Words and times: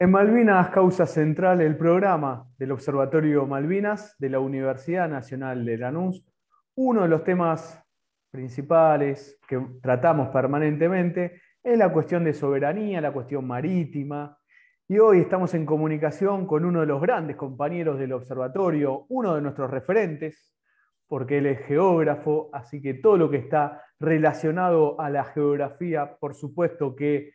En 0.00 0.12
Malvinas, 0.12 0.70
causa 0.70 1.06
central, 1.06 1.60
el 1.60 1.76
programa 1.76 2.46
del 2.56 2.70
Observatorio 2.70 3.44
Malvinas 3.46 4.14
de 4.20 4.28
la 4.30 4.38
Universidad 4.38 5.08
Nacional 5.08 5.64
de 5.64 5.76
Lanús. 5.76 6.24
Uno 6.76 7.02
de 7.02 7.08
los 7.08 7.24
temas 7.24 7.82
principales 8.30 9.40
que 9.48 9.60
tratamos 9.82 10.28
permanentemente 10.28 11.42
es 11.64 11.76
la 11.76 11.92
cuestión 11.92 12.22
de 12.22 12.32
soberanía, 12.32 13.00
la 13.00 13.10
cuestión 13.10 13.44
marítima. 13.44 14.38
Y 14.86 15.00
hoy 15.00 15.18
estamos 15.22 15.52
en 15.54 15.66
comunicación 15.66 16.46
con 16.46 16.64
uno 16.64 16.82
de 16.82 16.86
los 16.86 17.02
grandes 17.02 17.34
compañeros 17.34 17.98
del 17.98 18.12
observatorio, 18.12 19.04
uno 19.08 19.34
de 19.34 19.42
nuestros 19.42 19.68
referentes, 19.68 20.54
porque 21.08 21.38
él 21.38 21.46
es 21.46 21.66
geógrafo, 21.66 22.50
así 22.52 22.80
que 22.80 22.94
todo 22.94 23.16
lo 23.16 23.28
que 23.28 23.38
está 23.38 23.82
relacionado 23.98 25.00
a 25.00 25.10
la 25.10 25.24
geografía, 25.24 26.16
por 26.20 26.36
supuesto 26.36 26.94
que 26.94 27.32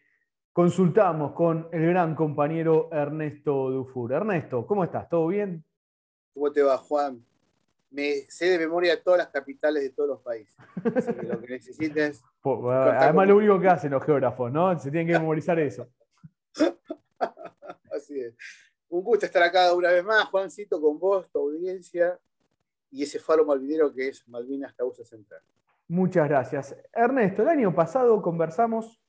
consultamos 0.54 1.34
con 1.34 1.68
el 1.72 1.88
gran 1.88 2.16
compañero 2.16 2.90
Ernesto 2.92 3.72
Dufour. 3.72 4.14
Ernesto, 4.14 4.66
¿cómo 4.68 4.84
estás? 4.84 5.10
¿Todo 5.10 5.28
bien? 5.28 5.66
¿Cómo 6.34 6.52
te 6.52 6.62
va, 6.62 6.78
Juan? 6.78 7.26
Me 7.90 8.22
sé 8.30 8.46
de 8.46 8.60
memoria 8.60 9.02
todas 9.04 9.20
las 9.20 9.30
capitales 9.30 9.84
de 9.84 9.90
todos 9.90 10.10
los 10.10 10.22
países. 10.22 10.56
Así 10.96 11.14
que 11.14 11.24
lo 11.24 11.42
que 11.42 11.48
necesites. 11.48 12.24
Además, 12.44 13.28
lo 13.28 13.38
único 13.38 13.60
que 13.60 13.68
hacen 13.68 13.92
los 13.92 14.04
geógrafos, 14.04 14.52
¿no? 14.52 14.78
Se 14.80 14.90
tienen 14.90 15.08
que 15.08 15.20
memorizar 15.20 15.60
eso. 15.60 15.88
Así 17.92 18.20
es. 18.20 18.36
Un 18.90 19.04
gusto 19.04 19.26
estar 19.26 19.42
acá 19.44 19.74
una 19.74 19.90
vez 19.90 20.04
más, 20.04 20.26
Juancito, 20.26 20.80
con 20.80 21.00
vos, 21.00 21.30
tu 21.32 21.40
audiencia 21.40 22.20
y 22.92 23.04
ese 23.04 23.18
faro 23.20 23.44
malvinero 23.44 23.92
que 23.92 24.10
es 24.10 24.28
Malvinas 24.28 24.74
Causa 24.74 25.04
Central. 25.04 25.42
Muchas 25.88 26.30
gracias. 26.30 26.76
Ernesto, 26.94 27.42
el 27.42 27.50
año 27.50 27.74
pasado 27.74 28.22
conversamos 28.22 29.03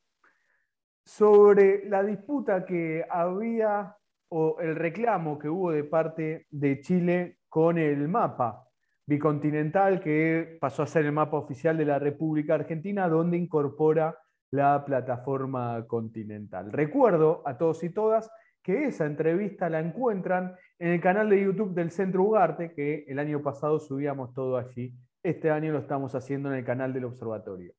sobre 1.05 1.89
la 1.89 2.03
disputa 2.03 2.65
que 2.65 3.05
había 3.09 3.97
o 4.29 4.57
el 4.61 4.75
reclamo 4.75 5.39
que 5.39 5.49
hubo 5.49 5.71
de 5.71 5.85
parte 5.85 6.47
de 6.51 6.81
Chile 6.81 7.39
con 7.49 7.79
el 7.79 8.09
mapa 8.09 8.65
bicontinental 9.07 10.01
que 10.01 10.57
pasó 10.61 10.83
a 10.83 10.87
ser 10.87 11.05
el 11.05 11.13
mapa 11.13 11.37
oficial 11.37 11.77
de 11.77 11.85
la 11.85 11.99
República 11.99 12.55
Argentina, 12.55 13.09
donde 13.09 13.37
incorpora 13.37 14.19
la 14.51 14.85
plataforma 14.85 15.85
continental. 15.87 16.73
Recuerdo 16.73 17.43
a 17.45 17.59
todos 17.59 17.83
y 17.85 17.91
todas 17.91 18.31
que 18.63 18.87
esa 18.87 19.05
entrevista 19.05 19.69
la 19.69 19.81
encuentran 19.81 20.57
en 20.79 20.93
el 20.93 21.01
canal 21.01 21.29
de 21.29 21.45
YouTube 21.45 21.75
del 21.75 21.91
Centro 21.91 22.23
Ugarte, 22.23 22.73
que 22.73 23.05
el 23.07 23.19
año 23.19 23.43
pasado 23.43 23.79
subíamos 23.79 24.33
todo 24.33 24.57
allí. 24.57 24.95
Este 25.23 25.51
año 25.51 25.73
lo 25.73 25.81
estamos 25.81 26.15
haciendo 26.15 26.51
en 26.51 26.59
el 26.59 26.65
canal 26.65 26.93
del 26.93 27.05
Observatorio. 27.05 27.75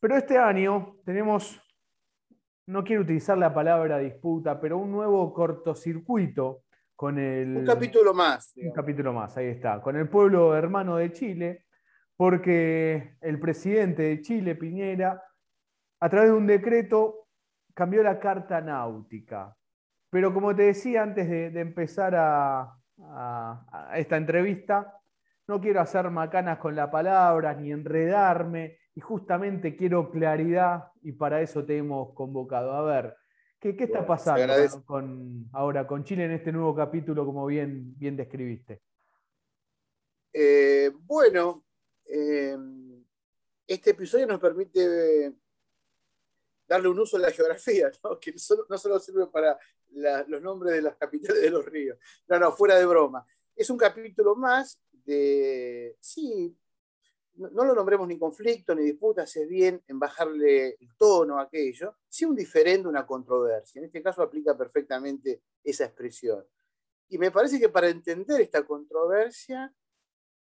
Pero 0.00 0.16
este 0.16 0.38
año 0.38 0.96
tenemos, 1.04 1.60
no 2.70 2.84
quiero 2.84 3.02
utilizar 3.02 3.36
la 3.36 3.52
palabra 3.52 3.98
disputa, 3.98 4.60
pero 4.60 4.78
un 4.78 4.92
nuevo 4.92 5.32
cortocircuito 5.32 6.62
con 6.94 7.18
el... 7.18 7.56
Un 7.56 7.66
capítulo 7.66 8.14
más. 8.14 8.52
Un 8.56 8.72
capítulo 8.72 9.12
más, 9.12 9.36
ahí 9.36 9.46
está. 9.46 9.80
Con 9.80 9.96
el 9.96 10.08
pueblo 10.08 10.54
hermano 10.54 10.96
de 10.96 11.10
Chile, 11.12 11.64
porque 12.16 13.16
el 13.20 13.40
presidente 13.40 14.02
de 14.02 14.20
Chile, 14.20 14.54
Piñera, 14.54 15.20
a 15.98 16.08
través 16.08 16.30
de 16.30 16.36
un 16.36 16.46
decreto 16.46 17.26
cambió 17.74 18.02
la 18.02 18.20
carta 18.20 18.60
náutica. 18.60 19.56
Pero 20.08 20.32
como 20.32 20.54
te 20.54 20.62
decía 20.62 21.02
antes 21.02 21.28
de, 21.28 21.60
empezar 21.60 22.14
a, 22.16 22.76
esta 23.94 24.16
entrevista, 24.16 24.94
no 25.48 25.60
quiero 25.60 25.80
hacer 25.80 26.08
macanas 26.10 26.58
con 26.58 26.76
la 26.76 26.90
palabra 26.90 27.54
ni 27.54 27.72
enredarme, 27.72 28.79
y 28.94 29.00
justamente 29.00 29.76
quiero 29.76 30.10
claridad 30.10 30.92
y 31.02 31.12
para 31.12 31.40
eso 31.40 31.64
te 31.64 31.76
hemos 31.76 32.12
convocado. 32.14 32.72
A 32.72 32.82
ver, 32.82 33.16
¿qué, 33.58 33.76
está 33.78 34.06
pasando 34.06 34.84
con, 34.84 35.48
ahora 35.52 35.86
con 35.86 36.04
Chile 36.04 36.24
en 36.24 36.32
este 36.32 36.52
nuevo 36.52 36.74
capítulo, 36.74 37.24
como 37.24 37.46
bien, 37.46 37.96
bien 37.98 38.16
describiste? 38.16 38.82
Eh, 40.32 40.90
bueno, 40.94 41.64
eh, 42.04 42.56
este 43.66 43.90
episodio 43.90 44.26
nos 44.26 44.40
permite 44.40 45.32
darle 46.66 46.88
un 46.88 46.98
uso 46.98 47.16
a 47.16 47.20
la 47.20 47.30
geografía, 47.30 47.90
que 48.20 48.34
no 48.68 48.78
solo 48.78 48.98
sirve 48.98 49.26
para 49.26 49.58
los 50.28 50.40
nombres 50.40 50.74
de 50.74 50.82
las 50.82 50.96
capitales 50.96 51.42
de 51.42 51.50
los 51.50 51.64
ríos. 51.64 51.98
No, 52.28 52.38
no, 52.38 52.52
fuera 52.52 52.76
de 52.76 52.86
broma. 52.86 53.26
Es 53.56 53.70
un 53.70 53.76
capítulo 53.76 54.36
más 54.36 54.80
de, 55.04 55.96
sí, 56.00 56.56
no, 57.40 57.64
lo 57.64 57.74
nombremos 57.74 58.06
ni 58.06 58.18
conflicto 58.18 58.74
ni 58.74 58.84
disputa, 58.84 59.22
es 59.22 59.48
bien 59.48 59.82
en 59.86 59.98
bajarle 59.98 60.76
el 60.80 60.94
tono 60.96 61.38
a 61.38 61.42
aquello, 61.42 61.96
sí 62.08 62.24
un 62.24 62.36
diferente, 62.36 62.88
una 62.88 63.06
controversia. 63.06 63.78
En 63.78 63.86
este 63.86 64.02
caso 64.02 64.22
aplica 64.22 64.56
perfectamente 64.56 65.42
esa 65.64 65.84
expresión. 65.86 66.44
Y 67.08 67.18
me 67.18 67.30
parece 67.30 67.58
que 67.58 67.68
para 67.68 67.88
entender 67.88 68.40
esta 68.40 68.64
controversia 68.64 69.74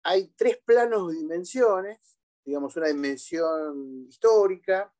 hay 0.04 0.28
tres 0.36 0.58
planos 0.64 1.02
o 1.02 1.10
dimensiones, 1.10 2.20
digamos 2.44 2.76
una 2.78 2.88
dimensión 2.88 4.06
histórica, 4.08 4.94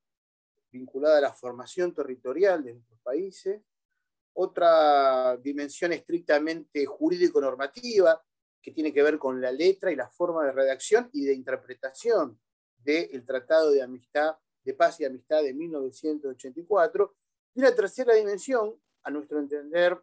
vinculada 0.72 1.20
a 1.20 1.22
la 1.22 1.34
formación 1.34 1.94
territorial 1.94 2.64
de 2.64 2.74
nuestros 2.74 3.00
países, 3.02 3.62
otra 4.34 5.38
dimensión 5.38 5.94
estrictamente 5.94 6.86
jurídico-normativa, 6.86 8.22
que 8.66 8.72
tiene 8.72 8.92
que 8.92 9.04
ver 9.04 9.20
con 9.20 9.40
la 9.40 9.52
letra 9.52 9.92
y 9.92 9.96
la 9.96 10.10
forma 10.10 10.44
de 10.44 10.52
redacción 10.52 11.08
y 11.14 11.24
de 11.24 11.36
interpretación 11.36 12.42
del 12.78 13.24
Tratado 13.24 13.70
de 13.70 13.84
Amistad, 13.84 14.38
de 14.64 14.74
Paz 14.74 15.00
y 15.00 15.06
Amistad 15.06 15.44
de 15.44 15.54
1984, 15.54 17.16
y 17.54 17.60
una 17.60 17.76
tercera 17.76 18.16
dimensión, 18.16 18.82
a 19.04 19.12
nuestro 19.12 19.38
entender, 19.38 20.02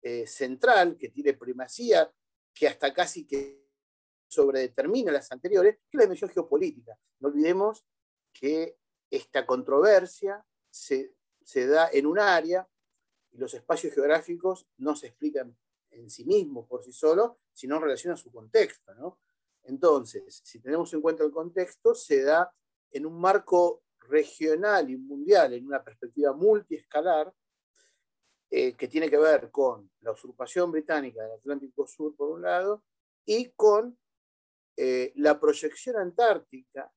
eh, 0.00 0.26
central, 0.26 0.96
que 0.96 1.10
tiene 1.10 1.34
primacía, 1.34 2.10
que 2.54 2.66
hasta 2.66 2.94
casi 2.94 3.26
que 3.26 3.68
sobredetermina 4.26 5.12
las 5.12 5.30
anteriores, 5.30 5.76
que 5.76 5.88
es 5.90 5.94
la 5.98 6.04
dimensión 6.04 6.30
geopolítica. 6.30 6.98
No 7.20 7.28
olvidemos 7.28 7.84
que 8.32 8.78
esta 9.10 9.44
controversia 9.44 10.42
se, 10.70 11.14
da 11.66 11.90
en 11.92 12.06
un 12.06 12.18
área 12.18 12.66
y 13.32 13.36
los 13.36 13.52
espacios 13.52 13.92
geográficos 13.92 14.66
no 14.78 14.96
se 14.96 15.08
explican 15.08 15.54
en 15.92 16.10
sí 16.10 16.24
mismos, 16.24 16.66
por 16.66 16.82
sí 16.82 16.92
solos, 16.92 17.32
sino 17.52 17.76
en 17.76 17.82
relación 17.82 18.12
a 18.12 18.16
su 18.16 18.30
contexto. 18.30 19.18
Entonces, 19.64 20.40
si 20.44 20.60
tenemos 20.60 20.92
en 20.92 21.00
cuenta 21.00 21.24
el 21.24 21.30
contexto, 21.30 21.94
se 21.94 22.22
da 22.22 22.52
en 22.90 23.06
un 23.06 23.20
marco 23.20 23.84
regional 24.00 24.90
y 24.90 24.96
mundial, 24.96 25.54
en 25.54 25.66
una 25.66 25.82
perspectiva 25.82 26.32
multiescalar, 26.32 27.32
eh, 28.50 28.74
que 28.74 28.88
tiene 28.88 29.08
que 29.08 29.16
ver 29.16 29.50
con 29.50 29.90
la 30.00 30.12
usurpación 30.12 30.70
británica 30.70 31.22
del 31.22 31.32
Atlántico 31.32 31.86
Sur, 31.86 32.14
por 32.14 32.30
un 32.30 32.42
lado, 32.42 32.84
y 33.24 33.50
con 33.52 33.98
eh, 34.76 35.12
la 35.16 35.40
proyección 35.40 35.96
antártica 35.96 36.92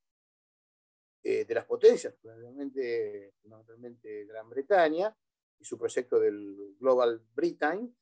eh, 1.23 1.45
de 1.45 1.56
las 1.56 1.66
potencias, 1.66 2.16
fundamentalmente, 2.22 4.25
Gran 4.25 4.50
Bretaña 4.50 5.16
y 5.57 5.63
su 5.63 5.77
proyecto 5.77 6.19
del 6.19 6.75
Global 6.79 7.22
Britain, 7.33 7.95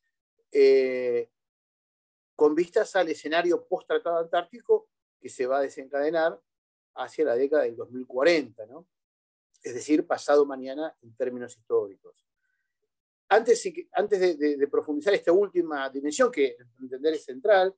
eh, 0.54 1.28
con 2.36 2.54
vistas 2.54 2.94
al 2.96 3.08
escenario 3.08 3.66
post-tratado 3.66 4.18
antártico 4.18 4.88
que 5.20 5.28
se 5.28 5.46
va 5.46 5.58
a 5.58 5.62
desencadenar 5.62 6.40
hacia 6.94 7.24
la 7.24 7.34
década 7.34 7.64
del 7.64 7.76
2040, 7.76 8.66
¿no? 8.66 8.86
es 9.62 9.74
decir, 9.74 10.06
pasado 10.06 10.46
mañana 10.46 10.94
en 11.02 11.16
términos 11.16 11.56
históricos. 11.56 12.24
Antes, 13.28 13.68
antes 13.92 14.38
de, 14.38 14.56
de, 14.56 14.68
profundizar 14.68 15.14
esta 15.14 15.32
última 15.32 15.88
dimensión, 15.90 16.30
que 16.30 16.56
entender 16.80 17.14
es 17.14 17.24
central, 17.24 17.74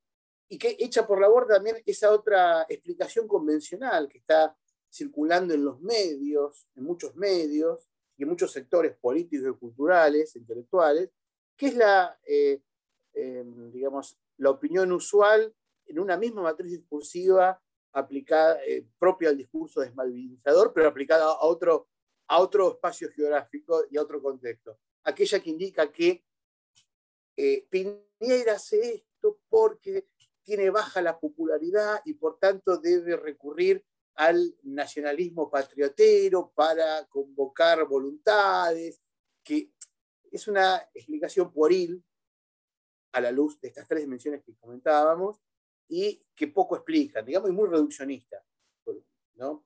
y 0.48 0.58
que 0.58 0.76
echa 0.78 1.06
por 1.06 1.20
la 1.20 1.28
borda 1.28 1.54
también 1.54 1.82
esa 1.86 2.10
otra 2.10 2.66
explicación 2.68 3.26
convencional 3.26 4.08
que 4.08 4.18
está 4.18 4.56
circulando 4.90 5.54
en 5.54 5.64
los 5.64 5.80
medios, 5.80 6.68
en 6.74 6.84
muchos 6.84 7.16
medios 7.16 7.88
y 8.16 8.24
en 8.24 8.28
muchos 8.28 8.52
sectores 8.52 8.96
políticos 8.96 9.56
culturales, 9.58 10.34
intelectuales, 10.36 11.10
que 11.56 11.66
es 11.66 11.76
la, 11.76 12.18
eh, 12.26 12.60
em, 13.14 13.70
digamos, 13.72 14.16
la 14.38 14.50
opinión 14.50 14.92
usual 14.92 15.54
en 15.86 15.98
una 15.98 16.16
misma 16.16 16.42
matriz 16.42 16.72
discursiva 16.72 17.60
aplicada, 17.92 18.62
eh, 18.64 18.86
propia 18.98 19.30
al 19.30 19.38
discurso 19.38 19.80
desmalvinizador, 19.80 20.72
pero 20.74 20.88
aplicada 20.88 21.24
a 21.24 21.44
otro, 21.44 21.88
a 22.28 22.40
otro 22.40 22.72
espacio 22.72 23.10
geográfico 23.10 23.84
y 23.90 23.96
a 23.96 24.02
otro 24.02 24.20
contexto. 24.20 24.78
Aquella 25.04 25.40
que 25.40 25.50
indica 25.50 25.90
que 25.90 26.24
eh, 27.36 27.66
Piñera 27.70 28.54
hace 28.54 28.94
esto 28.94 29.38
porque 29.48 30.08
tiene 30.42 30.70
baja 30.70 31.00
la 31.02 31.18
popularidad 31.18 32.00
y 32.04 32.14
por 32.14 32.38
tanto 32.38 32.78
debe 32.78 33.16
recurrir 33.16 33.84
al 34.14 34.54
nacionalismo 34.62 35.50
patriotero 35.50 36.52
para 36.54 37.06
convocar 37.06 37.86
voluntades, 37.86 39.00
que 39.42 39.70
es 40.30 40.48
una 40.48 40.76
explicación 40.94 41.52
pueril 41.52 42.02
a 43.12 43.20
la 43.20 43.30
luz 43.30 43.60
de 43.60 43.68
estas 43.68 43.86
tres 43.88 44.02
dimensiones 44.02 44.42
que 44.42 44.54
comentábamos 44.56 45.40
y 45.88 46.20
que 46.34 46.48
poco 46.48 46.76
explican, 46.76 47.24
digamos, 47.24 47.50
y 47.50 47.52
muy 47.52 47.68
reduccionista. 47.68 48.42
¿no? 49.36 49.64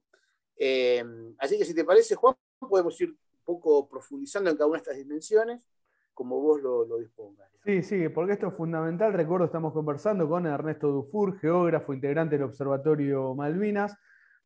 Eh, 0.56 1.04
así 1.38 1.58
que 1.58 1.64
si 1.64 1.74
te 1.74 1.84
parece, 1.84 2.14
Juan, 2.14 2.34
podemos 2.58 3.00
ir 3.00 3.10
un 3.10 3.44
poco 3.44 3.88
profundizando 3.88 4.50
en 4.50 4.56
cada 4.56 4.66
una 4.66 4.78
de 4.78 4.82
estas 4.82 4.96
dimensiones. 4.96 5.66
como 6.12 6.40
vos 6.40 6.60
lo, 6.60 6.84
lo 6.84 6.98
dispongas. 6.98 7.50
Sí, 7.64 7.82
sí, 7.82 8.08
porque 8.10 8.34
esto 8.34 8.48
es 8.48 8.54
fundamental. 8.54 9.12
Recuerdo, 9.12 9.46
estamos 9.46 9.72
conversando 9.72 10.28
con 10.28 10.46
Ernesto 10.46 10.88
Dufour, 10.88 11.38
geógrafo, 11.38 11.94
integrante 11.94 12.36
del 12.36 12.44
Observatorio 12.44 13.34
Malvinas, 13.34 13.96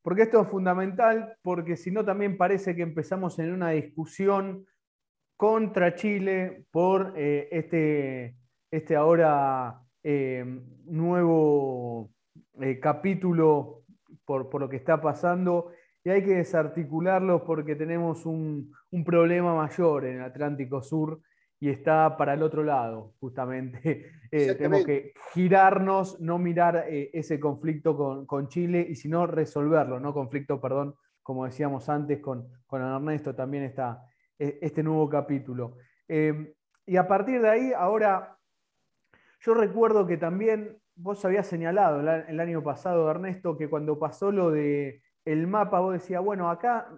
porque 0.02 0.22
esto 0.22 0.42
es 0.42 0.48
fundamental, 0.48 1.36
porque 1.42 1.76
si 1.76 1.90
no 1.90 2.04
también 2.04 2.36
parece 2.36 2.76
que 2.76 2.82
empezamos 2.82 3.38
en 3.38 3.52
una 3.52 3.70
discusión 3.70 4.66
contra 5.36 5.94
Chile 5.94 6.64
por 6.70 7.14
eh, 7.16 7.48
este, 7.50 8.36
este 8.70 8.96
ahora 8.96 9.80
eh, 10.02 10.44
nuevo 10.86 12.10
eh, 12.60 12.78
capítulo 12.80 13.82
por, 14.24 14.48
por, 14.48 14.60
lo 14.60 14.68
que 14.68 14.76
está 14.76 15.00
pasando. 15.00 15.72
Y 16.04 16.10
hay 16.10 16.22
que 16.22 16.36
desarticularlo 16.36 17.44
porque 17.44 17.76
tenemos 17.76 18.26
un, 18.26 18.72
un 18.90 19.04
problema 19.04 19.54
mayor 19.54 20.04
en 20.04 20.16
el 20.16 20.22
Atlántico 20.22 20.82
Sur 20.82 21.20
y 21.58 21.70
está 21.70 22.16
para 22.18 22.34
el 22.34 22.42
otro 22.42 22.62
lado, 22.62 23.14
justamente. 23.20 24.10
Tenemos 24.30 24.84
que 24.84 25.14
girarnos, 25.32 26.20
no 26.20 26.38
mirar 26.38 26.86
ese 26.88 27.38
conflicto 27.38 27.96
con, 27.96 28.26
con, 28.26 28.48
Chile 28.48 28.84
y 28.86 28.96
sino 28.96 29.26
resolverlo, 29.26 30.00
no 30.00 30.12
conflicto, 30.12 30.60
perdón, 30.60 30.96
como 31.22 31.46
decíamos 31.46 31.88
antes 31.88 32.20
con, 32.20 32.48
con 32.66 32.82
Ernesto, 32.82 33.34
también 33.34 33.62
está 33.62 34.02
este 34.38 34.82
nuevo 34.82 35.08
capítulo. 35.08 35.76
Em, 36.08 36.52
y 36.86 36.96
a 36.96 37.06
partir 37.08 37.40
de 37.40 37.48
ahí, 37.48 37.72
ahora, 37.76 38.36
yo 39.40 39.54
recuerdo 39.54 40.06
que 40.06 40.16
también 40.16 40.78
vos 40.96 41.24
habías 41.24 41.46
señalado 41.46 42.00
el, 42.00 42.40
año 42.40 42.62
pasado, 42.62 43.10
Ernesto, 43.10 43.56
que 43.56 43.68
cuando 43.68 43.98
pasó 43.98 44.30
lo 44.30 44.50
de 44.50 45.02
mapa, 45.46 45.80
vos 45.80 45.94
decías, 45.94 46.22
bueno, 46.22 46.50
acá 46.50 46.88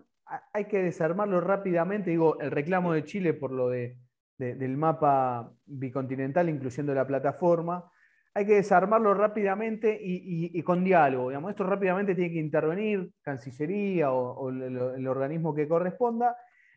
hay 0.52 0.64
que 0.64 0.82
desarmarlo 0.82 1.40
rápidamente, 1.40 2.10
digo, 2.10 2.38
el 2.40 2.50
reclamo 2.50 2.92
de 2.92 3.04
Chile 3.04 3.32
por 3.32 3.52
lo 3.52 3.68
de 3.68 3.96
del 4.38 4.76
mapa 4.76 5.50
bicontinental, 5.64 6.48
incluyendo 6.48 6.94
la 6.94 7.06
plataforma, 7.06 7.90
hay 8.34 8.44
que 8.44 8.56
desarmarlo 8.56 9.14
rápidamente 9.14 9.98
y, 9.98 10.62
con 10.62 10.84
diálogo. 10.84 11.30
Digamos. 11.30 11.50
Esto 11.50 11.64
rápidamente 11.64 12.14
tiene 12.14 12.34
que 12.34 12.38
intervenir 12.38 13.10
Cancillería 13.22 14.12
o, 14.12 14.50
el, 14.50 15.08
organismo 15.08 15.54
que 15.54 15.66
corresponda, 15.66 16.36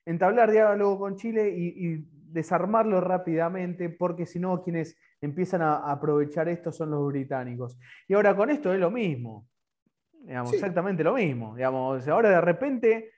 entablar 0.09 0.51
diálogo 0.51 0.99
con 0.99 1.15
Chile 1.15 1.49
y, 1.55 2.05
desarmarlo 2.29 3.01
rápidamente, 3.01 3.89
porque 3.89 4.27
si 4.27 4.39
no, 4.39 4.61
quienes 4.61 4.95
empiezan 5.19 5.63
a 5.63 5.91
aprovechar 5.91 6.47
esto 6.47 6.71
son 6.71 6.91
los 6.91 7.07
británicos. 7.07 7.75
Y 8.07 8.13
ahora 8.13 8.35
con 8.35 8.51
esto 8.51 8.71
es 8.71 8.79
lo 8.79 8.91
mismo, 8.91 9.47
exactamente 10.27 11.03
lo 11.03 11.15
mismo. 11.15 11.55
Digamos. 11.55 12.07
Ahora 12.07 12.29
de 12.29 12.41
repente 12.41 13.09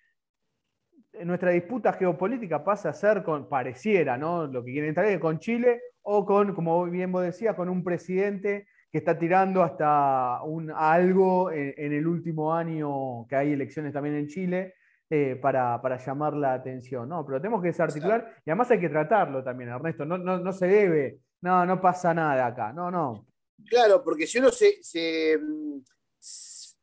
nuestra 1.26 1.52
disputa 1.52 1.92
geopolítica 1.92 2.64
pasa 2.64 2.90
a 2.90 2.94
ser 2.94 3.22
con, 3.22 3.50
pareciera, 3.50 4.18
¿no? 4.18 4.48
Lo 4.48 4.64
que 4.64 4.72
quieren 4.72 4.90
entrar 4.90 5.20
con 5.20 5.40
Chile 5.40 5.82
o 6.04 6.26
con, 6.26 6.54
como 6.54 6.86
bien 6.86 7.12
vos 7.12 7.24
decías, 7.24 7.56
con 7.56 7.68
un 7.68 7.84
presidente 7.84 8.68
que 8.92 8.98
está 8.98 9.18
tirando 9.18 9.62
hasta 9.64 10.42
un, 10.44 10.72
algo 10.72 11.52
en, 11.52 11.94
el 11.94 12.08
último 12.08 12.54
año 12.54 13.26
que 13.28 13.36
hay 13.36 13.54
elecciones 13.54 13.94
también 13.94 14.16
en 14.16 14.28
Chile 14.28 14.76
eh, 15.13 15.36
para, 15.36 15.98
llamar 15.98 16.34
la 16.38 16.54
atención, 16.54 17.10
¿no? 17.10 17.25
Pero 17.25 17.42
tenemos 17.42 17.62
que 17.62 17.68
desarticular 17.68 18.42
y 18.46 18.50
además 18.50 18.72
hay 18.72 18.80
que 18.80 18.88
tratarlo 18.88 19.44
también, 19.44 19.72
Ernesto, 19.72 20.06
no, 20.06 20.18
no, 20.18 20.54
se 20.54 20.68
debe, 20.68 21.19
no, 21.42 21.66
no 21.66 21.81
pasa 21.81 22.13
nada 22.13 22.46
acá, 22.46 22.72
no, 22.72 22.90
no. 22.90 23.28
Claro, 23.68 24.02
porque 24.06 24.25
si 24.25 24.40
uno 24.40 24.52
se, 24.52 25.38
mm, 25.38 25.80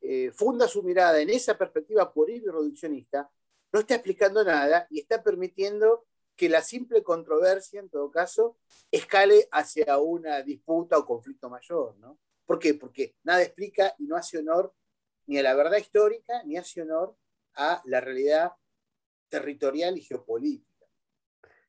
eh, 0.02 0.30
funda 0.32 0.68
su 0.68 0.82
mirada 0.82 1.18
en 1.22 1.30
esa 1.30 1.56
perspectiva 1.56 2.12
pueril 2.12 2.42
y 2.42 2.50
reduccionista, 2.50 3.30
no 3.72 3.80
está 3.80 3.94
explicando 3.94 4.44
nada 4.44 4.86
y 4.90 5.00
está 5.00 5.22
permitiendo 5.22 6.04
que 6.36 6.50
la 6.50 6.60
simple 6.60 7.02
controversia, 7.02 7.80
en 7.80 7.88
todo 7.88 8.10
caso, 8.10 8.58
escale 8.90 9.48
hacia 9.52 9.96
una 9.96 10.42
disputa 10.42 10.98
o 10.98 11.06
conflicto 11.06 11.48
mayor. 11.48 11.96
¿no? 11.96 12.18
¿Por 12.44 12.58
qué? 12.58 12.74
Porque 12.74 13.14
nada 13.22 13.40
explica 13.40 13.94
y 13.96 14.04
no 14.04 14.16
hace 14.16 14.36
honor 14.36 14.74
ni 15.26 15.38
a 15.38 15.42
la 15.42 15.54
verdad 15.54 15.78
histórica, 15.78 16.42
ni 16.44 16.58
hace 16.58 16.82
honor 16.82 17.16
a 17.58 17.82
la 17.84 18.00
realidad 18.00 18.52
territorial 19.28 19.98
y 19.98 20.02
geopolítica. 20.02 20.86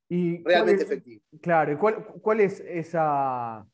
Y 0.07 0.41
Realmente 0.43 0.83
efectiva. 0.83 1.21
Claro, 1.41 1.77
¿cuál, 1.77 2.05
¿cuál, 2.21 2.39
es 2.39 2.61
esa 2.61 3.67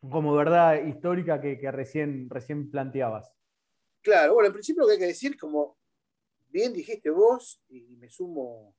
como 0.00 0.34
verdad 0.34 0.84
histórica 0.84 1.40
que, 1.40 1.58
que, 1.58 1.70
recién, 1.70 2.28
recién 2.28 2.70
planteabas? 2.70 3.32
Claro, 4.02 4.34
bueno, 4.34 4.48
en 4.48 4.52
principio 4.52 4.82
lo 4.82 4.86
que 4.86 4.94
hay 4.94 4.98
que 5.00 5.06
decir, 5.06 5.38
como 5.38 5.78
bien 6.48 6.72
dijiste 6.72 7.10
vos, 7.10 7.60
y 7.68 7.96
me 7.96 8.08
sumo 8.08 8.76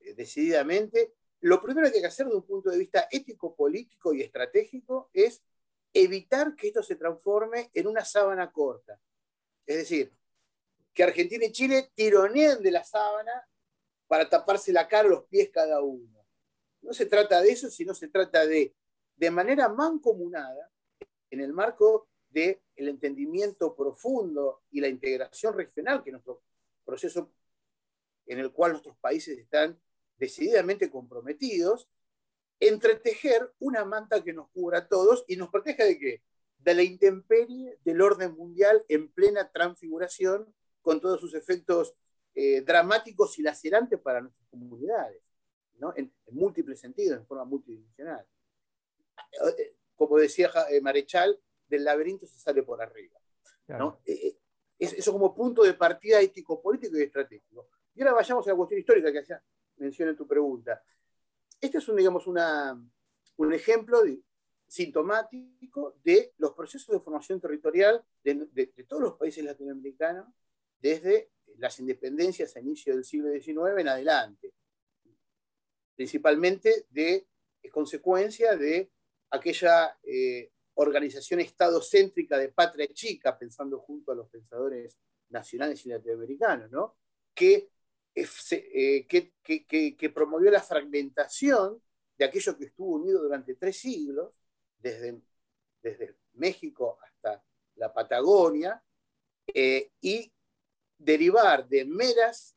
eh, 0.00 0.14
decididamente, 0.14 1.14
lo 1.40 1.60
primero 1.60 1.88
que 1.88 1.96
hay 1.96 2.02
que 2.02 2.08
hacer 2.08 2.26
desde 2.26 2.38
un 2.38 2.46
punto 2.46 2.70
de 2.70 2.78
vista 2.78 3.08
ético, 3.10 3.54
político 3.54 4.12
y 4.12 4.22
estratégico 4.22 5.08
es 5.12 5.42
evitar 5.92 6.54
que 6.54 6.68
esto 6.68 6.82
se 6.82 6.96
transforme 6.96 7.70
en 7.72 7.86
una 7.86 8.04
sábana 8.04 8.50
corta. 8.50 9.00
Es 9.64 9.76
decir, 9.76 10.12
que 10.98 11.04
Argentina 11.04 11.44
y 11.44 11.52
Chile 11.52 11.92
tironeen 11.94 12.60
de 12.60 12.72
la 12.72 12.82
sábana 12.82 13.48
para 14.08 14.28
taparse 14.28 14.72
la 14.72 14.88
cara 14.88 15.08
los 15.08 15.26
pies 15.26 15.48
cada 15.48 15.80
uno. 15.80 16.26
No 16.82 16.92
se 16.92 17.06
trata 17.06 17.40
de 17.40 17.52
eso, 17.52 17.70
sino 17.70 17.94
se 17.94 18.08
trata 18.08 18.44
de, 18.44 18.74
de 19.14 19.30
manera 19.30 19.68
mancomunada, 19.68 20.72
en 21.30 21.40
el 21.40 21.52
marco 21.52 22.08
del 22.30 22.58
entendimiento 22.74 23.76
profundo 23.76 24.64
y 24.72 24.80
la 24.80 24.88
integración 24.88 25.54
regional 25.54 26.02
que 26.02 26.10
nuestro 26.10 26.42
proceso 26.84 27.30
en 28.26 28.40
el 28.40 28.50
cual 28.50 28.72
nuestros 28.72 28.96
países 28.98 29.38
están 29.38 29.80
decididamente 30.16 30.90
comprometidos, 30.90 31.88
entretejer 32.58 33.54
una 33.60 33.84
manta 33.84 34.24
que 34.24 34.32
nos 34.32 34.50
cubra 34.50 34.78
a 34.78 34.88
todos 34.88 35.24
y 35.28 35.36
nos 35.36 35.48
proteja 35.50 35.84
de 35.84 35.96
qué? 35.96 36.22
De 36.58 36.74
la 36.74 36.82
intemperie 36.82 37.78
del 37.84 38.00
orden 38.00 38.34
mundial 38.34 38.84
en 38.88 39.08
plena 39.12 39.52
transfiguración, 39.52 40.52
con 40.88 41.02
todos 41.02 41.20
sus 41.20 41.34
efectos 41.34 41.94
eh, 42.34 42.62
dramáticos 42.62 43.38
y 43.38 43.42
lacerantes 43.42 44.00
para 44.00 44.22
nuestras 44.22 44.48
comunidades, 44.48 45.20
¿no? 45.76 45.92
en, 45.94 46.10
múltiples 46.30 46.80
sentidos, 46.80 47.18
en 47.18 47.26
forma 47.26 47.44
multidimensional. 47.44 48.26
Eh, 49.58 49.74
como 49.94 50.16
decía 50.16 50.50
eh, 50.70 50.80
Marechal, 50.80 51.38
del 51.66 51.84
laberinto 51.84 52.26
se 52.26 52.40
sale 52.40 52.62
por 52.62 52.80
arriba. 52.80 53.20
¿no? 53.66 54.00
eso 54.78 55.12
como 55.12 55.34
punto 55.34 55.62
de 55.62 55.74
partida 55.74 56.22
ético, 56.22 56.62
político 56.62 56.96
y 56.96 57.02
estratégico. 57.02 57.68
Y 57.94 58.00
ahora 58.00 58.14
vayamos 58.14 58.46
a 58.46 58.50
la 58.52 58.56
cuestión 58.56 58.80
histórica 58.80 59.12
que 59.12 59.18
hacía 59.18 59.42
mención 59.76 60.08
en 60.08 60.16
tu 60.16 60.26
pregunta. 60.26 60.82
Este 61.60 61.76
es 61.76 61.86
un, 61.86 61.96
digamos, 61.96 62.26
una, 62.26 62.82
un 63.36 63.52
ejemplo 63.52 64.00
sintomático 64.66 65.98
de 66.02 66.32
los 66.38 66.54
procesos 66.54 66.94
de 66.94 67.00
formación 67.00 67.42
territorial 67.42 68.02
de, 68.24 68.72
todos 68.88 69.02
los 69.02 69.16
países 69.18 69.44
latinoamericanos 69.44 70.28
desde 70.80 71.30
las 71.58 71.78
independencias 71.80 72.56
a 72.56 72.60
inicio 72.60 72.94
del 72.94 73.04
siglo 73.04 73.32
XIX 73.32 73.80
en 73.80 73.88
adelante. 73.88 74.54
Principalmente 75.94 76.86
de 76.90 77.26
consecuencia 77.72 78.56
de 78.56 78.90
aquella 79.30 79.98
eh, 80.02 80.50
organización 80.74 81.40
estadocéntrica 81.40 82.38
de 82.38 82.50
patria 82.50 82.86
chica, 82.92 83.36
pensando 83.36 83.80
junto 83.80 84.12
a 84.12 84.14
los 84.14 84.28
pensadores 84.28 84.96
nacionales 85.30 85.84
y 85.84 85.90
latinoamericanos, 85.90 86.70
¿no? 86.70 86.96
que, 87.34 87.70
eh, 88.14 89.06
que, 89.06 90.10
promovió 90.10 90.50
la 90.50 90.62
fragmentación 90.62 91.82
de 92.16 92.24
aquello 92.24 92.56
que 92.56 92.64
estuvo 92.66 92.96
unido 92.96 93.22
durante 93.22 93.54
tres 93.54 93.76
siglos, 93.76 94.40
desde, 94.78 95.20
desde 95.82 96.16
México 96.34 96.98
hasta 97.02 97.44
la 97.76 97.92
Patagonia, 97.92 98.82
eh, 99.54 99.92
y 100.00 100.32
derivar 100.98 101.68
de 101.68 101.84
meras 101.84 102.56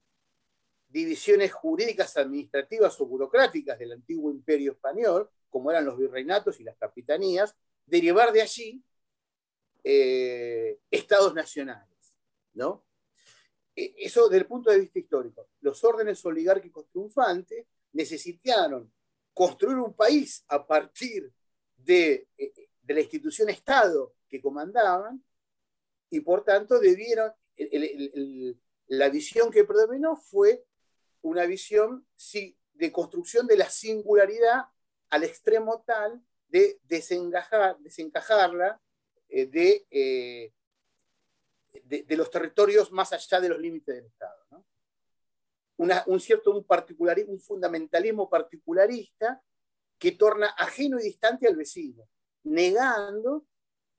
divisiones 0.90 1.54
jurídicas, 1.54 2.18
administrativas 2.18 3.00
o 3.00 3.06
burocráticas 3.06 3.80
del 3.80 3.94
antiguo 3.94 4.30
imperio 4.32 4.74
español, 4.74 5.30
como 5.50 5.72
eran 5.72 5.86
los 5.86 5.98
virreinatos 5.98 6.60
y 6.60 6.64
las 6.64 6.76
capitanías, 6.78 7.56
derivar 7.86 8.32
de 8.34 8.42
allí 8.42 8.84
eh, 9.84 10.80
estados 10.90 11.34
nacionales. 11.34 12.18
¿no? 12.54 12.84
E, 13.76 13.94
eso 13.98 14.28
desde 14.28 14.42
el 14.42 14.48
punto 14.48 14.70
de 14.70 14.80
vista 14.80 15.00
histórico. 15.00 15.50
Los 15.62 15.84
órdenes 15.84 16.24
oligárquicos 16.26 16.88
triunfantes 16.90 17.66
necesitaron 17.94 18.92
construir 19.34 19.78
un 19.78 19.94
país 19.94 20.44
a 20.50 20.66
partir 20.66 21.32
de, 21.78 22.28
eh, 22.38 22.54
de 22.82 22.94
la 22.94 23.02
institución 23.02 23.50
Estado 23.50 24.16
que 24.28 24.42
comandaban 24.42 25.24
y 26.10 26.20
por 26.20 26.44
tanto 26.44 26.80
debieron, 26.80 27.32
la 28.88 29.10
visión 29.10 29.51
que 29.51 29.63
predominó 29.63 30.15
fue 30.15 30.65
una 31.22 31.46
visión 31.46 32.06
de 32.74 32.91
construcción 32.91 33.48
de 33.48 33.58
la 33.58 33.70
singularidad 33.70 34.65
al 35.10 35.24
extremo 35.24 35.84
tal 35.86 36.22
de 36.48 36.80
desencajar, 36.84 37.77
desencajarla 37.80 38.82
eh, 39.30 39.50
eh, 40.01 40.53
de, 41.84 42.03
de, 42.03 42.18
los 42.18 42.30
territorios 42.30 42.91
más 42.91 43.13
allá 43.13 43.39
de 43.39 43.50
los 43.50 43.60
límites 43.60 43.96
del 43.96 44.06
Estado. 44.06 44.65
un 45.77 46.20
cierto 46.20 46.51
un, 46.51 46.65
un 47.27 47.39
fundamentalismo 47.39 48.30
particularista 48.30 49.41
que 49.98 50.12
torna 50.12 50.48
ajeno 50.58 51.00
y 51.00 51.03
distante 51.03 51.48
al 51.48 51.56
vecino, 51.56 52.10
negando 52.44 53.46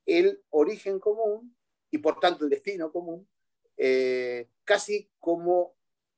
el 0.04 0.42
origen 0.50 0.98
común 0.98 1.56
y 1.90 1.98
por 1.98 2.18
tanto 2.20 2.44
el 2.44 2.50
destino 2.50 2.90
común, 2.92 3.28
eh, 3.76 4.48
casi 4.64 5.10
como 5.18 5.74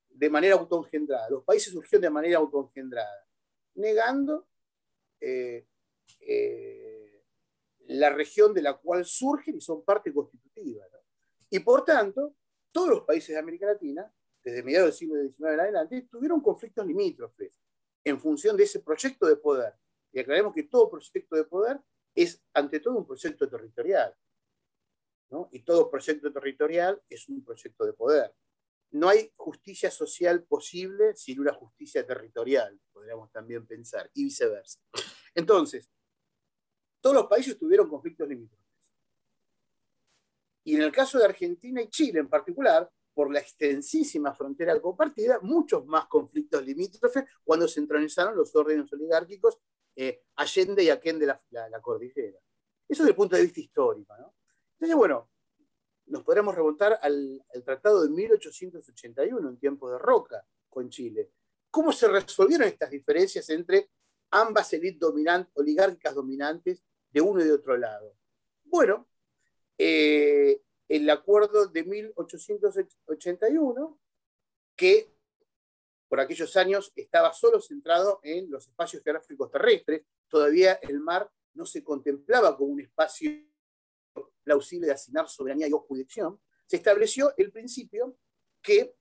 de 0.08 0.30
manera 0.30 0.54
autoengendrada. 0.54 1.28
Los 1.30 1.44
países 1.44 1.72
surgieron 1.72 2.02
de 2.02 2.10
manera 2.10 2.38
autoengendrada, 2.38 3.26
negando 3.74 4.46
eh, 5.20 5.66
eh, 6.20 7.24
la 7.86 8.10
región 8.10 8.54
de 8.54 8.62
la 8.62 8.74
cual 8.74 9.04
surgen 9.04 9.56
y 9.56 9.60
son 9.60 9.84
parte 9.84 10.12
constitutiva. 10.12 10.84
Y 11.50 11.58
por 11.60 11.84
tanto, 11.84 12.34
todos 12.72 12.88
los 12.88 13.00
países 13.02 13.28
de 13.28 13.38
América 13.38 13.66
Latina, 13.66 14.12
desde 14.42 14.62
mediados 14.62 14.88
del 14.88 14.94
siglo 14.94 15.20
XIX 15.20 15.52
en 15.52 15.60
adelante, 15.60 16.08
tuvieron 16.10 16.40
conflictos 16.40 16.86
limítrofes 16.86 17.60
en 18.02 18.20
función 18.20 18.56
de 18.56 18.64
ese 18.64 18.80
proyecto 18.80 19.26
de 19.26 19.36
poder. 19.36 19.74
Y 20.12 20.20
aclaremos 20.20 20.54
que 20.54 20.64
todo 20.64 20.90
proyecto 20.90 21.36
de 21.36 21.44
poder 21.44 21.80
es 22.14 22.42
ante 22.52 22.80
todo 22.80 22.98
un 22.98 23.06
proyecto 23.06 23.48
territorial. 23.48 24.14
Y 25.50 25.60
todo 25.60 25.90
proyecto 25.90 26.32
territorial 26.32 27.02
es 27.08 27.28
un 27.28 27.44
proyecto 27.44 27.84
de 27.84 27.92
poder. 27.92 28.32
No 28.92 29.08
hay 29.08 29.32
justicia 29.34 29.90
social 29.90 30.44
posible 30.44 31.16
sin 31.16 31.40
una 31.40 31.52
justicia 31.52 32.06
territorial, 32.06 32.78
podríamos 32.92 33.32
también 33.32 33.66
pensar, 33.66 34.08
y 34.14 34.24
viceversa. 34.24 34.80
Entonces, 35.34 35.90
todos 37.00 37.16
los 37.16 37.26
países 37.26 37.58
tuvieron 37.58 37.88
conflictos 37.88 38.28
limítrofes. 38.28 38.64
Y 40.64 40.76
en 40.76 40.82
el 40.82 40.92
caso 40.92 41.18
de 41.18 41.24
Argentina 41.24 41.82
y 41.82 41.88
Chile 41.88 42.20
en 42.20 42.28
particular, 42.28 42.88
por 43.12 43.32
la 43.32 43.40
extensísima 43.40 44.34
frontera 44.34 44.80
compartida, 44.80 45.38
muchos 45.40 45.86
más 45.86 46.06
conflictos 46.06 46.64
limítrofes 46.64 47.24
cuando 47.44 47.68
se 47.68 47.80
entronizaron 47.80 48.36
los 48.36 48.54
órdenes 48.56 48.92
oligárquicos 48.92 49.58
eh, 49.94 50.22
allende 50.36 50.82
y 50.82 50.90
aquén 50.90 51.18
de 51.18 51.26
la, 51.26 51.40
la, 51.50 51.80
cordillera. 51.80 52.38
Eso 52.88 53.02
desde 53.02 53.10
el 53.10 53.16
punto 53.16 53.36
de 53.36 53.42
vista 53.42 53.60
histórico. 53.60 54.16
¿no? 54.16 54.34
Entonces, 54.84 54.98
bueno, 54.98 55.30
nos 56.08 56.22
podríamos 56.24 56.54
remontar 56.54 56.98
al, 57.00 57.42
Tratado 57.64 58.02
de 58.02 58.10
1881, 58.10 59.48
en 59.48 59.56
tiempo 59.56 59.90
de 59.90 59.96
Roca, 59.96 60.46
con 60.68 60.90
Chile. 60.90 61.30
¿Cómo 61.70 61.90
se 61.90 62.06
resolvieron 62.06 62.68
estas 62.68 62.90
diferencias 62.90 63.48
entre 63.48 63.88
ambas 64.30 64.70
élites 64.74 65.08
oligárquicas 65.54 66.14
dominantes 66.14 66.84
de 67.10 67.20
uno 67.22 67.40
y 67.40 67.44
de 67.44 67.52
otro 67.52 67.78
lado? 67.78 68.14
Bueno, 68.64 69.08
eh, 69.78 70.60
el 70.86 71.08
acuerdo 71.08 71.66
de 71.66 71.82
1881, 71.82 73.98
que 74.76 75.14
por 76.08 76.20
aquellos 76.20 76.54
años 76.58 76.92
estaba 76.94 77.32
solo 77.32 77.62
centrado 77.62 78.20
en 78.22 78.50
los 78.50 78.68
espacios 78.68 79.02
geográficos 79.02 79.50
terrestres, 79.50 80.02
todavía 80.28 80.74
el 80.74 81.00
mar 81.00 81.32
no 81.54 81.64
se 81.64 81.82
contemplaba 81.82 82.54
como 82.54 82.74
un 82.74 82.82
espacio 82.82 83.30
plausible 84.44 84.86
de 84.86 84.92
asignar 84.92 85.28
soberanía 85.28 85.66
y 85.66 85.72
jurisdicción, 85.72 86.40
se 86.66 86.76
estableció 86.76 87.34
el 87.36 87.50
principio 87.50 88.16
que, 88.62 88.96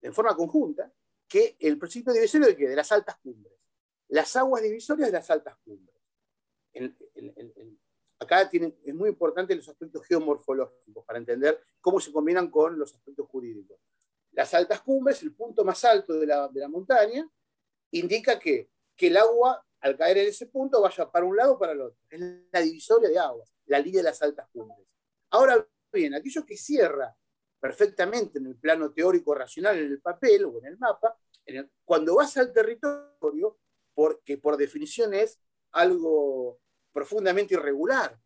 en 0.00 0.14
forma 0.14 0.34
conjunta, 0.34 0.92
que 1.28 1.56
el 1.60 1.78
principio 1.78 2.12
divisorio 2.12 2.46
de, 2.46 2.54
de 2.54 2.76
las 2.76 2.90
altas 2.92 3.18
cumbres, 3.18 3.52
las 4.08 4.34
aguas 4.36 4.62
divisorias 4.62 5.08
de 5.08 5.12
las 5.12 5.30
altas 5.30 5.56
cumbres. 5.64 5.94
acá 8.18 8.42
es 8.52 8.94
muy 8.94 9.08
importante 9.08 9.54
los 9.54 9.68
aspectos 9.68 10.06
geomorfológicos 10.06 11.04
para 11.04 11.18
entender 11.18 11.60
cómo 11.80 12.00
se 12.00 12.12
combinan 12.12 12.50
con 12.50 12.78
los 12.78 12.94
aspectos 12.94 13.28
jurídicos. 13.28 13.78
Las 14.32 14.52
altas 14.54 14.82
cumbres, 14.82 15.22
el 15.22 15.34
punto 15.34 15.64
más 15.64 15.84
alto 15.84 16.14
de 16.14 16.26
la, 16.26 16.68
montaña, 16.68 17.28
indica 17.90 18.38
que, 18.38 18.70
que 18.94 19.08
el 19.08 19.16
agua, 19.16 19.65
al 19.80 19.96
caer 19.96 20.18
en 20.18 20.28
ese 20.28 20.46
punto, 20.46 20.80
vaya 20.80 21.10
para 21.10 21.24
un 21.26 21.36
lado 21.36 21.54
o 21.54 21.58
para 21.58 21.72
el 21.72 21.80
otro. 21.80 21.98
Es 22.08 22.20
la 22.52 22.60
divisoria 22.60 23.08
de 23.08 23.18
aguas 23.18 23.56
la 23.66 23.80
línea 23.80 24.00
de 24.00 24.04
las 24.04 24.22
altas 24.22 24.48
cumbres. 24.52 24.86
Ahora 25.30 25.66
bien, 25.92 26.14
aquello 26.14 26.44
que 26.44 26.56
cierra 26.56 27.14
perfectamente 27.60 28.38
en 28.38 28.46
el 28.46 28.56
plano 28.56 28.92
teórico 28.92 29.34
racional, 29.34 29.78
en 29.78 29.86
el 29.86 30.00
papel 30.00 30.44
o 30.44 30.58
en 30.58 30.66
el 30.66 30.78
mapa, 30.78 31.16
cuando 31.84 32.16
vas 32.16 32.36
al 32.36 32.52
territorio, 32.52 33.58
porque 33.94 34.38
por 34.38 34.56
definición 34.56 35.14
es 35.14 35.38
algo 35.72 36.60
profundamente 36.92 37.54
irregular, 37.54 38.18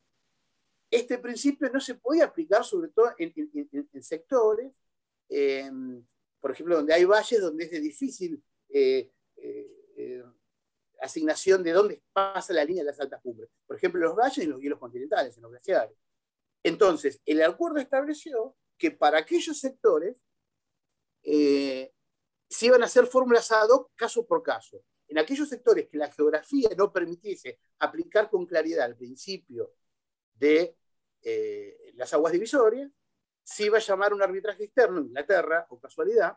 este 0.91 1.19
principio 1.19 1.71
no 1.71 1.81
se 1.81 1.95
podía 1.95 2.25
aplicar 2.25 2.65
sobre 2.65 2.89
todo 2.89 3.13
en, 3.19 4.03
sectores, 4.03 4.73
em, 5.29 6.05
por 6.41 6.51
ejemplo, 6.51 6.77
donde 6.77 6.93
hay 6.93 7.05
valles 7.05 7.41
donde 7.41 7.65
es 7.65 7.71
de 7.71 7.81
difícil 7.81 8.43
eh, 8.69 9.13
eh, 9.37 9.93
eh, 9.97 10.25
asignación 11.01 11.63
de 11.63 11.73
dónde 11.73 12.03
pasa 12.13 12.53
la 12.53 12.65
línea 12.65 12.83
de 12.83 12.91
las 12.91 13.01
altas 13.01 13.21
cumbres. 13.23 13.51
Por 13.67 13.77
ejemplo, 13.77 14.01
los 14.01 14.17
valles 14.17 14.39
y 14.39 14.47
los 14.47 14.61
hielos 14.61 14.79
continentales, 14.79 15.37
en 15.37 15.43
los 15.43 15.51
glaciares. 15.51 15.97
Entonces, 16.63 17.21
el 17.25 17.43
acuerdo 17.43 17.79
estableció 17.79 18.57
que 18.77 18.91
para 18.91 19.19
aquellos 19.19 19.59
sectores 19.59 20.17
eh, 21.23 21.93
se 22.49 22.67
iban 22.67 22.83
a 22.83 22.87
hacer 22.87 23.07
fórmulas 23.07 23.51
ad 23.53 23.69
hoc 23.69 23.93
caso 23.95 24.27
por 24.27 24.43
caso. 24.43 24.83
En 25.09 25.19
aquellos 25.19 25.49
sectores 25.49 25.89
que 25.89 25.99
la 25.99 26.11
geografía 26.13 26.69
no 26.77 26.93
permitiese 26.93 27.59
aplicar 27.79 28.31
con 28.31 28.47
claridad 28.47 28.87
el 28.87 28.97
principio 28.97 29.75
de 30.35 30.77
eh, 31.23 31.93
las 31.95 32.13
aguas 32.15 32.33
divisorias, 32.33 32.91
se 33.43 33.65
iba 33.65 33.79
a 33.79 33.81
llamar 33.81 34.15
un 34.15 34.23
arbitraje 34.23 34.65
externo, 34.65 35.01
Inglaterra, 35.01 35.67
o 35.71 35.81
casualidad, 35.81 36.37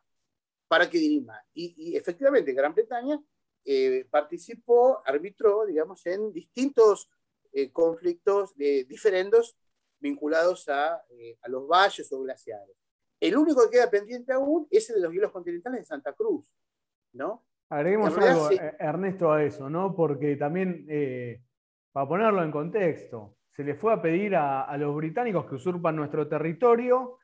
para 0.67 0.89
que 0.89 0.97
dirima. 0.97 1.39
Y, 1.53 1.91
y 1.91 1.95
efectivamente, 1.95 2.53
Gran 2.53 2.73
Bretaña 2.73 3.21
eh, 3.65 4.05
participó, 4.09 5.01
arbitró, 5.05 5.65
digamos, 5.65 6.05
en 6.05 6.31
distintos 6.33 7.09
eh, 7.51 7.71
conflictos 7.71 8.55
de 8.55 8.83
diferendos 8.85 9.57
vinculados 9.99 10.67
a, 10.67 11.01
eh, 11.11 11.37
a, 11.41 11.49
los 11.49 11.67
valles 11.67 12.11
o 12.11 12.21
glaciares. 12.21 12.75
El 13.19 13.37
único 13.37 13.63
que 13.63 13.77
queda 13.77 13.89
pendiente 13.89 14.33
aún 14.33 14.67
es 14.69 14.89
el 14.89 14.97
de 14.97 15.01
los 15.03 15.13
hielos 15.13 15.31
continentales 15.31 15.81
de 15.81 15.85
Santa 15.85 16.13
Cruz, 16.13 16.51
¿no? 17.13 17.45
Agreguemos 17.69 18.15
algo, 18.17 18.49
Ernesto, 18.79 19.31
a 19.31 19.43
eso, 19.43 19.69
¿no? 19.69 19.95
Porque 19.95 20.35
también, 20.35 20.85
para 21.91 22.07
ponerlo 22.07 22.43
en 22.43 22.51
contexto, 22.51 23.37
se 23.55 23.63
le 23.63 23.75
fue 23.75 23.93
a 23.93 24.01
pedir 24.01 24.35
a, 24.35 24.63
a 24.63 24.77
los 24.77 24.93
británicos 24.95 25.45
que 25.45 25.55
usurpan 25.55 25.95
nuestro 25.95 26.27
territorio 26.27 27.17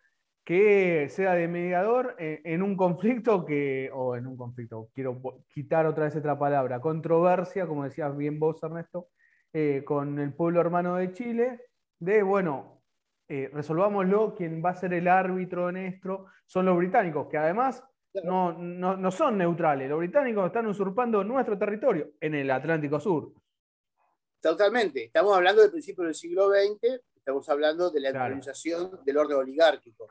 que 0.50 1.10
sea 1.10 1.36
de 1.36 1.48
mediador 1.48 2.16
en, 2.18 2.64
un 2.64 2.76
conflicto 2.76 3.46
que, 3.46 3.92
o 3.94 4.16
en 4.16 4.26
un 4.26 4.36
conflicto, 4.36 4.90
quiero 4.96 5.22
quitar 5.48 5.86
otra 5.86 6.06
vez 6.06 6.16
otra 6.16 6.40
palabra, 6.40 6.82
controversia, 6.82 7.68
como 7.68 7.84
decías 7.84 8.18
bien 8.18 8.40
vos, 8.40 8.58
Ernesto, 8.64 9.10
eh, 9.54 9.84
con 9.86 10.18
el 10.18 10.34
pueblo 10.34 10.60
hermano 10.60 10.96
de 10.96 11.14
Chile, 11.14 11.68
de, 12.00 12.24
bueno, 12.24 12.82
eh, 13.28 13.52
resolvámoslo, 13.54 14.34
quien 14.34 14.60
va 14.66 14.72
a 14.72 14.76
ser 14.76 14.92
el 14.96 15.08
árbitro 15.08 15.70
en 15.70 15.78
esto 15.78 16.26
son 16.48 16.66
los 16.66 16.78
británicos, 16.78 17.28
que 17.30 17.38
además 17.38 17.84
no, 18.24 18.54
no, 18.54 19.12
son 19.12 19.38
neutrales, 19.38 19.88
los 19.88 20.00
británicos 20.00 20.48
están 20.48 20.66
usurpando 20.66 21.24
nuestro 21.24 21.60
territorio 21.60 22.14
en 22.20 22.34
el 22.34 22.50
Atlántico 22.50 23.00
Sur. 23.00 23.34
Totalmente, 24.42 25.04
estamos 25.04 25.38
hablando 25.38 25.62
del 25.62 25.70
principio 25.70 26.06
del 26.06 26.16
siglo 26.16 26.50
XX, 26.50 27.02
estamos 27.16 27.48
hablando 27.50 27.92
de 27.92 28.00
la 28.00 28.10
organización 28.10 29.00
del 29.06 29.18
orden 29.18 29.38
oligárquico 29.38 30.08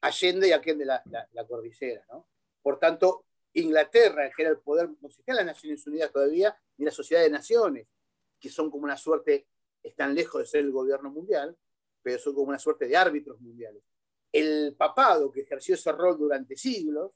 Allende 0.00 0.48
y 0.48 0.52
aquel 0.52 0.78
de 0.78 0.84
la, 0.84 1.02
la, 1.32 1.46
cordillera. 1.46 2.04
¿no? 2.10 2.28
Por 2.62 2.78
tanto, 2.78 3.24
Inglaterra, 3.54 4.30
que 4.34 4.42
era 4.42 4.50
el 4.50 4.58
poder, 4.58 4.88
no 4.88 5.08
en 5.26 5.36
las 5.36 5.46
Naciones 5.46 5.86
Unidas 5.86 6.12
todavía, 6.12 6.56
ni 6.76 6.84
la 6.84 6.90
Sociedad 6.90 7.22
de 7.22 7.30
Naciones, 7.30 7.88
que 8.38 8.48
son 8.48 8.70
como 8.70 8.84
una 8.84 8.96
suerte, 8.96 9.48
están 9.82 10.14
lejos 10.14 10.40
de 10.40 10.46
ser 10.46 10.60
el 10.60 10.70
gobierno 10.70 11.10
mundial, 11.10 11.56
pero 12.02 12.18
son 12.18 12.34
como 12.34 12.48
una 12.48 12.58
suerte 12.58 12.86
de 12.86 12.96
árbitros 12.96 13.40
mundiales. 13.40 13.82
El 14.30 14.74
papado, 14.76 15.32
que 15.32 15.40
ejerció 15.40 15.74
ese 15.74 15.90
rol 15.92 16.18
durante 16.18 16.56
siglos, 16.56 17.12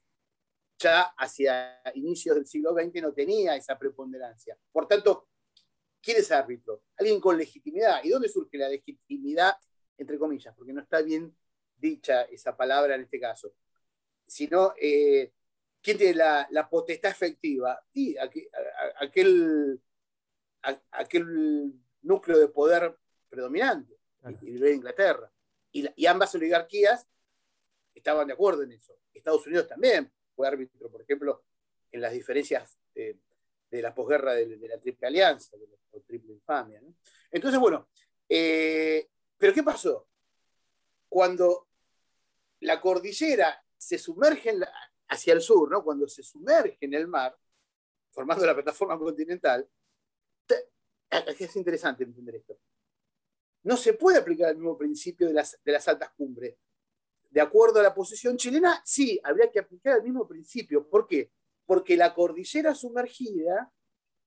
ya 0.78 1.02
hacia 1.16 1.80
inicios 1.94 2.34
del 2.34 2.46
siglo 2.46 2.74
XX 2.74 3.02
no 3.02 3.12
tenía 3.12 3.54
esa 3.54 3.78
preponderancia. 3.78 4.58
Por 4.72 4.88
tanto, 4.88 5.28
¿quién 6.00 6.16
es 6.16 6.32
árbitro? 6.32 6.82
Alguien 6.96 7.20
con 7.20 7.36
legitimidad. 7.38 8.02
¿Y 8.02 8.08
dónde 8.08 8.28
surge 8.28 8.58
la 8.58 8.68
legitimidad, 8.68 9.54
entre 9.96 10.18
comillas? 10.18 10.54
Porque 10.56 10.72
no 10.72 10.80
está 10.80 11.02
bien 11.02 11.36
dicha 11.82 12.22
esa 12.22 12.56
palabra 12.56 12.94
en 12.94 13.02
este 13.02 13.20
caso, 13.20 13.52
sino 14.26 14.72
eh, 14.80 15.32
quién 15.82 15.98
tiene 15.98 16.14
la, 16.14 16.68
potestad 16.70 17.10
efectiva 17.10 17.84
y 17.92 18.16
aquel, 19.00 19.80
aquel 20.92 21.74
núcleo 22.02 22.38
de 22.38 22.48
poder 22.48 22.96
predominante, 23.28 23.98
y 24.40 24.52
de 24.52 24.74
Inglaterra. 24.74 25.30
Y, 25.72 26.06
ambas 26.06 26.34
oligarquías 26.34 27.08
estaban 27.94 28.28
de 28.28 28.34
acuerdo 28.34 28.62
en 28.62 28.72
eso. 28.72 28.96
Estados 29.12 29.46
Unidos 29.46 29.66
también 29.66 30.10
fue 30.34 30.46
árbitro, 30.46 30.90
por 30.90 31.02
ejemplo, 31.02 31.44
en 31.90 32.00
las 32.00 32.12
diferencias 32.12 32.78
de, 32.94 33.18
la 33.70 33.94
posguerra 33.94 34.34
de, 34.34 34.56
la 34.68 34.78
Triple 34.78 35.08
Alianza, 35.08 35.56
de 35.56 35.66
la 35.66 36.00
Triple 36.06 36.34
Infamia. 36.34 36.80
Entonces, 37.30 37.58
bueno, 37.58 37.88
eh, 38.28 39.08
pero 39.36 39.52
¿qué 39.52 39.62
pasó? 39.62 40.08
Cuando 41.08 41.71
la 42.62 42.80
cordillera 42.80 43.62
se 43.76 43.98
sumerge 43.98 44.58
hacia 45.08 45.34
el 45.34 45.40
sur, 45.40 45.70
¿no? 45.70 45.82
cuando 45.84 46.08
se 46.08 46.22
sumerge 46.22 46.78
en 46.80 46.94
el 46.94 47.08
mar, 47.08 47.36
formando 48.10 48.46
la 48.46 48.54
plataforma 48.54 48.98
continental, 48.98 49.68
es 51.10 51.56
interesante 51.56 52.04
entender 52.04 52.36
esto. 52.36 52.58
No 53.64 53.76
se 53.76 53.94
puede 53.94 54.18
aplicar 54.18 54.50
el 54.50 54.56
mismo 54.56 54.76
principio 54.76 55.28
de 55.28 55.34
las, 55.34 55.88
altas 55.88 56.10
cumbres. 56.16 56.56
De 57.30 57.40
acuerdo 57.40 57.80
a 57.80 57.82
la 57.82 57.94
posición 57.94 58.36
chilena, 58.36 58.82
sí, 58.84 59.20
habría 59.22 59.50
que 59.50 59.60
aplicar 59.60 59.96
el 59.98 60.02
mismo 60.02 60.26
principio. 60.26 60.88
¿Por 60.88 61.06
qué? 61.06 61.32
Porque 61.64 61.96
la 61.96 62.14
cordillera 62.14 62.74
sumergida 62.74 63.72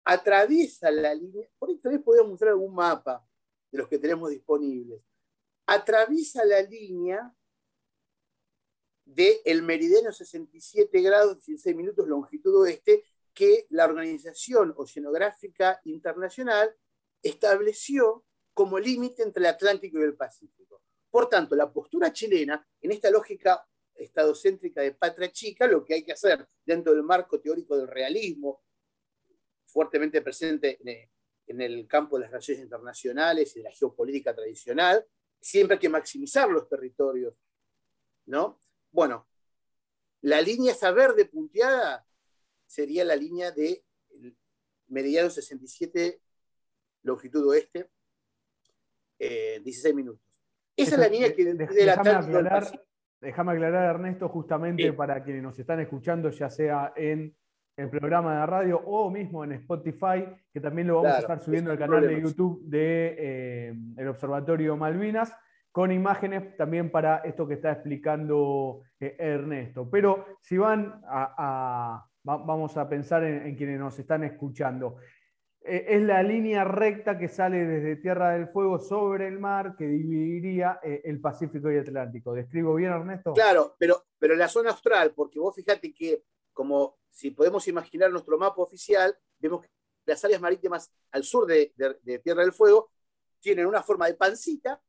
atraviesa 0.03 0.91
la 0.91 1.13
línea, 1.13 1.49
por 1.57 1.69
ahí 1.69 1.77
también 1.77 2.03
podemos 2.03 2.29
mostrar 2.29 2.51
algún 2.51 2.73
mapa 2.73 3.27
de 3.71 3.77
los 3.79 3.87
que 3.87 3.97
tenemos 3.97 4.29
disponibles, 4.29 5.01
atraviesa 5.65 6.45
la 6.45 6.61
línea 6.61 7.33
del 9.05 9.61
meridiano 9.61 10.11
67 10.11 11.01
grados 11.01 11.45
16 11.45 11.75
minutos 11.75 12.07
longitud 12.07 12.55
oeste 12.61 13.05
que 13.33 13.67
la 13.69 13.85
Organización 13.85 14.73
Oceanográfica 14.75 15.79
Internacional 15.85 16.75
estableció 17.21 18.25
como 18.53 18.79
límite 18.79 19.21
entre 19.23 19.41
el 19.41 19.47
Atlántico 19.47 19.99
y 19.99 20.03
el 20.03 20.15
Pacífico. 20.15 20.81
Por 21.11 21.29
tanto, 21.29 21.55
la 21.55 21.71
postura 21.71 22.11
chilena, 22.11 22.65
en 22.81 22.91
esta 22.91 23.09
lógica 23.09 23.67
estadocéntrica 23.93 24.81
de 24.81 24.93
patria 24.93 25.31
chica, 25.31 25.67
lo 25.67 25.83
que 25.83 25.93
hay 25.93 26.03
que 26.03 26.13
hacer 26.13 26.47
dentro 26.65 26.93
del 26.93 27.03
marco 27.03 27.39
teórico 27.39 27.77
del 27.77 27.87
realismo, 27.87 28.63
fuertemente 29.65 30.21
presente 30.21 30.79
en 31.45 31.61
el 31.61 31.87
campo 31.87 32.15
de 32.15 32.21
las 32.21 32.31
relaciones 32.31 32.63
internacionales 32.63 33.55
y 33.55 33.59
de 33.59 33.63
la 33.63 33.71
geopolítica 33.71 34.33
tradicional, 34.33 35.05
siempre 35.39 35.75
hay 35.75 35.79
que 35.79 35.89
maximizar 35.89 36.49
los 36.49 36.67
territorios, 36.67 37.35
¿no? 38.25 38.59
Bueno, 38.95 39.27
la 40.21 40.39
línea 40.39 40.71
esa 40.71 40.91
verde 40.91 41.25
punteada 41.25 42.07
sería 42.65 43.03
la 43.03 43.17
línea 43.17 43.51
de 43.51 43.83
meridiano 44.87 45.29
67, 45.29 46.21
longitud 47.03 47.45
oeste, 47.45 47.89
16 49.19 49.85
eh, 49.85 49.93
minutos. 49.93 50.23
Esa 50.77 50.95
es 50.95 51.01
la 51.01 51.07
línea 51.09 51.35
que 51.35 51.43
de, 51.43 51.85
la 51.85 52.71
Déjame 53.19 53.51
aclarar, 53.51 53.95
Ernesto, 53.95 54.29
justamente 54.29 54.93
para 54.93 55.21
quienes 55.25 55.43
nos 55.43 55.59
están 55.59 55.81
escuchando, 55.81 56.29
ya 56.29 56.49
sea 56.49 56.93
en 56.95 57.35
el 57.75 57.89
programa 57.89 58.39
de 58.39 58.45
radio 58.45 58.77
o 58.79 59.11
mismo 59.11 59.43
en 59.43 59.51
Spotify, 59.53 60.25
que 60.53 60.61
también 60.61 60.87
lo 60.87 61.01
vamos 61.01 61.17
a 61.17 61.19
estar 61.19 61.43
subiendo 61.43 61.69
al 61.69 61.77
canal 61.77 62.07
de 62.07 62.21
YouTube 62.21 62.63
de 62.63 63.15
eh, 63.97 64.07
Observatorio 64.07 64.77
Malvinas 64.77 65.35
con 65.75 65.91
imágenes 65.91 66.55
también 66.55 66.89
para 66.89 67.17
esto 67.17 67.45
que 67.45 67.55
está 67.55 67.73
explicando 67.73 68.83
eh, 68.97 69.17
Ernesto. 69.19 69.89
Pero 69.91 70.37
si 70.39 70.57
van 70.57 71.01
a, 71.05 72.07
vamos 72.23 72.77
a 72.77 72.87
pensar 72.87 73.25
en, 73.25 73.57
quienes 73.57 73.77
nos 73.77 73.99
están 73.99 74.23
escuchando. 74.23 74.95
Eh, 75.59 75.85
es 75.89 76.01
la 76.01 76.23
línea 76.23 76.63
recta 76.63 77.17
que 77.17 77.27
sale 77.27 77.65
desde 77.65 77.97
Tierra 77.97 78.29
del 78.29 78.47
Fuego 78.47 78.79
sobre 78.79 79.27
el 79.27 79.37
mar 79.37 79.75
que 79.77 79.85
dividiría 79.85 80.79
eh, 80.81 81.01
el 81.03 81.19
Pacífico 81.19 81.69
y 81.69 81.77
Atlántico. 81.77 82.33
¿Describo 82.33 82.75
bien, 82.75 82.93
Ernesto? 82.93 83.33
Claro, 83.33 83.75
pero, 83.77 84.05
pero 84.17 84.33
la 84.33 84.47
zona 84.47 84.69
austral, 84.69 85.11
porque 85.13 85.41
vos 85.41 85.53
fíjate 85.53 85.93
que 85.93 86.23
como 86.53 86.99
si 87.09 87.31
podemos 87.31 87.67
imaginar 87.67 88.09
nuestro 88.11 88.37
mapa 88.37 88.61
oficial, 88.61 89.13
vemos 89.39 89.63
que 89.63 89.67
las 90.05 90.23
áreas 90.23 90.39
marítimas 90.39 90.89
al 91.11 91.25
sur 91.25 91.45
de 91.45 91.73
Tierra 92.23 92.43
del 92.43 92.53
Fuego 92.53 92.91
tienen 93.41 93.65
una 93.65 93.83
forma 93.83 94.07
de 94.07 94.13
pancita 94.13 94.81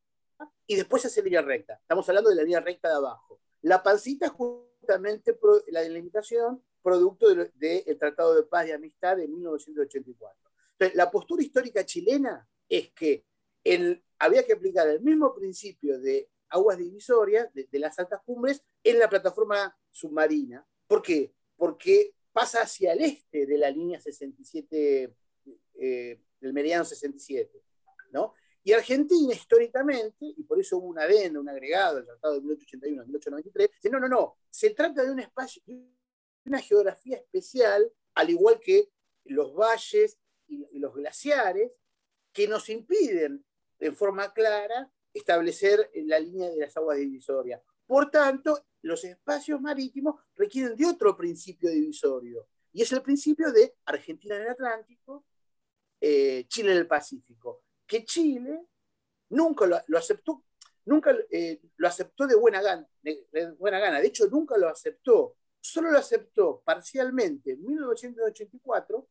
y 0.66 0.76
después 0.76 1.05
hace 1.05 1.23
línea 1.23 1.43
recta. 1.43 1.75
Estamos 1.75 2.09
hablando 2.09 2.31
de 2.31 2.37
la 2.37 2.43
línea 2.43 2.61
recta 2.61 2.88
de 2.88 2.97
abajo. 2.97 3.40
La 3.62 3.83
pancita 3.83 4.26
es 4.26 4.33
justamente 4.33 5.38
la 5.69 5.81
delimitación 5.81 6.62
producto 6.83 7.26
del 7.35 7.99
Tratado 7.99 8.35
de 8.35 8.45
Paz 8.45 8.69
y 8.69 8.73
Amistad 8.73 9.16
de 9.16 9.26
1984. 9.26 10.52
Entonces, 10.73 10.97
la 10.97 11.11
postura 11.11 11.43
histórica 11.43 11.85
chilena 11.85 12.49
es 12.69 12.93
que 12.93 13.25
había 14.18 14.44
que 14.44 14.53
aplicar 14.53 14.87
el 14.88 15.01
mismo 15.01 15.35
principio 15.35 15.99
de 15.99 16.31
aguas 16.49 16.79
divisorias, 16.79 17.53
de, 17.53 17.79
las 17.79 17.99
altas 17.99 18.20
cumbres, 18.25 18.62
en 18.85 18.99
la 18.99 19.09
plataforma 19.09 19.77
submarina. 19.90 20.64
¿Por 20.87 21.03
qué? 21.03 21.35
Porque 21.57 22.14
pasa 22.33 22.62
hacia 22.62 22.92
el 22.92 23.01
este 23.01 23.46
de 23.46 23.59
la 23.59 23.70
línea 23.70 24.01
67, 24.01 25.12
eh, 25.75 26.20
del 26.40 26.53
meridiano 26.53 26.85
67. 26.85 27.62
¿no? 28.12 28.35
Y 28.66 28.72
Argentina, 28.72 29.33
históricamente, 29.33 30.26
y 30.37 30.42
por 30.42 30.59
eso 30.59 30.79
hubo 30.79 30.88
un 30.88 30.98
adendo, 30.98 31.40
un 31.40 31.48
agregado 31.48 31.98
del 31.98 32.07
Tratado 32.07 32.35
de 32.35 32.40
1881 32.40 33.07
1893, 33.07 33.70
dice, 33.76 33.90
no, 33.90 34.00
no, 34.00 34.09
no, 34.09 34.38
se 34.50 34.70
trata 34.70 35.05
de 35.05 35.12
un 35.12 35.20
espacio, 35.20 35.62
de 35.64 35.87
una 36.46 36.59
geografía 36.59 37.16
especial, 37.16 37.88
al 38.16 38.29
igual 38.29 38.59
que 38.59 38.88
los 39.26 39.55
valles 39.55 40.18
y, 40.48 40.81
los 40.81 40.92
glaciares, 40.96 41.70
que 42.33 42.48
nos 42.48 42.68
impiden 42.68 43.46
en 43.79 43.94
forma 43.94 44.33
clara 44.33 44.90
establecer 45.14 45.88
la 45.94 46.18
línea 46.18 46.50
de 46.50 46.57
las 46.57 46.76
aguas 46.76 46.98
divisorias. 46.98 47.62
Por 47.87 48.11
tanto, 48.11 48.66
los 48.83 49.05
espacios 49.05 49.61
marítimos 49.61 50.20
requieren 50.35 50.76
de 50.76 50.87
otro 50.87 51.16
principio 51.16 51.70
divisorio, 51.70 52.48
y 52.72 52.83
es 52.83 52.90
el 52.90 53.02
principio 53.02 53.52
de 53.52 53.76
Argentina 53.85 54.35
en 54.35 54.42
el 54.42 54.48
Atlántico, 54.48 55.24
eh, 56.00 56.46
Chile 56.48 56.72
en 56.72 56.79
el 56.79 56.88
Pacífico 56.88 57.62
que 57.87 58.05
Chile 58.05 58.66
nunca 59.31 59.66
lo, 59.66 59.99
aceptó, 59.99 60.44
nunca 60.85 61.14
eh, 61.31 61.61
lo 61.77 61.88
aceptó 61.88 62.27
de 62.27 62.37
buena, 62.37 62.61
gana, 62.62 62.87
de, 63.03 63.27
buena 63.59 63.79
gana. 63.79 64.01
De 64.01 64.09
hecho, 64.09 64.27
nunca 64.29 64.57
lo 64.59 64.68
aceptó. 64.68 65.37
Solo 65.61 65.90
lo 65.90 65.99
aceptó 65.99 66.62
parcialmente 66.64 67.53
en 67.53 67.64
1984 67.64 69.09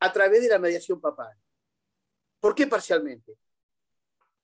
a 0.00 0.12
través 0.12 0.42
de 0.42 0.48
la 0.48 0.58
mediación 0.58 1.00
papal. 1.00 1.36
¿Por 2.40 2.54
qué 2.54 2.66
parcialmente? 2.66 3.36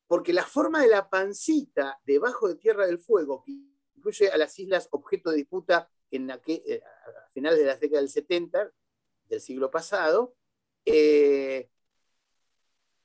Porque 0.06 0.32
la 0.32 0.44
forma 0.44 0.82
de 0.82 0.88
la 0.88 1.08
pancita 1.08 1.98
debajo 2.04 2.48
de 2.48 2.56
Tierra 2.56 2.86
del 2.86 2.98
Fuego, 2.98 3.42
que 3.42 3.52
incluye 3.96 4.30
a 4.30 4.36
las 4.36 4.58
islas 4.58 4.88
objeto 4.90 5.30
de 5.30 5.38
disputa 5.38 5.90
en 6.10 6.26
la 6.26 6.40
que, 6.40 6.62
eh, 6.66 6.82
a 6.84 7.28
finales 7.30 7.58
de 7.58 7.64
la 7.64 7.76
década 7.76 8.00
del 8.00 8.10
70 8.10 8.70
del 9.24 9.40
siglo 9.40 9.70
pasado, 9.70 10.36
eh, 10.84 11.70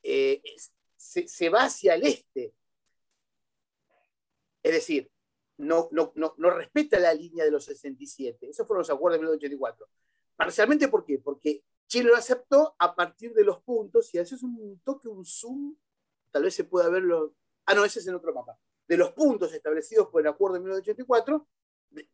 eh, 0.02 0.42
se, 0.96 1.48
va 1.48 1.64
hacia 1.64 1.94
el 1.94 2.04
este. 2.04 2.54
Es 4.62 4.72
decir, 4.72 5.10
no, 5.58 5.88
no, 5.92 6.12
no, 6.14 6.50
respeta 6.50 6.98
la 6.98 7.12
línea 7.14 7.44
de 7.44 7.50
los 7.50 7.64
67. 7.64 8.48
Esos 8.48 8.66
fueron 8.66 8.80
los 8.80 8.90
acuerdos 8.90 9.18
de 9.18 9.26
1984. 9.26 9.88
Parcialmente, 10.36 10.88
¿por 10.88 11.04
qué? 11.04 11.18
Porque 11.18 11.64
Chile 11.86 12.10
lo 12.10 12.16
aceptó 12.16 12.74
a 12.78 12.94
partir 12.94 13.34
de 13.34 13.44
los 13.44 13.62
puntos, 13.62 14.06
si 14.06 14.18
haces 14.18 14.42
un 14.42 14.80
toque, 14.84 15.08
un 15.08 15.24
zoom, 15.24 15.76
tal 16.30 16.44
vez 16.44 16.54
se 16.54 16.64
pueda 16.64 16.88
verlo. 16.88 17.34
Ah, 17.66 17.74
no, 17.74 17.84
ese 17.84 17.98
es 17.98 18.06
en 18.06 18.14
otro 18.14 18.32
mapa. 18.32 18.56
De 18.86 18.96
los 18.96 19.12
puntos 19.12 19.52
establecidos 19.52 20.08
por 20.08 20.20
el 20.20 20.28
acuerdo 20.28 20.54
de 20.54 20.60
1984, 20.60 21.46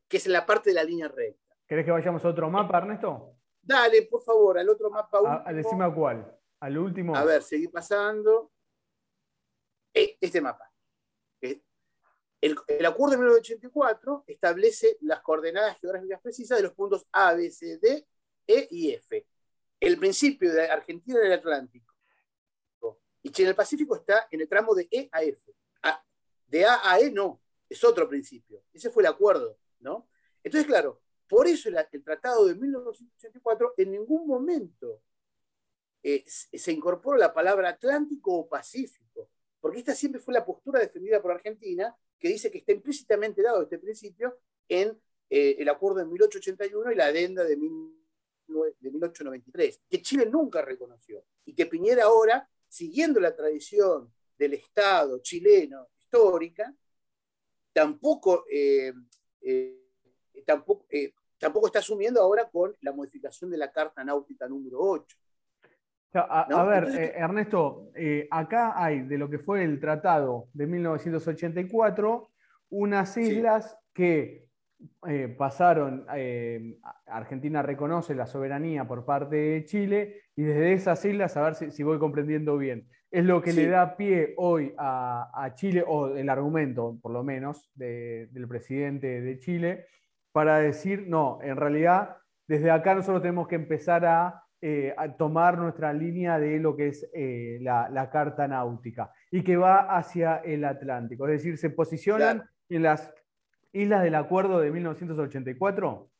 que 0.08 0.16
es 0.16 0.26
en 0.26 0.32
la 0.32 0.44
parte 0.44 0.70
de 0.70 0.74
la 0.74 0.84
línea 0.84 1.08
recta. 1.08 1.56
¿Querés 1.66 1.84
que 1.84 1.90
vayamos 1.92 2.24
a 2.24 2.28
otro 2.28 2.50
mapa, 2.50 2.78
Ernesto? 2.78 3.34
Dale, 3.62 4.02
por 4.02 4.22
favor, 4.22 4.58
al 4.58 4.68
otro 4.68 4.90
mapa. 4.90 5.20
A, 5.24 5.48
a 5.48 5.52
decime 5.52 5.92
cuál. 5.94 6.37
Al 6.60 6.78
último. 6.78 7.14
A 7.16 7.24
ver, 7.24 7.42
seguí 7.42 7.68
pasando. 7.68 8.50
Eh, 9.94 10.16
este 10.20 10.40
mapa. 10.40 10.70
Eh, 11.40 11.60
el, 12.40 12.56
acuerdo 12.86 13.12
de 13.12 13.18
1984 13.18 14.24
establece 14.26 14.96
las 15.00 15.20
coordenadas 15.20 15.78
geográficas 15.80 16.20
precisas 16.20 16.58
de 16.58 16.64
los 16.64 16.74
puntos 16.74 17.06
A, 17.12 17.34
B, 17.34 17.50
C, 17.50 17.78
D, 17.78 18.06
E 18.46 18.68
y 18.70 18.92
F. 18.92 19.26
El 19.80 19.98
principio 19.98 20.52
de 20.52 20.68
Argentina 20.68 21.20
en 21.20 21.26
el 21.26 21.32
Atlántico 21.32 21.94
y 23.22 23.30
Chile 23.30 23.48
en 23.48 23.50
el 23.50 23.56
Pacífico 23.56 23.96
está 23.96 24.28
en 24.30 24.40
el 24.40 24.48
tramo 24.48 24.74
de 24.74 24.88
E 24.90 25.08
a 25.12 25.22
F. 25.22 25.52
de 26.46 26.64
A 26.64 26.92
a 26.92 27.00
E 27.00 27.10
no, 27.10 27.40
es 27.68 27.82
otro 27.84 28.08
principio. 28.08 28.62
Ese 28.72 28.90
fue 28.90 29.02
el 29.02 29.08
acuerdo, 29.08 29.58
¿no? 29.80 30.08
Entonces, 30.42 30.66
claro, 30.66 31.02
por 31.28 31.46
eso 31.46 31.68
el 31.68 32.02
tratado 32.02 32.46
de 32.46 32.54
1984 32.54 33.74
en 33.76 33.90
ningún 33.92 34.26
momento 34.26 35.02
eh, 36.02 36.24
se 36.26 36.72
incorporó 36.72 37.16
la 37.16 37.32
palabra 37.34 37.70
Atlántico 37.70 38.34
o 38.34 38.48
Pacífico, 38.48 39.30
porque 39.60 39.80
esta 39.80 39.94
siempre 39.94 40.20
fue 40.20 40.32
la 40.32 40.44
postura 40.44 40.78
defendida 40.78 41.20
por 41.20 41.32
Argentina, 41.32 41.96
que 42.18 42.28
dice 42.28 42.50
que 42.50 42.58
está 42.58 42.72
implícitamente 42.72 43.42
dado 43.42 43.62
este 43.62 43.78
principio 43.78 44.38
en 44.68 44.98
eh, 45.28 45.56
el 45.58 45.68
acuerdo 45.68 45.98
de 45.98 46.06
1881 46.06 46.92
y 46.92 46.94
la 46.94 47.06
adenda 47.06 47.44
de, 47.44 47.56
1893, 47.56 49.80
que 49.88 50.02
Chile 50.02 50.26
nunca 50.26 50.62
reconoció, 50.62 51.24
y 51.44 51.54
que 51.54 51.66
Piñera 51.66 52.04
ahora, 52.04 52.48
siguiendo 52.68 53.18
la 53.18 53.34
tradición 53.34 54.12
del 54.38 54.54
Estado 54.54 55.18
chileno 55.18 55.88
histórica, 55.98 56.72
tampoco, 57.72 58.44
eh, 58.50 58.92
tampoco, 60.46 60.86
tampoco 61.38 61.66
está 61.66 61.80
asumiendo 61.80 62.20
ahora 62.20 62.48
con 62.48 62.76
la 62.82 62.92
modificación 62.92 63.50
de 63.50 63.58
la 63.58 63.72
Carta 63.72 64.04
Náutica 64.04 64.48
número 64.48 64.78
8. 64.80 65.16
A, 66.14 66.64
ver, 66.64 66.88
eh, 66.98 67.12
Ernesto, 67.16 67.90
eh, 67.94 68.26
acá 68.30 68.72
hay 68.82 69.00
de 69.00 69.18
lo 69.18 69.28
que 69.28 69.38
fue 69.38 69.62
el 69.62 69.78
tratado 69.78 70.48
de 70.54 70.66
1984 70.66 72.30
unas 72.70 73.16
islas 73.16 73.76
que 73.92 74.46
eh, 75.06 75.34
pasaron, 75.36 76.06
Argentina 77.06 77.62
reconoce 77.62 78.14
la 78.14 78.26
soberanía 78.26 78.86
por 78.86 79.04
parte 79.04 79.36
de 79.36 79.64
Chile 79.64 80.22
y 80.36 80.42
desde 80.42 80.72
esas 80.72 81.04
islas, 81.04 81.36
a 81.36 81.42
ver 81.42 81.54
si, 81.54 81.82
voy 81.82 81.98
comprendiendo 81.98 82.56
bien, 82.56 82.88
es 83.10 83.24
lo 83.24 83.42
que 83.42 83.52
le 83.52 83.68
da 83.68 83.96
pie 83.96 84.34
hoy 84.36 84.74
a, 84.78 85.52
Chile, 85.54 85.84
o 85.86 86.14
el 86.14 86.28
argumento 86.28 86.98
por 87.02 87.12
lo 87.12 87.22
menos 87.22 87.70
del 87.74 88.48
presidente 88.48 89.20
de 89.20 89.38
Chile, 89.38 89.86
para 90.32 90.58
decir, 90.58 91.06
no, 91.08 91.38
en 91.42 91.56
realidad 91.56 92.16
desde 92.46 92.70
acá 92.70 92.94
nosotros 92.94 93.20
tenemos 93.22 93.48
que 93.48 93.56
empezar 93.56 94.06
a, 94.06 94.42
eh, 94.60 94.94
tomar 95.16 95.58
nuestra 95.58 95.92
línea 95.92 96.38
de 96.38 96.58
lo 96.58 96.76
que 96.76 96.88
es 96.88 97.08
la, 97.60 97.88
la, 97.90 98.10
carta 98.10 98.48
náutica 98.48 99.12
y 99.30 99.42
que 99.44 99.56
va 99.56 99.96
hacia 99.96 100.38
el 100.38 100.64
Atlántico, 100.64 101.26
es 101.26 101.32
decir, 101.32 101.58
se 101.58 101.70
posicionan 101.70 102.48
en 102.68 102.82
las 102.82 103.12
islas 103.72 104.02
del 104.02 104.14
acuerdo 104.14 104.60
de 104.60 104.70
1984? 104.70 106.10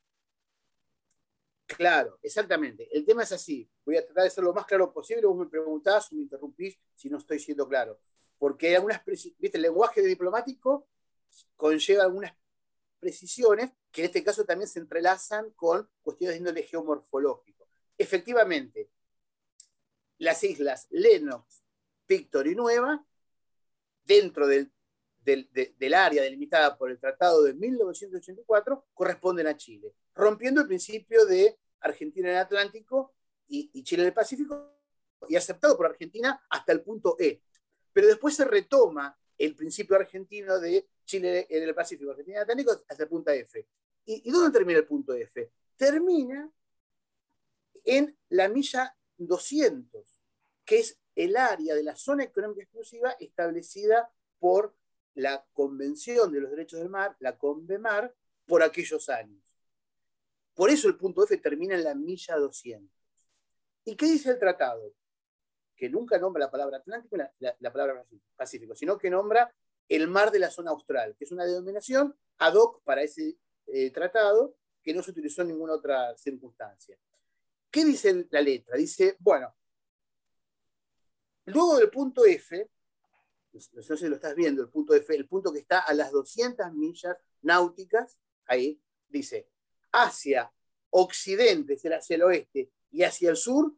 Claro, 1.66 2.18
exactamente. 2.22 2.88
El 2.90 3.04
tema 3.04 3.22
es 3.22 3.32
así. 3.32 3.70
Voy 3.84 3.96
a 3.96 4.04
tratar 4.04 4.24
de 4.24 4.30
ser 4.30 4.44
lo 4.44 4.54
más 4.54 4.64
claro 4.64 4.92
posible. 4.92 5.26
Vos 5.26 5.36
me 5.36 5.46
preguntás 5.46 6.10
o 6.10 6.16
me 6.16 6.22
interrumpís 6.22 6.78
si 6.94 7.10
no 7.10 7.18
estoy 7.18 7.38
siendo 7.38 7.68
claro. 7.68 8.00
Porque 8.38 8.74
algunas, 8.74 9.04
viste, 9.04 9.58
el 9.58 9.62
lenguaje 9.62 10.00
diplomático 10.02 10.88
conlleva 11.56 12.04
algunas 12.04 12.32
precisiones 12.98 13.70
que 13.90 14.02
en 14.02 14.06
este 14.06 14.24
caso 14.24 14.44
también 14.44 14.68
se 14.68 14.80
entrelazan 14.80 15.50
con 15.50 15.88
cuestiones 16.02 16.34
de 16.34 16.38
índole 16.38 16.62
geomorfológico. 16.62 17.57
Efectivamente, 17.98 18.90
las 20.18 20.42
islas 20.44 20.86
Lennox, 20.90 21.64
Victor 22.06 22.46
y 22.46 22.54
Nueva, 22.54 23.04
dentro 24.04 24.46
del 24.46 24.72
del, 25.36 25.94
área 25.94 26.22
delimitada 26.22 26.76
por 26.76 26.90
el 26.90 26.98
Tratado 26.98 27.42
de 27.42 27.54
1984 27.54 28.86
corresponden 28.94 29.46
a 29.46 29.56
Chile, 29.56 29.94
rompiendo 30.14 30.62
el 30.62 30.66
principio 30.66 31.26
de 31.26 31.58
Argentina 31.80 32.28
en 32.28 32.34
el 32.34 32.40
Atlántico 32.40 33.14
y, 33.46 33.82
Chile 33.82 34.02
en 34.02 34.08
el 34.08 34.14
Pacífico, 34.14 34.74
y 35.28 35.36
aceptado 35.36 35.76
por 35.76 35.86
Argentina 35.86 36.40
hasta 36.48 36.72
el 36.72 36.82
punto 36.82 37.16
E. 37.18 37.42
Pero 37.92 38.06
después 38.06 38.36
se 38.36 38.44
retoma 38.44 39.18
el 39.36 39.54
principio 39.54 39.96
argentino 39.96 40.58
de 40.58 40.88
Chile 41.04 41.46
en 41.50 41.62
el 41.62 41.74
Pacífico, 41.74 42.10
Argentina 42.10 42.36
en 42.36 42.38
el 42.38 42.42
Atlántico, 42.42 42.72
hasta 42.88 43.02
el 43.02 43.08
punto 43.08 43.30
F. 43.30 43.66
¿Y, 44.06 44.28
¿Y 44.28 44.30
dónde 44.30 44.56
termina 44.56 44.78
el 44.78 44.86
punto 44.86 45.12
F? 45.14 45.50
Termina 45.76 46.50
en 47.88 48.18
la 48.28 48.50
milla 48.50 48.94
200, 49.16 50.20
que 50.66 50.80
es 50.80 51.00
el 51.14 51.36
área 51.38 51.74
de 51.74 51.82
la 51.82 51.96
zona 51.96 52.24
económica 52.24 52.62
exclusiva 52.62 53.16
establecida 53.18 54.10
por 54.38 54.76
la 55.14 55.44
Convención 55.54 56.30
de 56.30 56.42
los 56.42 56.50
Derechos 56.50 56.80
del 56.80 56.90
Mar, 56.90 57.16
la 57.18 57.38
CONVEMAR, 57.38 58.14
por 58.46 58.62
aquellos 58.62 59.08
años. 59.08 59.42
Por 60.54 60.68
eso 60.68 60.86
el 60.86 60.98
punto 60.98 61.24
F 61.24 61.34
termina 61.38 61.76
en 61.76 61.84
la 61.84 61.94
milla 61.94 62.36
200. 62.36 62.94
¿Y 63.84 63.96
qué 63.96 64.04
dice 64.04 64.30
el 64.30 64.38
tratado? 64.38 64.92
Que 65.74 65.88
nunca 65.88 66.18
nombra 66.18 66.44
la 66.44 66.50
palabra 66.50 66.76
Atlántico 66.76 67.16
y 67.16 67.18
la, 67.18 67.72
palabra 67.72 68.04
Pacífico, 68.36 68.74
sino 68.74 68.98
que 68.98 69.08
nombra 69.08 69.50
el 69.88 70.08
mar 70.08 70.30
de 70.30 70.40
la 70.40 70.50
zona 70.50 70.72
austral, 70.72 71.16
que 71.16 71.24
es 71.24 71.32
una 71.32 71.46
denominación 71.46 72.14
ad 72.36 72.54
hoc 72.54 72.82
para 72.84 73.02
ese 73.02 73.38
eh, 73.66 73.90
tratado 73.92 74.56
que 74.82 74.92
no 74.92 75.02
se 75.02 75.10
utilizó 75.10 75.40
en 75.40 75.48
ninguna 75.48 75.72
otra 75.72 76.14
circunstancia. 76.18 76.98
¿Qué 77.78 77.84
dice 77.84 78.26
la 78.30 78.40
letra? 78.40 78.76
Dice, 78.76 79.16
bueno, 79.20 79.54
luego 81.44 81.76
del 81.76 81.88
punto 81.90 82.24
F, 82.24 82.68
no 83.52 83.82
sé 83.82 83.96
si 83.96 84.08
lo 84.08 84.16
estás 84.16 84.34
viendo, 84.34 84.62
el 84.62 84.68
punto, 84.68 84.94
de, 84.94 85.04
el 85.10 85.28
punto 85.28 85.52
que 85.52 85.60
está 85.60 85.78
a 85.78 85.94
las 85.94 86.10
200 86.10 86.72
millas 86.72 87.16
náuticas, 87.40 88.18
ahí 88.46 88.82
dice, 89.06 89.48
hacia 89.92 90.52
occidente, 90.90 91.74
es 91.74 91.84
hacia 91.84 92.16
el 92.16 92.22
oeste, 92.24 92.72
y 92.90 93.04
hacia 93.04 93.30
el 93.30 93.36
sur, 93.36 93.72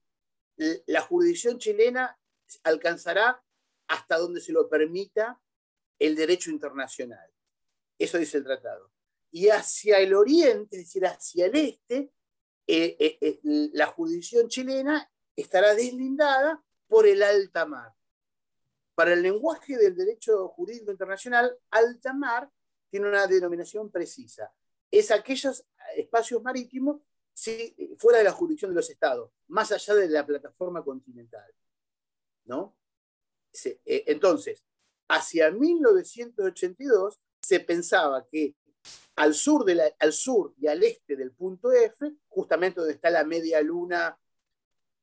la 0.87 1.03
jurisdicción 1.03 1.59
chilena 1.59 2.19
alcanzará 2.63 3.45
hasta 3.89 4.17
donde 4.17 4.41
se 4.41 4.53
lo 4.53 4.67
permita 4.67 5.39
el 5.99 6.17
derecho 6.17 6.51
internacional. 6.51 7.31
Eso 7.99 8.17
dice 8.17 8.39
el 8.39 8.45
tratado. 8.45 8.91
Y 9.31 9.51
hacia 9.51 9.99
el 9.99 10.15
oriente, 10.15 10.79
es 10.79 10.85
decir, 10.85 11.05
hacia 11.05 11.45
el 11.45 11.55
este, 11.55 12.11
eh, 12.73 12.97
eh, 13.01 13.19
eh, 13.21 13.41
la 13.73 13.87
jurisdicción 13.87 14.47
chilena 14.47 15.11
estará 15.35 15.75
deslindada 15.75 16.63
por 16.87 17.05
el 17.05 17.21
alta 17.21 17.67
mar. 17.67 17.93
Para 18.95 19.15
el 19.15 19.23
lenguaje 19.23 19.77
del 19.77 19.97
derecho 19.97 20.47
jurídico 20.51 20.93
internacional, 20.93 21.59
alta 21.73 22.13
mar 22.13 22.49
tiene 22.89 23.09
una 23.09 23.27
denominación 23.27 23.91
precisa. 23.91 24.55
Es 24.89 25.11
aquellos 25.11 25.67
espacios 25.97 26.41
marítimos 26.45 27.01
fuera 27.99 28.19
de 28.19 28.25
la 28.25 28.33
jurisdicción 28.33 28.71
de 28.71 28.77
los 28.77 28.89
estados, 28.89 29.33
más 29.49 29.73
allá 29.73 29.95
de 29.95 30.09
la 30.09 30.25
plataforma 30.25 30.85
continental. 30.85 31.53
¿no? 32.45 32.77
Entonces, 33.85 34.65
hacia 35.09 35.51
1982 35.51 37.19
se 37.43 37.59
pensaba 37.59 38.29
que 38.29 38.55
al 39.17 39.35
sur, 39.35 39.65
al 39.99 40.13
sur 40.13 40.55
y 40.59 40.67
al 40.67 40.83
este 40.83 41.17
del 41.17 41.33
punto 41.33 41.73
F, 41.73 42.13
justamente 42.29 42.81
donde 42.81 42.95
está 42.95 43.11
la 43.11 43.25
media 43.25 43.61
luna 43.61 44.19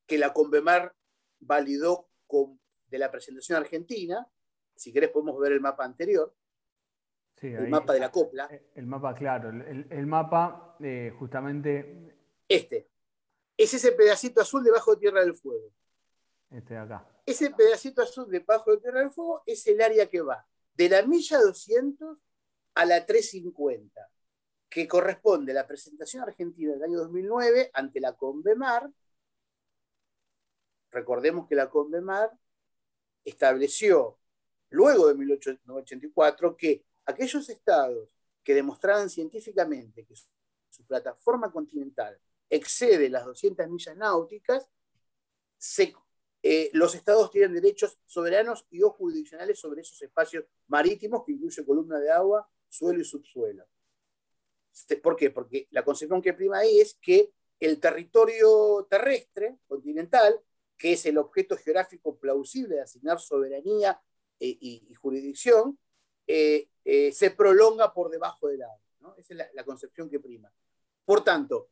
que 0.05 0.17
la 0.17 0.33
Convemar 0.33 0.95
validó 1.39 2.09
con 2.25 2.59
de 2.89 2.97
la 2.97 3.11
presentación 3.11 3.57
argentina. 3.57 4.27
Si 4.75 4.93
querés 4.93 5.09
podemos 5.09 5.39
ver 5.39 5.51
el 5.51 5.61
mapa 5.61 5.83
anterior. 5.85 6.33
el 7.41 7.67
mapa 7.67 7.93
de 7.93 7.99
la 7.99 8.11
copla. 8.11 8.49
El 8.75 8.87
mapa, 8.87 9.13
claro. 9.13 9.49
El, 9.49 10.07
mapa, 10.07 10.77
eh, 10.79 11.13
justamente. 11.17 12.15
Este. 12.47 12.89
Es 13.57 13.73
ese 13.73 13.91
pedacito 13.91 14.41
azul 14.41 14.63
debajo 14.63 14.93
de 14.93 15.01
Tierra 15.01 15.21
del 15.21 15.33
Fuego. 15.33 15.71
Este 16.49 16.75
de 16.75 16.79
acá. 16.79 17.07
Ese 17.25 17.49
pedacito 17.51 18.01
azul 18.01 18.29
debajo 18.29 18.71
de 18.71 18.77
Tierra 18.77 18.99
del 19.01 19.11
Fuego 19.11 19.43
es 19.45 19.65
el 19.67 19.81
área 19.81 20.07
que 20.07 20.21
va 20.21 20.45
de 20.75 20.89
la 20.89 21.01
milla 21.01 21.39
200 21.39 22.19
a 22.77 22.85
la 22.85 23.03
350, 23.03 24.07
que 24.69 24.87
corresponde 24.87 25.51
a 25.51 25.55
la 25.55 25.67
presentación 25.67 26.21
argentina 26.21 26.73
del 26.73 26.83
año 26.83 26.99
2009 26.99 27.71
ante 27.73 27.99
la 27.99 28.13
Convemar. 28.13 28.87
Recordemos 30.91 31.47
que 31.47 31.55
la 31.55 31.71
Convemar 31.71 32.31
estableció, 33.23 34.19
luego 34.69 35.07
de 35.07 35.15
1884, 35.15 36.55
que 36.55 36.85
aquellos 37.05 37.49
estados 37.49 38.15
que 38.43 38.53
demostraran 38.53 39.09
científicamente 39.09 40.05
que 40.05 40.15
su, 40.15 40.27
plataforma 40.85 41.51
continental 41.51 42.15
excede 42.47 43.09
las 43.09 43.25
200 43.25 43.67
millas 43.67 43.97
náuticas, 43.97 44.69
eh, 46.43 46.69
los 46.73 46.93
estados 46.93 47.31
tienen 47.31 47.55
derechos 47.55 47.97
soberanos 48.05 48.67
y 48.69 48.83
o 48.83 48.91
jurisdiccionales 48.91 49.59
sobre 49.59 49.81
esos 49.81 49.99
espacios 49.99 50.45
marítimos 50.67 51.23
que 51.25 51.31
incluye 51.31 51.65
columna 51.65 51.97
de 51.97 52.11
agua, 52.11 52.47
suelo 52.69 53.01
y 53.01 53.05
subsuelo. 53.05 53.65
¿Por 55.01 55.15
qué? 55.15 55.31
Porque 55.31 55.67
la 55.71 55.83
concepción 55.83 56.21
que 56.21 56.33
prima 56.33 56.59
ahí 56.59 56.79
es 56.79 56.95
que 57.01 57.31
el 57.59 57.79
territorio 57.79 58.85
terrestre, 58.89 59.57
continental, 59.67 60.39
que 60.77 60.93
es 60.93 61.05
el 61.05 61.17
objeto 61.17 61.57
geográfico 61.57 62.17
plausible 62.17 62.75
de 62.75 62.81
asignar 62.81 63.19
soberanía 63.19 63.99
eh, 64.39 64.57
y, 64.61 64.93
jurisdicción, 64.95 65.79
eh, 66.27 66.69
eh, 66.85 67.11
se 67.11 67.31
prolonga 67.31 67.93
por 67.93 68.11
debajo 68.11 68.47
del 68.47 68.63
agua. 68.63 69.15
Esa 69.17 69.33
es 69.33 69.53
la, 69.53 69.63
concepción 69.63 70.09
que 70.09 70.19
prima. 70.19 70.51
Por 71.05 71.23
tanto, 71.23 71.69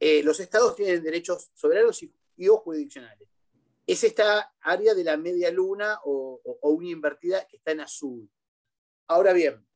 los 0.00 0.40
estados 0.40 0.74
tienen 0.74 1.02
derechos 1.02 1.50
soberanos 1.54 2.02
y, 2.02 2.48
o 2.48 2.56
jurisdiccionales. 2.58 3.28
Es 3.86 4.02
esta 4.02 4.52
área 4.60 4.94
de 4.94 5.04
la 5.04 5.16
media 5.16 5.50
luna 5.50 6.00
o, 6.04 6.40
o 6.42 6.70
una 6.70 6.88
invertida 6.88 7.46
que 7.46 7.58
está 7.58 7.72
en 7.72 7.80
azul. 7.80 8.28
Ahora 9.10 9.32
bien, 9.32 9.66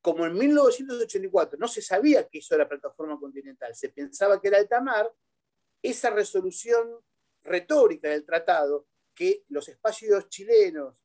como 0.00 0.24
en 0.24 0.32
1984 0.32 1.58
no 1.58 1.68
se 1.68 1.82
sabía 1.82 2.26
que 2.26 2.38
eso 2.38 2.54
era 2.54 2.66
plataforma 2.66 3.20
continental, 3.20 3.74
se 3.74 3.90
pensaba 3.90 4.40
que 4.40 4.48
era 4.48 4.56
alta 4.56 4.80
mar, 4.80 5.12
esa 5.82 6.08
resolución 6.08 6.98
retórica 7.42 8.08
del 8.08 8.24
tratado, 8.24 8.86
que 9.14 9.44
los 9.48 9.68
espacios 9.68 10.30
chilenos, 10.30 11.04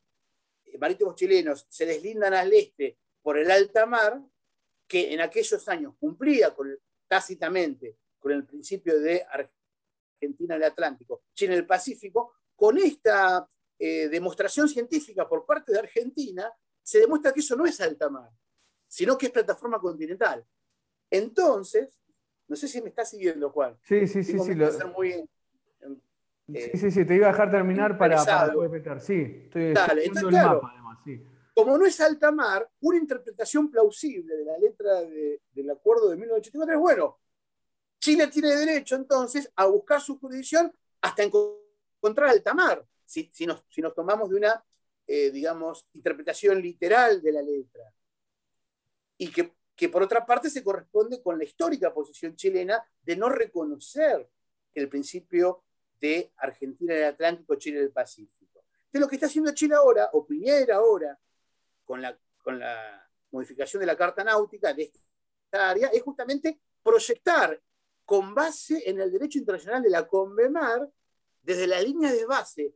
eh, 0.63 0.77
marítimos 0.77 1.15
chilenos, 1.15 1.67
se 1.67 1.85
deslindan 1.85 2.33
al 2.33 2.53
este 2.53 2.97
por 3.21 3.37
el 3.37 3.51
alta 3.51 3.85
mar, 3.85 4.21
que 4.87 5.13
en 5.13 5.19
aquellos 5.19 5.67
años 5.67 5.95
cumplía 5.99 6.55
tácitamente 7.09 7.97
con 8.17 8.31
el 8.31 8.45
principio 8.45 9.01
de 9.01 9.21
Argentina 9.29 10.55
en 10.55 10.61
el 10.61 10.69
Atlántico, 10.71 11.23
Chile 11.33 11.55
en 11.55 11.59
el 11.59 11.67
Pacífico, 11.67 12.35
con 12.55 12.77
esta 12.77 13.49
eh, 13.77 14.07
demostración 14.07 14.69
científica 14.69 15.27
por 15.27 15.45
parte 15.45 15.73
de 15.73 15.79
Argentina, 15.79 16.49
se 16.85 16.99
demuestra 16.99 17.33
que 17.33 17.39
eso 17.39 17.55
no 17.55 17.65
es 17.65 17.81
alta 17.81 18.09
mar, 18.09 18.29
sino 18.87 19.17
que 19.17 19.25
es 19.25 19.31
plataforma 19.31 19.79
continental. 19.79 20.45
Entonces, 21.09 21.99
no 22.47 22.55
sé 22.55 22.67
si 22.67 22.79
me 22.79 22.89
está 22.89 23.03
siguiendo, 23.03 23.49
Juan. 23.49 23.75
Sí, 23.81 24.07
sí, 24.07 24.23
sí. 24.23 24.37
Sí, 26.47 26.77
sí, 26.77 26.91
sí, 26.91 27.05
te 27.05 27.15
iba 27.15 27.27
a 27.27 27.31
dejar 27.31 27.49
terminar 27.49 27.97
para, 27.97 28.23
para, 28.23 28.53
poder 28.53 28.69
meter. 28.69 29.01
Sí, 29.01 29.41
estoy 29.45 29.73
Dale, 29.73 30.05
el 30.05 30.13
mapa, 30.13 30.69
además, 30.73 30.99
sí. 31.03 31.25
como 31.55 31.75
no 31.75 31.87
es 31.87 31.99
alta 31.99 32.31
mar, 32.31 32.69
una 32.81 32.99
interpretación 32.99 33.71
plausible 33.71 34.35
de 34.35 34.45
la 34.45 34.55
letra 34.59 35.01
del 35.01 35.69
acuerdo 35.71 36.09
de 36.09 36.17
1984 36.17 36.75
es, 36.75 36.79
bueno, 36.79 37.19
Chile 37.99 38.27
tiene 38.27 38.55
derecho 38.55 38.95
entonces 38.95 39.51
a 39.55 39.65
buscar 39.65 39.99
su 39.99 40.19
jurisdicción 40.19 40.71
hasta 41.01 41.23
encontrar 41.23 42.29
alta 42.29 42.53
mar, 42.53 42.85
si, 43.03 43.31
nos, 43.47 43.65
tomamos 43.95 44.29
de 44.29 44.35
una, 44.35 44.63
eh, 45.07 45.31
digamos, 45.31 45.87
interpretación 45.93 46.61
literal 46.61 47.21
de 47.21 47.31
la 47.31 47.41
letra. 47.41 47.93
Y 49.17 49.31
que, 49.31 49.53
que 49.75 49.89
por 49.89 50.03
otra 50.03 50.25
parte 50.25 50.49
se 50.49 50.63
corresponde 50.63 51.21
con 51.21 51.37
la 51.37 51.43
histórica 51.43 51.93
posición 51.93 52.35
chilena 52.35 52.83
de 53.03 53.15
no 53.15 53.29
reconocer 53.29 54.29
el 54.73 54.89
principio 54.89 55.63
de 55.99 56.33
Argentina 56.37 56.93
en 56.93 56.99
el 56.99 57.05
Atlántico, 57.05 57.55
Chile 57.55 57.77
en 57.77 57.83
el 57.85 57.91
Pacífico. 57.91 58.65
Entonces 58.85 59.01
lo 59.01 59.07
que 59.07 59.15
está 59.15 59.27
haciendo 59.27 59.53
Chile 59.53 59.75
ahora, 59.75 60.09
o 60.13 60.27
ahora, 60.73 61.19
con 61.83 62.01
la, 62.01 62.17
con 62.43 62.59
la 62.59 63.09
modificación 63.31 63.79
de 63.79 63.87
la 63.87 63.97
Carta 63.97 64.23
Náutica 64.23 64.73
de 64.73 64.83
esta 64.83 65.69
área, 65.69 65.87
es 65.87 66.01
justamente 66.01 66.59
proyectar 66.83 67.61
con 68.05 68.35
base 68.35 68.89
en 68.89 68.99
el 68.99 69.11
derecho 69.11 69.39
internacional 69.39 69.81
de 69.81 69.89
la 69.89 70.07
Convemar, 70.07 70.89
desde 71.41 71.67
la 71.67 71.81
línea 71.81 72.11
de 72.11 72.25
base 72.25 72.75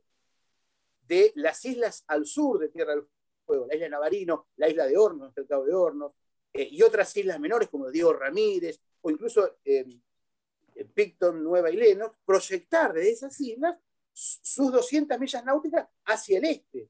de 1.10 1.32
las 1.34 1.64
islas 1.64 2.04
al 2.06 2.24
sur 2.24 2.60
de 2.60 2.68
Tierra 2.68 2.94
del 2.94 3.04
Fuego, 3.44 3.66
la 3.66 3.74
isla 3.74 3.86
de 3.86 3.90
Navarino, 3.90 4.46
la 4.56 4.68
isla 4.68 4.86
de 4.86 4.96
Hornos, 4.96 5.36
el 5.36 5.46
Cabo 5.46 5.64
de 5.64 5.74
Hornos, 5.74 6.12
eh, 6.52 6.68
y 6.70 6.82
otras 6.82 7.16
islas 7.16 7.40
menores 7.40 7.68
como 7.68 7.90
Diego 7.90 8.12
Ramírez, 8.12 8.80
o 9.00 9.10
incluso 9.10 9.58
eh, 9.64 9.86
Picton, 10.94 11.42
Nueva 11.42 11.68
y 11.68 11.98
proyectar 12.24 12.92
desde 12.92 13.10
esas 13.10 13.40
islas 13.40 13.76
sus 14.12 14.70
200 14.70 15.18
millas 15.18 15.44
náuticas 15.44 15.88
hacia 16.04 16.38
el 16.38 16.44
este, 16.44 16.88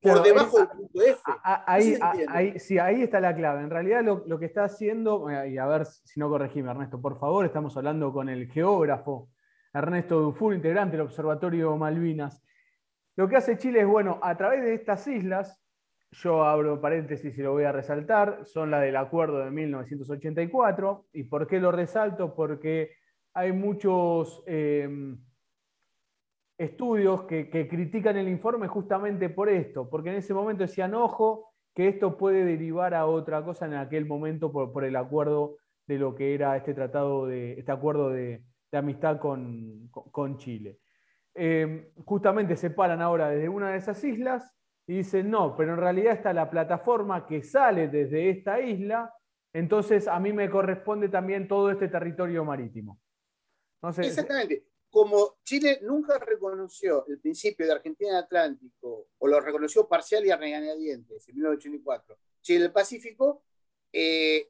por 0.00 0.22
debajo 0.22 0.58
del 0.58 0.68
punto 0.68 1.02
F. 1.02 1.20
Ahí, 1.42 1.96
ahí, 2.28 2.58
sí, 2.58 2.78
ahí 2.78 3.02
está 3.02 3.20
la 3.20 3.34
clave. 3.34 3.62
En 3.62 3.70
realidad 3.70 4.02
lo, 4.02 4.38
que 4.38 4.46
está 4.46 4.64
haciendo, 4.64 5.30
eh, 5.30 5.50
y 5.50 5.58
a 5.58 5.66
ver 5.66 5.86
si 5.86 6.18
no 6.18 6.28
corregime 6.28 6.70
Ernesto, 6.70 7.00
por 7.00 7.18
favor, 7.18 7.46
estamos 7.46 7.76
hablando 7.76 8.12
con 8.12 8.28
el 8.28 8.48
geógrafo 8.50 9.30
Ernesto 9.72 10.20
Dufour, 10.20 10.54
integrante 10.54 10.96
del 10.96 11.06
Observatorio 11.06 11.76
Malvinas. 11.76 12.42
Lo 13.16 13.28
que 13.28 13.36
hace 13.36 13.56
Chile 13.58 13.80
es, 13.80 13.86
bueno, 13.86 14.18
a 14.22 14.36
través 14.36 14.62
de 14.62 14.74
estas 14.74 15.06
islas, 15.06 15.60
yo 16.12 16.44
abro 16.44 16.80
paréntesis 16.80 17.36
y 17.36 17.42
lo 17.42 17.52
voy 17.52 17.64
a 17.64 17.72
resaltar, 17.72 18.44
son 18.44 18.70
la 18.70 18.80
del 18.80 18.96
acuerdo 18.96 19.38
de 19.38 19.50
1984. 19.50 21.06
¿Y 21.12 21.24
por 21.24 21.46
qué 21.46 21.58
lo 21.58 21.72
resalto? 21.72 22.34
Porque 22.34 22.92
hay 23.34 23.52
muchos... 23.52 24.42
Eh, 24.46 24.88
estudios 26.58 27.24
que, 27.24 27.48
critican 27.68 28.16
el 28.16 28.28
informe 28.28 28.68
justamente 28.68 29.28
por 29.28 29.48
esto, 29.48 29.88
porque 29.88 30.10
en 30.10 30.16
ese 30.16 30.34
momento 30.34 30.62
decían, 30.62 30.94
ojo, 30.94 31.52
que 31.74 31.88
esto 31.88 32.16
puede 32.16 32.44
derivar 32.44 32.94
a 32.94 33.06
otra 33.06 33.44
cosa 33.44 33.66
en 33.66 33.74
aquel 33.74 34.06
momento 34.06 34.50
por, 34.50 34.84
el 34.84 34.96
acuerdo 34.96 35.56
de 35.86 35.98
lo 35.98 36.14
que 36.14 36.34
era 36.34 36.56
este 36.56 36.74
tratado 36.74 37.26
de, 37.26 37.58
este 37.58 37.72
acuerdo 37.72 38.10
de, 38.10 38.42
amistad 38.72 39.18
con, 39.18 40.36
Chile. 40.38 40.78
Eh, 41.36 41.92
justamente 42.04 42.56
se 42.56 42.70
paran 42.70 43.02
ahora 43.02 43.28
desde 43.28 43.48
una 43.48 43.70
de 43.70 43.78
esas 43.78 44.02
islas 44.02 44.54
y 44.86 44.98
dicen, 44.98 45.30
no, 45.30 45.56
pero 45.56 45.74
en 45.74 45.80
realidad 45.80 46.14
está 46.14 46.32
la 46.32 46.48
plataforma 46.48 47.26
que 47.26 47.42
sale 47.42 47.88
desde 47.88 48.30
esta 48.30 48.60
isla, 48.60 49.12
entonces 49.52 50.08
a 50.08 50.18
mí 50.18 50.32
me 50.32 50.48
corresponde 50.48 51.08
también 51.08 51.46
todo 51.46 51.70
este 51.70 51.88
territorio 51.88 52.44
marítimo. 52.44 53.00
Exactamente 53.98 54.64
como 54.96 55.36
Chile 55.44 55.80
nunca 55.82 56.18
reconoció 56.18 57.06
el 57.06 57.20
principio 57.20 57.66
de 57.66 57.72
Argentina 57.72 58.18
Atlántico, 58.18 59.08
o 59.18 59.28
lo 59.28 59.38
reconoció 59.40 59.86
parcial 59.86 60.24
y 60.24 60.30
a 60.30 60.38
regañadientes 60.38 61.28
en 61.28 61.34
1984, 61.34 62.18
Chile 62.40 62.64
el 62.64 62.72
Pacífico, 62.72 63.44
eh, 63.92 64.48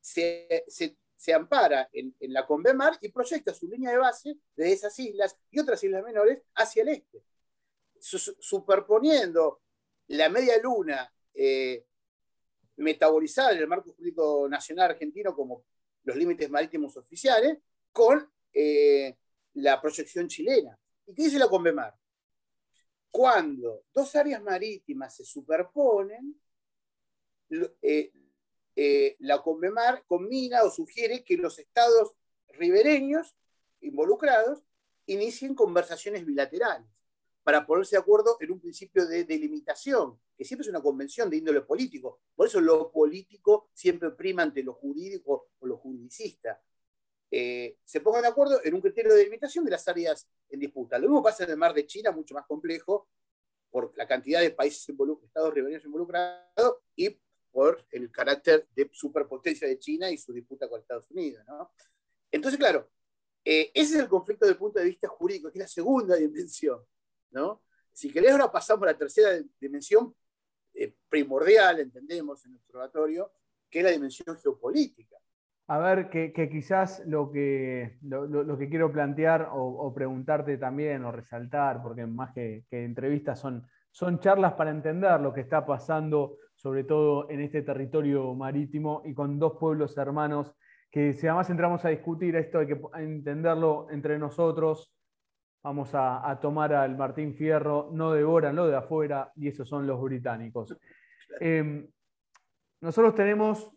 se, 0.00 0.64
ampara 1.34 1.88
en, 1.92 2.14
la 2.20 2.46
Convemar 2.46 2.98
y 3.00 3.10
proyecta 3.10 3.54
su 3.54 3.68
línea 3.68 3.90
de 3.90 3.98
base 3.98 4.36
de 4.54 4.72
esas 4.72 4.98
islas 4.98 5.36
y 5.50 5.58
otras 5.58 5.82
islas 5.82 6.04
menores 6.04 6.42
hacia 6.54 6.82
el 6.82 6.88
este, 6.90 7.22
superponiendo 7.98 9.62
la 10.08 10.28
media 10.28 10.60
luna 10.62 11.12
eh, 11.34 11.84
metabolizada 12.76 13.52
en 13.52 13.58
el 13.58 13.66
marco 13.66 13.92
jurídico 13.92 14.46
nacional 14.48 14.90
argentino 14.90 15.34
como 15.34 15.64
los 16.04 16.16
límites 16.16 16.50
marítimos 16.50 16.96
oficiales 16.96 17.58
con 17.92 18.30
eh, 18.52 19.16
la 19.54 19.80
proyección 19.80 20.28
chilena. 20.28 20.78
¿Y 21.06 21.14
qué 21.14 21.24
dice 21.24 21.38
la 21.38 21.48
Convemar? 21.48 21.94
Cuando 23.10 23.84
dos 23.92 24.14
áreas 24.14 24.42
marítimas 24.42 25.16
se 25.16 25.24
superponen, 25.24 26.38
eh, 27.80 28.12
eh, 28.76 29.16
la 29.20 29.42
Convemar 29.42 30.04
combina 30.06 30.62
o 30.62 30.70
sugiere 30.70 31.24
que 31.24 31.38
los 31.38 31.58
estados 31.58 32.14
ribereños 32.48 33.34
involucrados 33.80 34.62
inicien 35.06 35.54
conversaciones 35.54 36.26
bilaterales 36.26 36.86
para 37.42 37.64
ponerse 37.64 37.96
de 37.96 38.00
acuerdo 38.00 38.36
en 38.40 38.50
un 38.50 38.60
principio 38.60 39.06
de 39.06 39.24
delimitación, 39.24 40.18
que 40.36 40.44
siempre 40.44 40.64
es 40.64 40.68
una 40.68 40.82
convención 40.82 41.30
de 41.30 41.36
índole 41.36 41.60
político. 41.62 42.20
Por 42.34 42.48
eso 42.48 42.60
lo 42.60 42.90
político 42.90 43.70
siempre 43.72 44.10
prima 44.10 44.42
ante 44.42 44.62
lo 44.62 44.74
jurídico 44.74 45.50
o 45.60 45.66
lo 45.66 45.76
juridicista. 45.76 46.60
Eh, 47.30 47.78
se 47.84 48.00
pongan 48.00 48.22
de 48.22 48.28
acuerdo 48.28 48.60
en 48.64 48.74
un 48.74 48.80
criterio 48.80 49.12
de 49.12 49.18
delimitación 49.18 49.64
de 49.64 49.70
las 49.70 49.86
áreas 49.86 50.28
en 50.50 50.60
disputa. 50.60 50.98
Lo 50.98 51.08
mismo 51.08 51.22
pasa 51.22 51.44
en 51.44 51.50
el 51.50 51.56
mar 51.56 51.72
de 51.72 51.86
China, 51.86 52.10
mucho 52.10 52.34
más 52.34 52.46
complejo, 52.46 53.08
por 53.70 53.96
la 53.96 54.08
cantidad 54.08 54.40
de 54.40 54.50
países 54.50 54.88
involucrados, 54.88 55.28
estados 55.28 55.54
ribereños 55.54 55.84
involucrados 55.84 56.78
y 56.96 57.16
por 57.56 57.82
el 57.90 58.10
carácter 58.10 58.68
de 58.76 58.90
superpotencia 58.92 59.66
de 59.66 59.78
China 59.78 60.10
y 60.10 60.18
su 60.18 60.30
disputa 60.30 60.68
con 60.68 60.78
Estados 60.78 61.10
Unidos. 61.10 61.42
Entonces, 62.30 62.58
claro, 62.60 62.90
eh, 63.42 63.70
ese 63.72 63.94
es 63.94 64.00
el 64.02 64.08
conflicto 64.08 64.44
desde 64.44 64.52
el 64.52 64.58
punto 64.58 64.78
de 64.78 64.84
vista 64.84 65.08
jurídico, 65.08 65.50
que 65.50 65.58
es 65.58 65.64
la 65.64 65.68
segunda 65.68 66.16
dimensión. 66.16 66.82
¿no? 67.30 67.62
Si 67.94 68.12
querés, 68.12 68.32
ahora 68.32 68.52
pasamos 68.52 68.82
a 68.82 68.92
la 68.92 68.98
tercera 68.98 69.42
dimensión 69.58 70.14
eh, 70.74 70.96
primordial, 71.08 71.80
entendemos, 71.80 72.44
en 72.44 72.52
el 72.52 72.58
observatorio, 72.58 73.32
que 73.70 73.78
es 73.78 73.84
la 73.86 73.90
dimensión 73.90 74.36
geopolítica. 74.36 75.16
A 75.68 75.78
ver, 75.78 76.10
que, 76.10 76.50
quizás 76.50 77.06
lo 77.06 77.32
que, 77.32 77.96
lo, 78.02 78.58
que 78.58 78.68
quiero 78.68 78.92
plantear 78.92 79.48
o, 79.50 79.94
preguntarte 79.94 80.58
también 80.58 81.04
o 81.04 81.10
resaltar, 81.10 81.82
porque 81.82 82.04
más 82.04 82.34
que, 82.34 82.66
entrevistas 82.70 83.40
son, 83.40 83.66
son 83.96 84.18
charlas 84.18 84.52
para 84.52 84.68
entender 84.68 85.18
lo 85.22 85.32
que 85.32 85.40
está 85.40 85.64
pasando, 85.64 86.36
sobre 86.54 86.84
todo 86.84 87.30
en 87.30 87.40
este 87.40 87.62
territorio 87.62 88.34
marítimo 88.34 89.00
y 89.06 89.14
con 89.14 89.38
dos 89.38 89.54
pueblos 89.58 89.96
hermanos, 89.96 90.54
que 90.90 91.14
si 91.14 91.26
además 91.26 91.48
entramos 91.48 91.82
a 91.82 91.88
discutir 91.88 92.36
esto, 92.36 92.58
hay 92.58 92.66
que 92.66 92.78
entenderlo 92.96 93.86
entre 93.90 94.18
nosotros. 94.18 94.92
Vamos 95.62 95.92
a, 95.94 96.38
tomar 96.42 96.74
al 96.74 96.94
Martín 96.94 97.32
Fierro, 97.32 97.88
no 97.90 98.12
devoran 98.12 98.54
lo 98.54 98.66
de 98.66 98.76
afuera, 98.76 99.32
y 99.34 99.48
esos 99.48 99.66
son 99.66 99.86
los 99.86 99.98
británicos. 100.02 100.76
Em, 101.40 101.88
nosotros 102.82 103.14
tenemos 103.14 103.72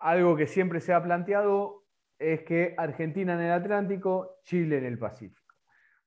algo 0.00 0.34
que 0.34 0.48
siempre 0.48 0.80
se 0.80 0.92
ha 0.92 1.00
planteado 1.00 1.84
es 2.18 2.42
que 2.42 2.74
Argentina 2.76 3.34
en 3.34 3.42
el 3.42 3.52
Atlántico, 3.52 4.40
Chile 4.42 4.78
en 4.78 4.86
el 4.86 4.98
Pacífico. 4.98 5.39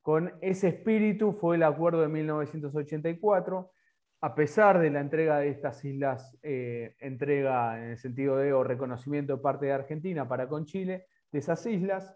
Con 0.04 0.34
ese 0.42 0.68
espíritu 0.68 1.32
fue 1.32 1.56
el 1.56 1.64
acuerdo 1.64 2.02
de 2.02 2.10
1984, 2.10 3.72
a 4.20 4.36
pesar 4.36 4.80
de 4.80 4.90
la 4.90 5.00
entrega 5.00 5.40
de 5.40 5.48
estas 5.48 5.84
islas, 5.86 6.38
eh, 6.44 6.96
entrega 7.00 7.82
en 7.82 7.92
el 7.92 7.98
sentido 7.98 8.36
de 8.36 8.52
o 8.52 8.66
reconocimiento 8.66 9.38
de 9.38 9.42
parte 9.42 9.66
de 9.66 9.72
Argentina 9.72 10.28
para 10.28 10.50
con 10.50 10.66
Chile, 10.66 11.08
de 11.32 11.40
esas 11.40 11.66
islas, 11.66 12.14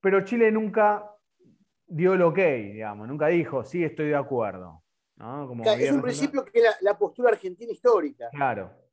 pero 0.00 0.24
Chile 0.24 0.50
nunca 0.50 1.08
dio 1.86 2.14
el 2.14 2.22
ok, 2.22 2.38
digamos, 2.38 3.06
nunca 3.06 3.28
dijo, 3.28 3.64
sí, 3.64 3.84
estoy 3.84 4.08
de 4.08 4.16
acuerdo. 4.16 4.82
es 5.78 5.92
un 5.92 6.02
principio 6.02 6.44
que 6.44 6.60
la 6.80 6.98
postura 6.98 7.30
argentina 7.30 7.70
histórica. 7.70 8.30
Claro 8.30 8.85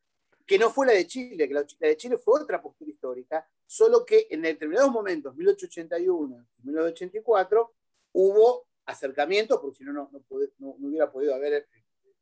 que 0.45 0.59
no 0.59 0.69
fue 0.69 0.85
la 0.85 0.93
de 0.93 1.07
Chile, 1.07 1.47
que 1.47 1.53
la, 1.53 1.63
de 1.63 1.97
Chile 1.97 2.17
fue 2.17 2.41
otra 2.41 2.61
postura 2.61 2.91
histórica, 2.91 3.47
solo 3.65 4.05
que 4.05 4.27
en 4.29 4.41
determinados 4.41 4.91
momentos, 4.91 5.35
1881 5.35 6.47
y 6.57 6.65
1984, 6.65 7.73
hubo 8.13 8.67
acercamientos, 8.85 9.59
porque 9.59 9.77
si 9.77 9.83
no, 9.85 9.93
no, 9.93 10.11
hubiera 10.59 11.11
podido 11.11 11.33
haber 11.33 11.67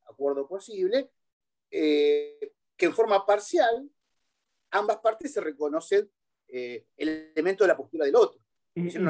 acuerdo 0.07 0.47
posible, 0.47 1.09
eh, 1.71 2.53
que 2.77 2.85
en 2.85 2.93
forma 2.93 3.25
parcial 3.25 3.89
ambas 4.71 4.97
partes 4.97 5.33
se 5.33 5.41
reconocen 5.41 6.09
eh, 6.47 6.85
el 6.97 7.31
elemento 7.35 7.63
de 7.63 7.69
la 7.69 7.77
postura 7.77 8.05
del 8.05 8.15
otro. 8.15 8.39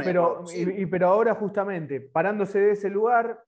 pero, 0.03 0.43
y, 0.53 0.85
pero 0.85 1.07
ahora 1.07 1.35
justamente, 1.35 1.99
parándose 1.99 2.59
de 2.59 2.71
ese 2.71 2.89
lugar, 2.89 3.43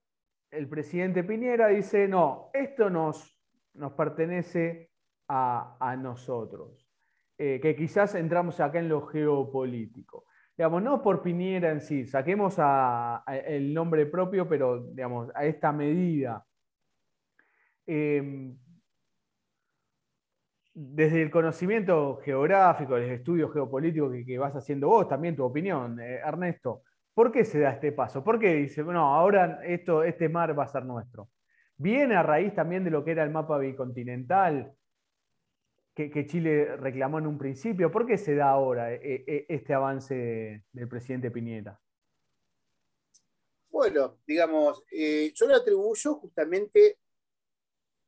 el 0.50 0.68
presidente 0.68 1.24
Piñera 1.24 1.68
dice, 1.68 2.06
no, 2.06 2.50
esto 2.52 2.90
nos, 2.90 3.40
nos 3.72 3.92
pertenece 3.92 4.93
a, 5.28 5.96
nosotros, 5.98 6.86
eh, 7.38 7.60
que 7.60 7.74
quizás 7.74 8.14
entramos 8.14 8.60
acá 8.60 8.78
en 8.78 8.88
lo 8.88 9.06
geopolítico. 9.06 10.26
Digamos, 10.56 10.82
no 10.82 11.02
por 11.02 11.22
Piñera 11.22 11.70
en 11.70 11.80
sí, 11.80 12.06
saquemos 12.06 12.56
a, 12.58 13.24
el 13.26 13.74
nombre 13.74 14.06
propio, 14.06 14.48
pero 14.48 14.84
digamos, 14.92 15.30
a 15.34 15.44
esta 15.44 15.72
medida 15.72 16.44
em, 17.86 18.56
desde 20.72 21.22
el 21.22 21.30
conocimiento 21.30 22.20
geográfico, 22.24 22.96
el 22.96 23.10
estudio 23.10 23.48
geopolítico 23.48 24.10
que, 24.10 24.38
vas 24.38 24.54
haciendo 24.54 24.88
vos, 24.88 25.08
también 25.08 25.34
tu 25.34 25.44
opinión, 25.44 26.00
eh, 26.00 26.20
Ernesto, 26.24 26.82
¿por 27.12 27.32
qué 27.32 27.44
se 27.44 27.60
da 27.60 27.70
este 27.70 27.92
paso? 27.92 28.22
¿Por 28.22 28.38
qué 28.38 28.54
dice, 28.54 28.82
bueno, 28.82 29.14
ahora 29.14 29.60
esto, 29.64 30.04
este 30.04 30.28
mar 30.28 30.56
va 30.56 30.64
a 30.64 30.68
ser 30.68 30.84
nuestro? 30.84 31.30
¿Viene 31.76 32.14
a 32.14 32.22
raíz 32.22 32.54
también 32.54 32.84
de 32.84 32.90
lo 32.90 33.04
que 33.04 33.12
era 33.12 33.24
el 33.24 33.30
mapa 33.30 33.58
bicontinental 33.58 34.72
que, 35.94 36.26
Chile 36.26 36.76
reclamó 36.76 37.18
en 37.18 37.26
un 37.26 37.38
principio? 37.38 37.90
¿Por 37.90 38.06
qué 38.06 38.18
se 38.18 38.34
da 38.34 38.50
ahora 38.50 38.92
eh, 38.92 39.24
eh, 39.26 39.46
este 39.48 39.74
avance 39.74 40.64
del 40.72 40.88
presidente 40.88 41.30
Piñera? 41.30 41.80
Bueno, 43.70 44.18
digamos, 44.26 44.84
yo 44.90 45.46
lo 45.46 45.56
atribuyo 45.56 46.14
justamente 46.14 46.98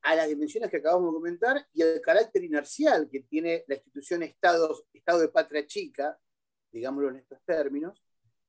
a 0.06 0.14
las 0.14 0.28
dimensiones 0.28 0.70
que 0.70 0.76
acabamos 0.76 1.12
de 1.12 1.16
comentar 1.16 1.66
y 1.74 1.82
al 1.82 2.00
carácter 2.00 2.44
inercial 2.44 3.08
que 3.10 3.22
tiene 3.22 3.64
la 3.66 3.74
institución 3.74 4.22
Estado, 4.22 4.84
de 5.20 5.28
Patria 5.28 5.66
Chica, 5.66 6.16
digámoslo 6.70 7.10
en 7.10 7.16
estos 7.16 7.42
términos, 7.44 8.00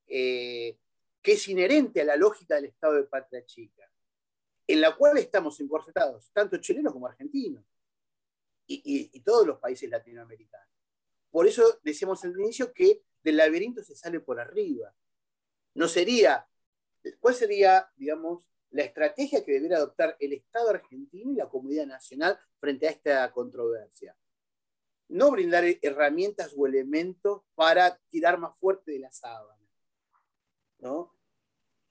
eh, 0.05 0.77
que 1.19 1.31
es 1.31 1.47
inherente 1.47 2.01
a 2.01 2.05
la 2.05 2.15
lógica 2.15 2.55
del 2.55 2.65
Estado 2.65 2.93
de 2.93 3.05
Patria 3.05 3.43
Chica, 3.43 3.89
en 4.67 4.81
la 4.81 4.95
cual 4.95 5.17
estamos 5.17 5.59
encorsetados, 5.59 6.29
tanto 6.31 6.57
chilenos 6.57 6.93
como 6.93 7.07
argentinos, 7.07 7.65
y, 8.67 9.19
todos 9.21 9.47
los 9.47 9.59
países 9.59 9.89
latinoamericanos. 9.89 10.67
Por 11.31 11.47
eso 11.47 11.79
decíamos 11.83 12.23
al 12.23 12.39
inicio 12.39 12.73
que 12.73 13.03
del 13.23 13.37
laberinto 13.37 13.83
se 13.83 13.95
sale 13.95 14.19
por 14.19 14.39
arriba. 14.39 14.93
No 15.73 15.87
sería, 15.87 16.47
¿cuál 17.19 17.35
sería, 17.35 17.89
digamos, 17.95 18.49
la 18.71 18.83
estrategia 18.83 19.43
que 19.43 19.53
debiera 19.53 19.77
adoptar 19.77 20.15
el 20.19 20.33
Estado 20.33 20.69
argentino 20.69 21.31
y 21.31 21.35
la 21.35 21.49
comunidad 21.49 21.85
nacional 21.85 22.39
frente 22.59 22.87
a 22.87 22.91
esta 22.91 23.31
controversia. 23.31 24.15
No 25.09 25.31
brindar 25.31 25.63
herramientas 25.81 26.53
o 26.57 26.67
elementos 26.67 27.43
para 27.55 27.97
tirar 28.09 28.37
más 28.37 28.57
fuerte 28.57 28.91
de 28.91 28.99
la 28.99 29.11
sábana, 29.11 29.65
¿no? 30.79 31.17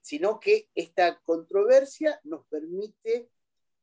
sino 0.07 0.39
que 0.39 0.69
esta 0.73 1.19
controversia 1.23 2.21
nos 2.23 2.45
permite 2.45 3.29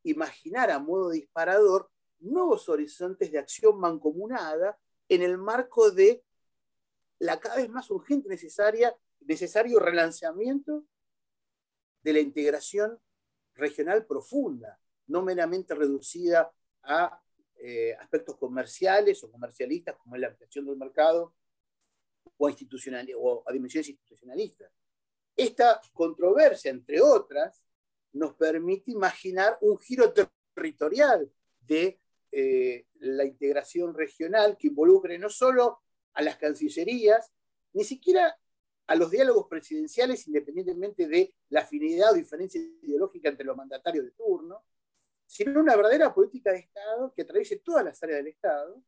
imaginar 0.04 0.70
a 0.70 0.78
modo 0.78 1.10
disparador 1.10 1.90
nuevos 2.20 2.68
horizontes 2.68 3.30
de 3.30 3.38
acción 3.38 3.78
mancomunada 3.78 4.78
en 5.08 5.22
el 5.22 5.38
marco 5.38 5.90
de 5.90 6.24
la 7.18 7.38
cada 7.40 7.56
vez 7.56 7.68
más 7.68 7.90
urgente 7.90 8.28
necesaria, 8.28 8.94
necesario 9.20 9.78
relanzamiento 9.78 10.84
de 12.02 12.12
la 12.12 12.20
integración 12.20 12.98
regional 13.54 14.04
profunda, 14.06 14.78
no 15.06 15.22
meramente 15.22 15.74
reducida 15.74 16.52
a 16.82 17.20
eh, 17.56 17.94
aspectos 17.94 18.36
comerciales 18.36 19.22
o 19.24 19.30
comercialistas, 19.30 19.96
como 19.96 20.16
es 20.16 20.20
la 20.20 20.28
ampliación 20.28 20.66
del 20.66 20.76
mercado, 20.76 21.34
o, 22.36 22.48
institucional, 22.48 23.08
o 23.16 23.42
a 23.46 23.52
dimensiones 23.52 23.88
institucionalistas. 23.88 24.70
Esta 25.36 25.80
controversia, 25.92 26.70
entre 26.70 27.00
otras, 27.00 27.64
nos 28.12 28.34
permite 28.34 28.90
imaginar 28.90 29.58
un 29.60 29.78
giro 29.78 30.12
territorial 30.12 31.30
de 31.60 32.00
eh, 32.36 32.86
la 33.00 33.24
integración 33.24 33.94
regional 33.94 34.56
que 34.58 34.66
involucre 34.68 35.18
no 35.18 35.28
solo 35.28 35.82
a 36.14 36.22
las 36.22 36.36
cancillerías, 36.36 37.32
ni 37.72 37.84
siquiera 37.84 38.36
a 38.86 38.96
los 38.96 39.10
diálogos 39.10 39.46
presidenciales 39.48 40.26
independientemente 40.26 41.06
de 41.06 41.32
la 41.50 41.60
afinidad 41.60 42.12
o 42.12 42.14
diferencia 42.14 42.60
ideológica 42.82 43.28
entre 43.28 43.46
los 43.46 43.56
mandatarios 43.56 44.04
de 44.04 44.10
turno, 44.10 44.64
sino 45.26 45.60
una 45.60 45.76
verdadera 45.76 46.12
política 46.12 46.50
de 46.50 46.58
Estado 46.58 47.12
que 47.14 47.22
atraviese 47.22 47.56
todas 47.56 47.84
las 47.84 48.02
áreas 48.02 48.18
del 48.18 48.28
Estado 48.28 48.82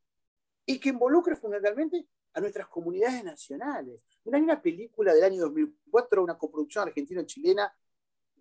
y 0.65 0.79
que 0.79 0.89
involucre 0.89 1.35
fundamentalmente 1.35 2.05
a 2.33 2.41
nuestras 2.41 2.67
comunidades 2.67 3.23
nacionales. 3.23 4.05
Hay 4.31 4.41
una 4.41 4.61
película 4.61 5.13
del 5.13 5.23
año 5.23 5.41
2004, 5.43 6.21
una 6.21 6.37
coproducción 6.37 6.87
argentino-chilena, 6.87 7.73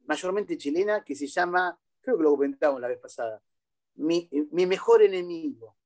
mayormente 0.04 0.58
chilena, 0.58 1.04
que 1.04 1.14
se 1.14 1.28
llama, 1.28 1.78
creo 2.00 2.16
que 2.16 2.24
lo 2.24 2.30
comentamos 2.30 2.80
la 2.80 2.88
vez 2.88 2.98
pasada, 2.98 3.40
Mi, 3.96 4.28
mejor 4.50 5.02
enemigo. 5.02 5.76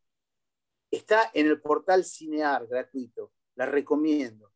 Está 0.91 1.31
en 1.35 1.47
el 1.47 1.61
portal 1.61 2.05
Cinear 2.05 2.67
gratuito, 2.67 3.33
la 3.55 3.67
recomiendo 3.67 4.51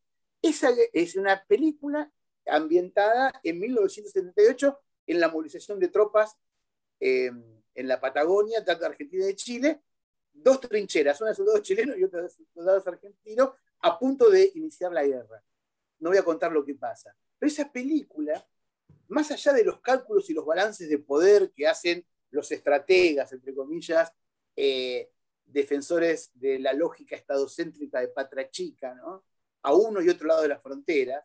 esa 0.44 0.68
es 0.92 1.16
una 1.16 1.42
película 1.46 2.12
ambientada 2.46 3.32
en 3.42 3.58
1978 3.58 4.78
en 5.06 5.18
la 5.18 5.28
movilización 5.30 5.80
de 5.80 5.88
tropas 5.88 6.36
em, 7.00 7.62
en 7.74 7.88
la 7.88 7.98
Patagonia, 7.98 8.62
tanto 8.62 8.84
Argentina 8.84 9.26
y 9.26 9.34
Chile, 9.36 9.82
dos 10.34 10.60
trincheras, 10.60 11.18
una 11.22 11.30
de 11.30 11.36
soldados 11.36 11.62
chilenos 11.62 11.96
y 11.96 12.04
otra 12.04 12.20
de 12.20 12.28
soldados 12.52 12.86
argentinos, 12.86 13.52
a 13.80 13.98
punto 13.98 14.28
de 14.28 14.52
iniciar 14.54 14.92
la 14.92 15.04
guerra. 15.04 15.42
No 15.98 16.10
voy 16.10 16.18
a 16.18 16.24
contar 16.24 16.52
lo 16.52 16.62
que 16.62 16.74
pasa. 16.74 17.16
Pero 17.38 17.50
esa 17.50 17.72
película, 17.72 18.46
más 19.08 19.30
allá 19.30 19.54
de 19.54 19.64
los 19.64 19.80
cálculos 19.80 20.28
y 20.28 20.34
los 20.34 20.44
balances 20.44 20.90
de 20.90 20.98
poder 20.98 21.52
que 21.52 21.66
hacen 21.66 22.06
los 22.34 22.50
estrategas, 22.50 23.32
entre 23.32 23.54
comillas, 23.54 24.12
eh, 24.56 25.10
defensores 25.44 26.30
de 26.34 26.58
la 26.58 26.72
lógica 26.72 27.16
estadocéntrica 27.16 28.00
de 28.00 28.08
Patra 28.08 28.50
Chica, 28.50 28.94
¿no? 28.94 29.24
a 29.62 29.72
uno 29.72 30.02
y 30.02 30.08
otro 30.08 30.26
lado 30.26 30.42
de 30.42 30.48
la 30.48 30.58
frontera, 30.58 31.24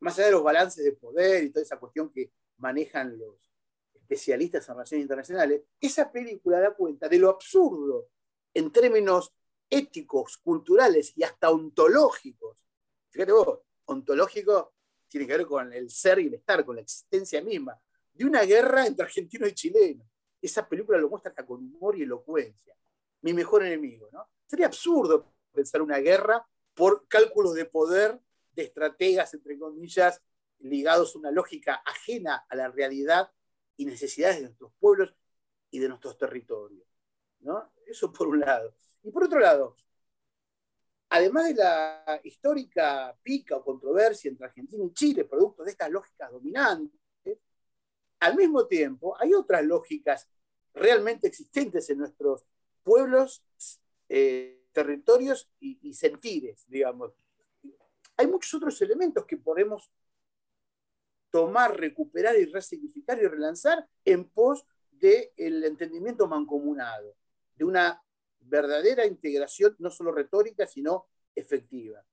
más 0.00 0.18
allá 0.18 0.26
de 0.26 0.32
los 0.32 0.42
balances 0.42 0.84
de 0.84 0.92
poder 0.92 1.44
y 1.44 1.50
toda 1.50 1.64
esa 1.64 1.78
cuestión 1.78 2.10
que 2.12 2.32
manejan 2.58 3.18
los 3.18 3.50
especialistas 3.94 4.68
en 4.68 4.74
relaciones 4.74 5.02
internacionales, 5.02 5.62
esa 5.80 6.12
película 6.12 6.60
da 6.60 6.74
cuenta 6.74 7.08
de 7.08 7.18
lo 7.18 7.30
absurdo 7.30 8.08
en 8.54 8.70
términos 8.70 9.32
éticos, 9.68 10.36
culturales 10.38 11.12
y 11.16 11.24
hasta 11.24 11.50
ontológicos. 11.50 12.64
Fíjate 13.10 13.32
vos, 13.32 13.60
ontológico 13.86 14.74
tiene 15.08 15.26
que 15.26 15.36
ver 15.38 15.46
con 15.46 15.72
el 15.72 15.90
ser 15.90 16.18
y 16.20 16.26
el 16.26 16.34
estar, 16.34 16.64
con 16.64 16.76
la 16.76 16.82
existencia 16.82 17.42
misma, 17.42 17.80
de 18.12 18.24
una 18.24 18.42
guerra 18.42 18.86
entre 18.86 19.06
argentinos 19.06 19.48
y 19.50 19.54
chilenos. 19.54 20.06
Esa 20.40 20.68
película 20.68 20.98
lo 20.98 21.08
muestra 21.08 21.30
hasta 21.30 21.46
con 21.46 21.60
humor 21.60 21.98
y 21.98 22.02
elocuencia. 22.02 22.74
Mi 23.22 23.32
mejor 23.32 23.64
enemigo, 23.64 24.08
¿no? 24.12 24.28
Sería 24.46 24.66
absurdo 24.66 25.32
pensar 25.52 25.82
una 25.82 25.98
guerra 25.98 26.46
por 26.74 27.08
cálculos 27.08 27.54
de 27.54 27.64
poder 27.64 28.20
de 28.52 28.62
estrategas, 28.64 29.32
entre 29.34 29.58
comillas, 29.58 30.22
ligados 30.60 31.14
a 31.14 31.18
una 31.18 31.30
lógica 31.30 31.82
ajena 31.84 32.46
a 32.48 32.56
la 32.56 32.68
realidad 32.68 33.30
y 33.76 33.84
necesidades 33.84 34.36
de 34.36 34.42
nuestros 34.42 34.72
pueblos 34.78 35.14
y 35.70 35.78
de 35.78 35.88
nuestros 35.88 36.16
territorios. 36.16 36.86
¿no? 37.40 37.72
Eso 37.86 38.12
por 38.12 38.28
un 38.28 38.40
lado. 38.40 38.74
Y 39.02 39.10
por 39.10 39.24
otro 39.24 39.38
lado, 39.38 39.76
además 41.10 41.48
de 41.48 41.54
la 41.54 42.20
histórica 42.24 43.16
pica 43.22 43.56
o 43.56 43.64
controversia 43.64 44.30
entre 44.30 44.46
Argentina 44.46 44.84
y 44.84 44.92
Chile, 44.92 45.24
producto 45.24 45.62
de 45.62 45.70
estas 45.70 45.90
lógicas 45.90 46.30
dominantes, 46.30 47.00
al 48.20 48.36
mismo 48.36 48.66
tiempo 48.66 49.16
hay 49.20 49.34
otras 49.34 49.64
lógicas 49.64 50.28
realmente 50.74 51.26
existentes 51.26 51.88
en 51.90 51.98
nuestros 51.98 52.44
pueblos 52.82 53.44
eh, 54.08 54.66
territorios 54.72 55.50
y, 55.58 55.94
sentires, 55.94 56.64
digamos. 56.68 57.12
Hay 58.18 58.26
muchos 58.26 58.52
otros 58.54 58.80
elementos 58.82 59.24
que 59.24 59.38
podemos 59.38 59.90
tomar, 61.30 61.78
recuperar 61.78 62.38
y 62.38 62.44
resignificar 62.44 63.18
y 63.18 63.26
relanzar 63.26 63.88
en 64.04 64.28
pos 64.28 64.66
del 64.90 65.64
entendimiento 65.64 66.26
mancomunado, 66.26 67.16
de 67.54 67.64
una 67.64 68.02
verdadera 68.38 69.06
integración, 69.06 69.74
no 69.78 69.90
solo 69.90 70.12
retórica, 70.12 70.66
sino 70.66 71.08
efectiva. 71.34 72.04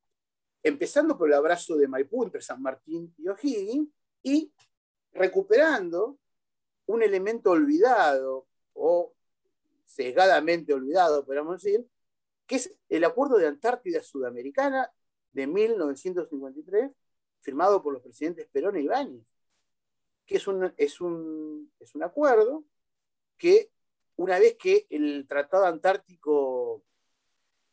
Empezando 0.62 1.18
por 1.18 1.28
el 1.28 1.36
abrazo 1.36 1.76
de 1.76 1.88
Maipú 1.88 2.24
entre 2.24 2.42
San 2.42 2.62
Martín 2.62 3.14
y 3.18 3.28
O'Higgins 3.28 3.90
y 4.24 4.54
recuperando 5.14 6.18
un 6.86 7.04
elemento 7.04 7.52
olvidado 7.52 8.48
o 8.74 9.14
sesgadamente 9.86 10.74
olvidado, 10.74 11.26
podríamos 11.26 11.62
decir, 11.62 11.86
que 12.46 12.56
es 12.56 12.74
el 12.90 13.04
Acuerdo 13.04 13.38
de 13.38 13.48
Antártida 13.48 14.02
Sudamericana 14.02 14.92
de 15.32 15.48
1953, 15.48 16.92
firmado 17.42 17.82
por 17.82 17.94
los 17.94 18.02
presidentes 18.02 18.48
Perón 18.52 18.78
y 18.78 18.84
Ibáñez, 18.84 19.24
que 20.26 20.38
es 20.38 20.48
un, 20.48 20.74
es 20.78 21.02
un, 21.02 21.72
es 21.80 21.94
un 21.96 22.04
acuerdo 22.04 22.64
que 23.38 23.72
una 24.16 24.40
vez 24.40 24.56
que 24.58 24.88
el 24.90 25.26
Tratado 25.28 25.66
Antártico 25.66 26.84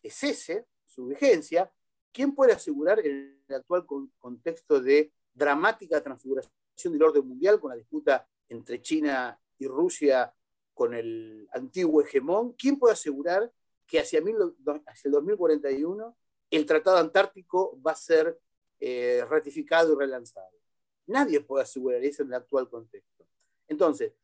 cese 0.03 0.67
su 0.87 1.07
vigencia, 1.07 1.71
¿quién 2.13 2.35
puede 2.35 2.53
asegurar 2.53 2.99
en 3.01 3.41
el 3.47 3.55
actual 3.55 3.87
contexto 4.19 4.81
de 4.81 5.13
dramática 5.33 6.03
transfiguración 6.03 6.60
del 6.77 7.03
orden 7.03 7.27
mundial 7.27 7.61
con 7.61 7.71
la 7.71 7.77
disputa 7.77 8.27
entre 8.49 8.81
China 8.81 9.39
y 9.59 9.67
Rusia 9.67 10.35
con 10.73 10.95
el 10.95 11.49
antiguo 11.53 12.03
hegemón? 12.03 12.53
¿Quién 12.55 12.79
puede 12.79 12.95
asegurar 12.95 13.53
que 13.87 13.99
hacia, 14.01 14.21
el 14.21 15.13
2041 15.13 16.17
el 16.51 16.67
Tratado 16.67 16.99
Antártico 16.99 17.81
va 17.85 17.93
a 17.93 17.97
ser 17.97 18.39
eh, 18.79 19.25
ratificado 19.29 19.93
y 19.93 19.97
relanzado. 19.97 20.59
Nadie 21.07 21.41
puede 21.41 21.65
asegurar 21.65 22.03
eso 22.03 22.23
en 22.23 22.29
el 22.29 22.35
actual 22.35 22.69
contexto. 22.69 23.27
Entonces, 23.69 24.15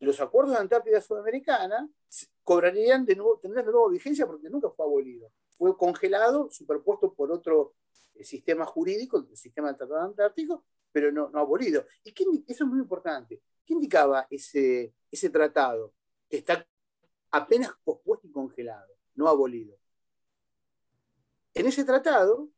los 0.00 0.20
acuerdos 0.20 0.54
de 0.54 0.60
Antártida 0.60 1.00
Sudamericana 1.00 1.88
cobrarían 2.42 3.04
de 3.04 3.16
nuevo, 3.16 3.38
tendrían 3.38 3.66
de 3.66 3.72
nuevo 3.72 3.90
vigencia 3.90 4.26
porque 4.26 4.48
nunca 4.48 4.70
fue 4.70 4.86
abolido. 4.86 5.30
Fue 5.50 5.76
congelado, 5.76 6.48
superpuesto 6.50 7.12
por 7.12 7.30
otro 7.30 7.74
eh, 8.14 8.24
sistema 8.24 8.64
jurídico, 8.64 9.18
el 9.18 9.36
sistema 9.36 9.68
del 9.68 9.76
Tratado 9.76 10.00
Antártico, 10.00 10.64
pero 10.92 11.10
no, 11.10 11.30
no 11.30 11.38
abolido. 11.38 11.86
¿Y 12.04 12.10
eso 12.46 12.64
es 12.64 12.70
muy 12.70 12.78
importante. 12.78 13.40
¿Qué 13.64 13.72
indicaba 13.72 14.26
ese, 14.30 14.94
ese 15.10 15.30
tratado? 15.30 15.94
Que 16.28 16.38
está 16.38 16.66
apenas 17.30 17.70
pospuesto 17.82 18.26
y 18.26 18.32
congelado, 18.32 18.94
no 19.14 19.28
abolido. 19.28 19.76
En 21.54 21.66
ese 21.66 21.84
tratado, 21.84 22.48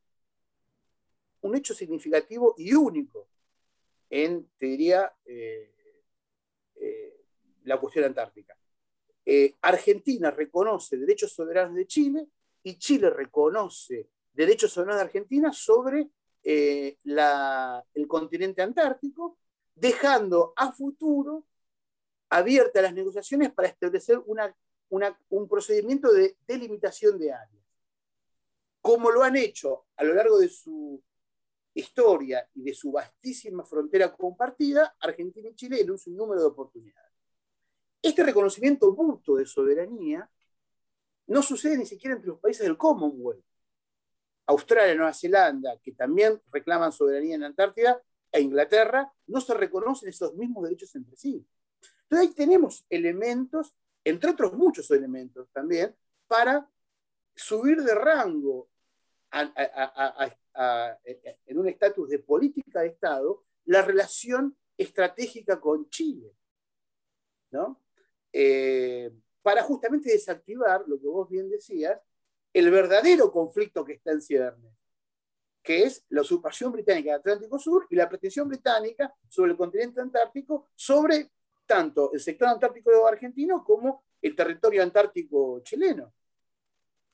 un 1.41 1.55
hecho 1.55 1.75
significativo 1.75 2.55
y 2.57 2.75
único 2.75 3.29
en, 4.11 4.49
te 4.57 4.67
diría, 4.67 5.13
eh, 5.25 5.73
eh, 6.77 7.21
la 7.65 7.79
cuestión 7.81 8.05
antártica. 8.05 8.57
Eh, 9.25 9.55
Argentina 9.63 10.31
reconoce 10.31 10.97
derechos 10.97 11.33
soberanos 11.33 11.75
de 11.75 11.87
Chile 11.87 12.29
y 12.63 12.79
Chile 12.79 13.11
reconoce 13.11 14.09
derechos 14.33 14.73
soberanos 14.73 14.97
de 14.97 15.07
Argentina 15.07 15.53
sobre 15.53 16.09
el 16.45 18.07
continente 18.07 18.63
antártico, 18.63 19.39
dejando 19.75 20.53
a 20.57 20.71
futuro 20.71 21.47
abiertas 22.29 22.83
las 22.83 22.95
negociaciones 22.95 23.53
para 23.53 23.69
establecer 23.69 24.23
un 24.27 25.49
procedimiento 25.49 26.13
de 26.13 26.37
delimitación 26.47 27.19
de 27.19 27.33
áreas. 27.33 27.65
Como 28.81 29.11
lo 29.11 29.23
han 29.23 29.37
hecho 29.37 29.87
a 29.97 30.05
lo 30.05 30.13
largo 30.13 30.39
de 30.39 30.49
su 30.49 31.03
historia 31.73 32.49
y 32.55 32.63
de 32.63 32.75
su 32.75 32.93
vastísima 32.93 33.65
frontera 33.65 34.15
compartida, 34.15 34.95
Argentina 35.01 35.49
y 35.49 35.55
Chile 35.55 35.81
en 35.81 35.91
un 35.91 35.99
sinnúmero 35.99 36.43
de 36.43 36.47
oportunidades. 36.47 37.11
Este 38.03 38.23
reconocimiento 38.23 38.93
mutuo 38.93 39.37
de 39.39 39.47
soberanía 39.47 40.31
no 41.27 41.43
sucede 41.43 41.79
ni 41.79 41.87
siquiera 41.87 42.15
entre 42.15 42.29
los 42.29 42.39
países 42.39 42.67
del 42.67 42.77
Commonwealth. 42.77 43.43
Australia, 44.47 44.95
Nueva 44.95 45.15
Zelanda, 45.15 45.79
que 45.83 45.93
también 45.93 46.41
reclaman 46.53 46.93
soberanía 46.93 47.35
en 47.35 47.43
la 47.43 47.47
Antártida, 47.49 48.01
e 48.31 48.41
Inglaterra, 48.41 49.13
no 49.29 49.41
se 49.41 49.55
reconocen 49.55 50.09
esos 50.09 50.35
mismos 50.35 50.65
derechos 50.65 50.95
entre 50.97 51.17
sí. 51.17 51.47
Entonces 52.03 52.29
ahí 52.29 52.35
tenemos 52.35 52.85
elementos, 52.91 53.75
entre 54.03 54.31
otros 54.31 54.53
muchos 54.55 54.91
elementos 54.91 55.49
también, 55.53 55.95
para 56.27 56.69
subir 57.35 57.83
de 57.83 57.95
rango 57.95 58.69
en 61.47 61.59
un 61.59 61.69
estatus 61.69 62.09
de 62.09 62.19
política 62.19 62.81
de 62.81 62.89
Estado 62.89 63.45
la 63.67 63.83
relación 63.83 64.57
estratégica 64.77 65.61
con 65.61 65.89
Chile, 65.89 66.33
¿no? 67.51 67.81
Eh, 68.33 69.13
para 69.43 69.63
justamente 69.63 70.11
desactivar, 70.11 70.85
lo 70.87 71.01
que 71.01 71.07
vos 71.07 71.29
bien 71.29 71.49
decías, 71.49 72.01
el 72.55 72.71
verdadero 72.71 73.31
conflicto 73.31 73.85
que 73.85 73.95
está 73.95 74.13
en 74.13 74.23
ciernes, 74.23 74.73
que 75.63 75.83
es 75.83 76.05
la 76.09 76.23
usurpación 76.23 76.73
británica 76.73 77.11
del 77.11 77.21
Atlántico 77.21 77.59
Sur 77.59 77.87
y 77.91 77.97
la 77.97 78.09
pretensión 78.09 78.49
británica 78.49 79.13
sobre 79.29 79.51
el 79.53 79.57
continente 79.59 80.01
antártico, 80.01 80.69
sobre 80.75 81.31
tanto 81.67 82.13
el 82.13 82.21
sector 82.21 82.49
antártico 82.49 83.07
argentino 83.07 83.63
como 83.63 84.05
el 84.23 84.35
territorio 84.35 84.83
antártico 84.83 85.61
chileno 85.61 86.13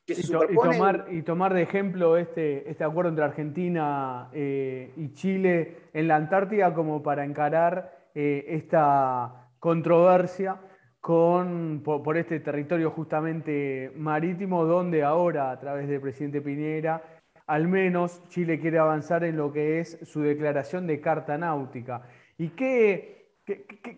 y, 0.07 0.55
tomar, 0.55 1.07
y 1.11 1.22
tomar 1.22 1.55
de 1.55 1.62
ejemplo 1.62 2.16
este, 2.16 2.68
este 2.68 2.84
acuerdo 2.84 3.11
entre 3.11 3.24
Argentina 3.24 4.28
eh, 4.32 4.93
y 4.97 5.12
Chile 5.12 5.91
en 5.93 6.09
la 6.09 6.16
Antártida 6.16 6.74
como 6.74 7.03
para 7.03 7.24
encarar 7.24 8.09
eh, 8.14 8.45
esta 8.49 9.51
controversia 9.59 10.61
con, 11.01 11.83
por, 11.83 12.17
este 12.19 12.41
territorio 12.41 12.91
justamente 12.91 13.91
marítimo, 13.97 14.65
donde 14.65 15.03
ahora, 15.03 15.51
a 15.51 15.59
través 15.59 15.89
del 15.89 16.01
presidente 16.01 16.43
Piñera, 16.43 17.23
al 17.47 17.69
menos 17.69 18.23
Chile 18.29 18.61
quiere 18.61 18.79
avanzar 18.79 19.25
en 19.25 19.37
lo 19.37 19.53
que 19.53 19.81
es 19.81 19.99
su 20.03 20.21
declaración 20.21 20.87
de 20.87 21.01
carta 21.01 21.39
náutica. 21.39 22.07
¿Y 22.37 22.51
qué, 22.51 23.35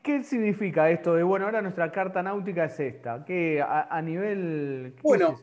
qué, 0.03 0.23
significa 0.23 0.91
esto 0.91 1.15
de, 1.15 1.23
bueno, 1.23 1.47
ahora 1.47 1.61
nuestra 1.61 1.91
carta 1.91 2.23
náutica 2.23 2.67
es 2.67 2.79
esta? 2.79 3.25
¿Qué, 3.25 3.61
a, 3.61 4.01
nivel... 4.01 4.95
bueno, 5.03 5.39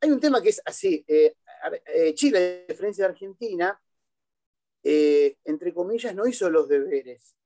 hay 0.00 0.10
un 0.10 0.20
tema 0.20 0.42
que 0.42 0.48
es 0.48 0.62
así. 0.64 1.04
Eh, 1.06 1.34
eh, 1.94 2.14
Chile, 2.14 2.64
a 2.66 2.72
diferencia 2.72 3.04
de 3.04 3.10
Argentina, 3.10 3.80
eh, 4.82 5.36
entre 5.44 5.74
comillas, 5.74 6.14
no 6.14 6.26
hizo 6.26 6.48
los 6.48 6.68
deberes 6.68 7.37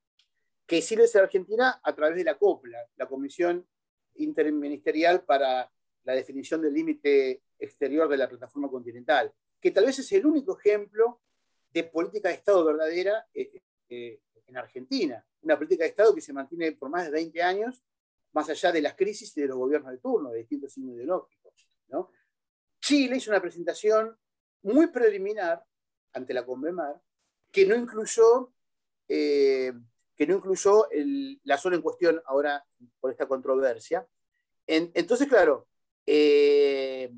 que 0.67 0.83
lo 0.97 1.05
hizo 1.05 1.19
Argentina 1.19 1.81
a 1.83 1.95
través 1.95 2.17
de 2.17 2.25
la 2.25 2.39
COPLA, 2.39 2.89
la 2.97 3.07
Comisión 3.07 3.67
Interministerial 4.15 5.25
para 5.25 5.71
la 6.05 6.15
definición 6.15 6.61
del 6.63 6.75
límite 6.75 7.43
exterior 7.59 8.09
de 8.09 8.17
la 8.17 8.29
plataforma 8.29 8.69
continental, 8.69 9.33
que 9.61 9.71
tal 9.71 9.87
vez 9.87 9.99
es 9.99 10.13
el 10.13 10.27
único 10.27 10.59
ejemplo 10.59 11.21
de 11.73 11.85
política 11.85 12.29
de 12.29 12.35
Estado 12.35 12.65
verdadera 12.65 13.27
en 13.33 14.57
Argentina. 14.57 15.25
Una 15.43 15.57
política 15.57 15.85
de 15.85 15.91
Estado 15.91 16.15
que 16.15 16.21
se 16.21 16.33
mantiene 16.33 16.73
por 16.73 16.91
más 16.91 17.05
de 17.05 17.11
20 17.11 17.43
años, 17.43 17.83
más 18.33 18.49
allá 18.49 18.73
de 18.73 18.83
las 18.83 18.95
crisis 18.95 19.37
y 19.37 19.43
de 19.43 19.49
los 19.49 19.57
gobiernos 19.57 19.93
de 19.93 19.99
turno, 19.99 20.31
de 20.31 20.39
distintos 20.39 20.73
signos 20.73 20.97
ideológicos. 20.97 21.43
Chile 22.81 23.17
hizo 23.17 23.31
una 23.31 23.41
presentación 23.41 24.17
muy 24.63 24.89
preliminar 24.89 25.65
ante 26.13 26.35
la 26.35 26.45
Convemar 26.45 27.01
que 27.51 27.67
no 27.67 27.77
incluyó, 27.77 28.53
eh, 29.09 29.73
que 30.17 30.27
no 30.27 30.37
incluyó 30.37 30.87
la 31.45 31.59
zona 31.59 31.77
en 31.77 31.83
cuestión 31.83 32.23
ahora 32.27 32.65
por 33.01 33.11
esta 33.11 33.27
controversia. 33.27 34.07
entonces, 34.67 35.29
claro, 35.29 35.69
eh, 36.07 37.13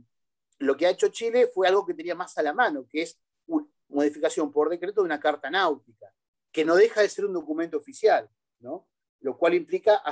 lo 0.59 0.76
que 0.76 0.86
ha 0.86 0.90
hecho 0.90 1.09
Chile 1.09 1.49
fue 1.53 1.68
algo 1.68 1.84
que 1.84 1.95
tenía 1.95 2.14
más 2.14 2.36
a 2.38 2.42
la 2.42 2.53
mano, 2.53 2.86
que 2.88 3.03
es 3.03 3.18
una 3.47 3.66
modificación 3.88 4.53
por 4.53 4.68
decreto 4.70 5.01
de 5.01 5.07
una 5.07 5.20
carta 5.20 5.51
náutica, 5.51 6.14
que 6.53 6.64
no 6.64 6.76
deja 6.76 7.01
de 7.01 7.09
ser 7.09 7.24
un 7.24 7.32
documento 7.32 7.76
oficial, 7.76 8.28
¿no? 8.61 8.88
lo 9.20 9.36
cual 9.36 9.55
implica 9.55 10.03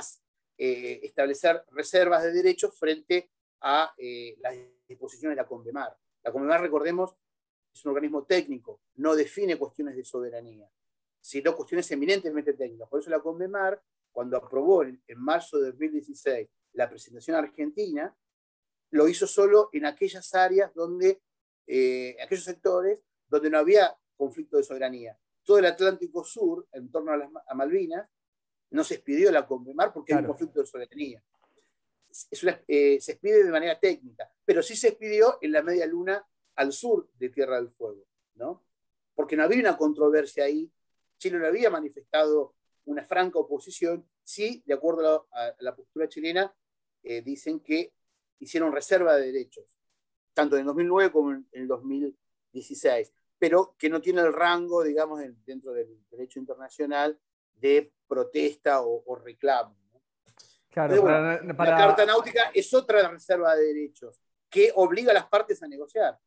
eh, 0.57 0.99
establecer 1.03 1.63
reservas 1.71 2.23
de 2.23 2.33
derechos 2.33 2.77
frente 2.77 3.31
a 3.61 3.93
las 4.39 4.55
disposiciones 4.87 5.37
de 5.37 5.41
la 5.41 5.47
CONDEMAR. 5.47 5.97
La 6.23 6.31
CONDEMAR, 6.31 6.61
recordemos, 6.61 7.15
es 7.73 7.85
un 7.85 7.91
organismo 7.91 8.23
técnico, 8.25 8.81
no 8.95 9.15
define 9.15 9.57
cuestiones 9.57 9.95
de 9.95 10.03
soberanía, 10.03 10.69
sino 11.23 11.55
cuestiones 11.55 11.89
eminentemente 11.89 12.53
técnicas. 12.53 12.89
Por 12.89 12.99
eso 12.99 13.09
la 13.09 13.21
CONDEMAR, 13.21 13.81
cuando 14.11 14.35
aprobó 14.35 14.83
en, 14.83 15.01
marzo 15.15 15.57
de 15.57 15.71
2016 15.71 16.49
la 16.73 16.89
presentación 16.89 17.37
argentina, 17.37 18.13
lo 18.91 19.07
hizo 19.07 19.25
solo 19.25 19.69
en 19.71 19.85
aquellas 19.85 20.35
áreas 20.35 20.73
donde, 20.73 21.21
eh, 21.65 22.17
aquellos 22.21 22.43
sectores 22.43 22.99
donde 23.25 23.49
no 23.49 23.57
había 23.57 23.97
conflicto 24.17 24.57
de 24.57 24.63
soberanía. 24.63 25.17
Todo 25.45 25.59
el 25.59 25.65
Atlántico 25.65 26.25
Sur, 26.25 26.67
en 26.73 26.91
torno 26.91 27.13
a, 27.13 27.55
Malvinas, 27.55 28.05
no 28.71 28.83
se 28.83 28.95
expidió 28.95 29.31
la 29.31 29.47
CONDEMAR 29.47 29.93
porque 29.93 30.13
hay 30.13 30.19
un 30.19 30.27
conflicto 30.27 30.59
de 30.59 30.65
soberanía. 30.65 31.23
Eh, 32.67 32.99
se 32.99 33.11
expide 33.13 33.45
de 33.45 33.51
manera 33.51 33.79
técnica, 33.79 34.29
pero 34.43 34.61
sí 34.61 34.75
se 34.75 34.89
expidió 34.89 35.37
en 35.41 35.53
la 35.53 35.63
media 35.63 35.85
luna 35.85 36.27
al 36.55 36.73
sur 36.73 37.09
de 37.17 37.29
Tierra 37.29 37.55
del 37.55 37.71
Fuego, 37.71 38.05
¿no? 38.35 38.65
Porque 39.15 39.37
no 39.37 39.43
había 39.43 39.61
una 39.61 39.77
controversia 39.77 40.43
ahí, 40.43 40.69
Chile 41.17 41.39
no 41.39 41.47
había 41.47 41.69
manifestado 41.69 42.55
una 42.85 43.03
franca 43.03 43.39
oposición, 43.39 44.07
sí, 44.23 44.61
de 44.65 44.73
acuerdo 44.73 45.27
a 45.31 45.53
la, 45.59 45.75
postura 45.75 46.09
chilena, 46.09 46.53
eh, 47.01 47.21
dicen 47.21 47.59
que 47.59 47.93
hicieron 48.39 48.73
reserva 48.73 49.15
de 49.15 49.31
derechos, 49.31 49.77
tanto 50.33 50.55
en 50.55 50.61
el 50.61 50.65
2009 50.67 51.11
como 51.11 51.31
en 51.31 51.47
el 51.51 51.67
2016, 51.67 53.13
pero 53.39 53.75
que 53.77 53.89
no 53.89 54.01
tiene 54.01 54.21
el 54.21 54.33
rango, 54.33 54.83
digamos, 54.83 55.21
dentro 55.45 55.73
del 55.73 55.99
derecho 56.09 56.39
internacional 56.39 57.19
de 57.53 57.93
protesta 58.07 58.81
o 58.81 59.15
reclamo. 59.15 59.83
La 60.75 61.77
carta 61.77 62.05
náutica 62.05 62.51
es 62.53 62.73
otra 62.73 63.07
reserva 63.07 63.55
de 63.55 63.65
derechos 63.65 64.19
que 64.49 64.71
obliga 64.75 65.11
a 65.11 65.13
las 65.13 65.27
partes 65.27 65.61
a 65.61 65.67
negociar. 65.67 66.17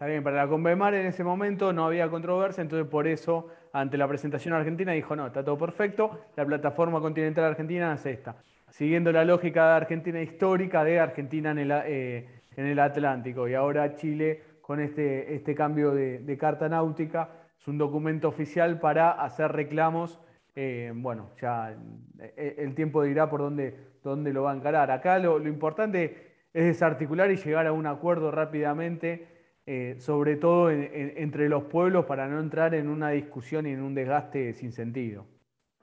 Está 0.00 0.08
bien, 0.08 0.24
para 0.24 0.36
la 0.36 0.48
Convemar 0.48 0.94
en 0.94 1.04
ese 1.04 1.22
momento 1.22 1.74
no 1.74 1.84
había 1.84 2.08
controversia, 2.08 2.62
entonces 2.62 2.88
por 2.88 3.06
eso, 3.06 3.48
ante 3.70 3.98
la 3.98 4.08
presentación 4.08 4.54
argentina, 4.54 4.92
dijo, 4.92 5.14
no, 5.14 5.26
está 5.26 5.44
todo 5.44 5.58
perfecto, 5.58 6.20
la 6.36 6.46
plataforma 6.46 7.02
continental 7.02 7.44
argentina 7.44 7.92
es 7.92 8.06
esta. 8.06 8.36
Siguiendo 8.70 9.12
la 9.12 9.26
lógica 9.26 9.66
de 9.68 9.72
Argentina 9.74 10.22
histórica 10.22 10.84
de 10.84 11.00
Argentina 11.00 11.50
en 11.50 11.58
el, 11.58 11.70
eh, 11.84 12.28
en 12.56 12.64
el 12.64 12.78
Atlántico. 12.78 13.46
Y 13.46 13.52
ahora 13.52 13.94
Chile, 13.94 14.40
con 14.62 14.80
este, 14.80 15.34
este 15.34 15.54
cambio 15.54 15.90
de 15.90 16.38
carta 16.40 16.66
náutica, 16.66 17.28
es 17.60 17.68
un 17.68 17.76
documento 17.76 18.28
oficial 18.28 18.80
para 18.80 19.10
hacer 19.10 19.52
reclamos 19.52 20.18
eh, 20.56 20.92
bueno, 20.94 21.30
ya 21.40 21.76
eh, 22.18 22.56
el 22.58 22.74
tiempo 22.74 23.02
dirá 23.02 23.30
por 23.30 23.40
dónde, 23.40 23.76
dónde 24.02 24.32
lo 24.32 24.44
va 24.44 24.52
a 24.52 24.56
encarar. 24.56 24.90
Acá 24.90 25.18
lo, 25.18 25.38
importante 25.46 26.32
es 26.52 26.64
desarticular 26.64 27.30
y 27.30 27.36
llegar 27.36 27.66
a 27.66 27.72
un 27.72 27.86
acuerdo 27.86 28.30
rápidamente, 28.30 29.28
eh, 29.72 30.00
sobre 30.00 30.34
todo 30.34 30.68
entre 30.68 31.48
los 31.48 31.62
pueblos, 31.66 32.04
para 32.06 32.26
no 32.26 32.40
entrar 32.40 32.74
en 32.74 32.88
una 32.88 33.10
discusión 33.10 33.68
y 33.68 33.70
en 33.70 33.82
un 33.82 33.94
desgaste 33.94 34.52
sin 34.52 34.72
sentido. 34.72 35.28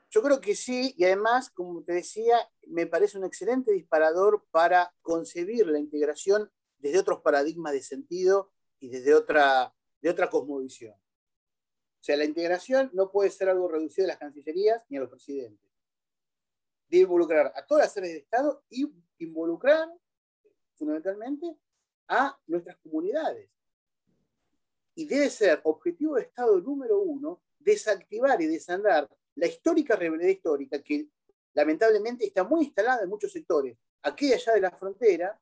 Yo 0.10 0.22
creo 0.22 0.42
que 0.42 0.56
sí, 0.56 0.94
y 0.98 1.06
además, 1.06 1.50
como 1.50 1.82
te 1.84 1.94
decía, 1.94 2.36
me 2.68 2.86
parece 2.86 3.18
un 3.18 3.24
excelente 3.24 3.72
disparador 3.72 4.46
para 4.52 4.94
concebir 5.02 5.68
la 5.68 5.80
integración 5.80 6.52
desde 6.80 7.00
otros 7.00 7.22
paradigmas 7.22 7.72
de 7.72 7.82
sentido 7.82 8.52
y 8.78 8.90
desde 8.90 9.14
otra, 9.14 9.74
de 10.02 10.10
otra 10.10 10.30
cosmovisión. 10.30 10.92
O 10.92 12.04
sea, 12.04 12.18
la 12.18 12.26
integración 12.26 12.92
no 12.92 13.10
puede 13.10 13.30
ser 13.30 13.48
algo 13.48 13.70
reducido 13.70 14.04
a 14.04 14.10
las 14.10 14.18
cancillerías 14.18 14.84
ni 14.90 14.98
a 14.98 15.00
los 15.00 15.10
presidentes. 15.10 15.72
Debe 16.90 17.04
involucrar 17.04 17.54
a 17.56 17.66
todas 17.66 17.86
las 17.86 17.96
áreas 17.96 18.16
de 18.16 18.20
Estado 18.20 18.66
y 18.70 18.92
involucrar 19.20 19.88
fundamentalmente 20.76 21.56
a 22.10 22.38
nuestras 22.48 22.76
comunidades. 22.80 23.50
Y 24.98 25.06
debe 25.06 25.30
ser 25.30 25.62
objetivo 25.66 26.16
de 26.16 26.24
Estado 26.24 26.60
número 26.60 27.00
uno 27.00 27.43
desactivar 27.60 28.41
y 28.41 28.48
desandar 28.48 29.08
la 29.36 29.45
histórica 29.45 29.95
rivalidad 29.95 30.30
histórica 30.30 30.82
que 30.82 31.08
lamentablemente 31.54 32.26
está 32.26 32.43
muy 32.43 32.66
instalada 32.66 33.04
en 33.04 33.10
muchos 33.10 33.32
sectores, 33.32 33.78
aquí 34.02 34.30
y 34.30 34.34
allá 34.34 34.54
de 34.54 34.62
la 34.62 34.72
frontera, 34.72 35.39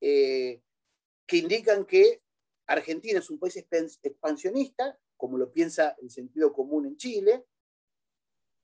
eh, 0.00 0.62
que 1.26 1.36
indican 1.36 1.84
que 1.84 2.22
Argentina 2.66 3.18
es 3.18 3.28
un 3.28 3.38
país 3.38 3.56
expansionista, 3.56 4.98
como 5.14 5.36
lo 5.36 5.52
piensa 5.52 5.94
el 6.00 6.10
sentido 6.10 6.50
común 6.54 6.86
en 6.86 6.96
Chile, 6.96 7.44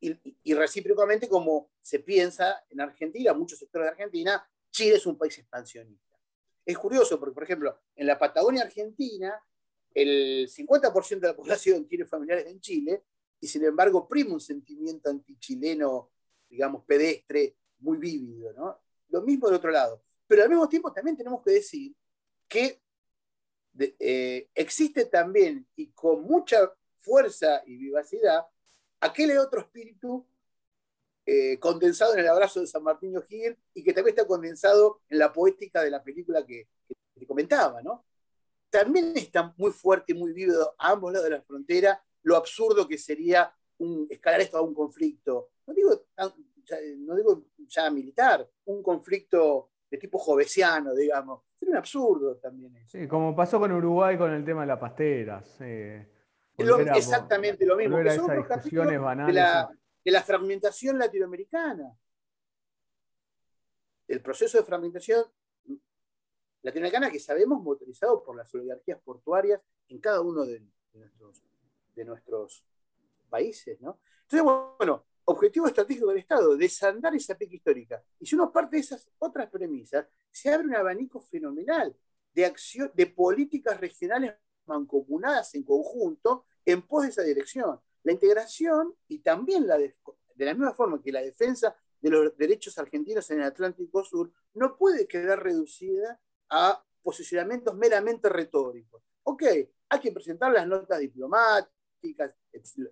y, 0.00 0.54
recíprocamente 0.54 1.28
como 1.28 1.70
se 1.80 1.98
piensa 1.98 2.64
en 2.70 2.80
Argentina, 2.80 3.34
muchos 3.34 3.58
sectores 3.58 3.84
de 3.86 3.90
Argentina, 3.90 4.50
Chile 4.70 4.96
es 4.96 5.04
un 5.04 5.18
país 5.18 5.36
expansionista. 5.38 6.18
Es 6.64 6.78
curioso 6.78 7.20
porque, 7.20 7.34
por 7.34 7.44
ejemplo, 7.44 7.78
en 7.94 8.06
la 8.06 8.18
Patagonia 8.18 8.62
Argentina, 8.62 9.38
el 9.94 10.48
50% 10.48 11.20
de 11.20 11.28
la 11.28 11.36
población 11.36 11.84
tiene 11.88 12.04
familiares 12.04 12.46
en 12.46 12.60
Chile 12.60 13.02
y 13.40 13.48
sin 13.48 13.64
embargo 13.64 14.08
prima 14.08 14.34
un 14.34 14.40
sentimiento 14.40 15.10
antichileno, 15.10 16.10
digamos, 16.48 16.84
pedestre, 16.84 17.56
muy 17.80 17.98
vívido. 17.98 18.52
¿no? 18.52 18.78
Lo 19.08 19.22
mismo 19.22 19.48
del 19.48 19.56
otro 19.56 19.70
lado. 19.70 20.02
Pero 20.26 20.42
al 20.44 20.48
mismo 20.48 20.68
tiempo 20.68 20.92
también 20.92 21.16
tenemos 21.16 21.42
que 21.42 21.52
decir 21.52 21.94
que 22.48 22.80
eh, 23.78 24.48
existe 24.54 25.06
también 25.06 25.66
y 25.76 25.88
con 25.92 26.22
mucha 26.22 26.72
fuerza 26.98 27.62
y 27.66 27.76
vivacidad 27.76 28.46
aquel 29.00 29.36
otro 29.38 29.60
espíritu 29.60 30.24
eh, 31.24 31.58
condensado 31.58 32.14
en 32.14 32.20
el 32.20 32.28
abrazo 32.28 32.60
de 32.60 32.66
San 32.66 32.82
Martín 32.82 33.14
Gil 33.28 33.56
y 33.74 33.84
que 33.84 33.92
también 33.92 34.14
está 34.16 34.26
condensado 34.26 35.00
en 35.08 35.18
la 35.18 35.32
poética 35.32 35.82
de 35.82 35.90
la 35.90 36.02
película 36.02 36.44
que, 36.44 36.68
te 37.18 37.26
comentaba, 37.26 37.80
¿no? 37.82 38.04
También 38.72 39.12
está 39.14 39.54
muy 39.58 39.70
fuerte 39.70 40.12
y 40.12 40.14
muy 40.14 40.32
vivo 40.32 40.54
a 40.78 40.92
ambos 40.92 41.12
lados 41.12 41.28
de 41.28 41.36
la 41.36 41.42
frontera 41.42 42.02
lo 42.22 42.36
absurdo 42.36 42.88
que 42.88 42.96
sería 42.96 43.54
un, 43.78 44.06
escalar 44.08 44.40
esto 44.40 44.56
a 44.56 44.62
un 44.62 44.74
conflicto, 44.74 45.50
no 45.66 45.74
digo, 45.74 46.06
no 46.98 47.16
digo 47.16 47.44
ya 47.66 47.90
militar, 47.90 48.48
un 48.64 48.82
conflicto 48.82 49.70
de 49.90 49.98
tipo 49.98 50.18
jovesiano, 50.18 50.94
digamos. 50.94 51.42
Sería 51.54 51.72
un 51.72 51.78
absurdo 51.78 52.36
también 52.36 52.74
eso. 52.76 52.96
Sí, 52.98 53.06
como 53.06 53.36
pasó 53.36 53.58
con 53.58 53.72
Uruguay 53.72 54.16
con 54.16 54.32
el 54.32 54.44
tema 54.44 54.62
de 54.62 54.68
las 54.68 54.78
pasteras. 54.78 55.54
Eh, 55.60 56.08
exactamente 56.56 57.66
lo 57.66 57.76
mismo. 57.76 57.98
esas 57.98 58.26
discusiones 58.48 58.98
banales. 58.98 59.34
De 59.34 59.40
la, 59.40 59.70
de 60.02 60.10
la 60.10 60.22
fragmentación 60.22 60.98
latinoamericana. 60.98 61.94
El 64.08 64.22
proceso 64.22 64.58
de 64.58 64.64
fragmentación 64.64 65.24
latinoamericana 66.62 67.10
que 67.10 67.20
sabemos 67.20 67.62
motorizado 67.62 68.22
por 68.22 68.36
las 68.36 68.52
oligarquías 68.54 69.00
portuarias 69.00 69.62
en 69.88 69.98
cada 69.98 70.20
uno 70.20 70.44
de, 70.44 70.62
nuestros, 72.04 72.64
países. 73.28 73.78
Entonces, 73.80 74.42
bueno, 74.78 75.06
objetivo 75.24 75.66
estratégico 75.66 76.08
del 76.08 76.18
Estado, 76.18 76.56
desandar 76.56 77.14
esa 77.14 77.36
pica 77.36 77.54
histórica. 77.54 78.02
Y 78.18 78.26
si 78.26 78.34
uno 78.34 78.52
parte 78.52 78.76
de 78.76 78.82
esas 78.82 79.08
otras 79.18 79.48
premisas, 79.50 80.06
se 80.30 80.50
abre 80.50 80.66
un 80.66 80.74
abanico 80.74 81.20
fenomenal 81.20 81.96
de, 82.34 82.44
acción, 82.44 82.90
de 82.94 83.06
políticas 83.06 83.80
regionales 83.80 84.34
mancomunadas 84.66 85.54
en 85.54 85.62
conjunto 85.62 86.46
en 86.64 86.82
pos 86.82 87.04
de 87.04 87.08
esa 87.10 87.22
dirección. 87.22 87.80
La 88.02 88.12
integración 88.12 88.94
y 89.08 89.20
también 89.20 89.66
la 89.66 89.78
de, 89.78 89.94
la 90.36 90.54
misma 90.54 90.74
forma 90.74 91.00
que 91.02 91.12
la 91.12 91.22
defensa 91.22 91.76
de 92.00 92.10
los 92.10 92.36
derechos 92.36 92.78
argentinos 92.78 93.30
en 93.30 93.38
el 93.38 93.44
Atlántico 93.44 94.04
Sur 94.04 94.32
no 94.54 94.76
puede 94.76 95.06
quedar 95.06 95.42
reducida 95.42 96.20
a 96.52 96.84
posicionamientos 97.02 97.74
meramente 97.74 98.28
retóricos. 98.28 99.02
Ok, 99.24 99.42
hay 99.88 100.00
que 100.00 100.12
presentar 100.12 100.52
las 100.52 100.66
notas 100.66 100.98
diplomáticas, 101.00 102.36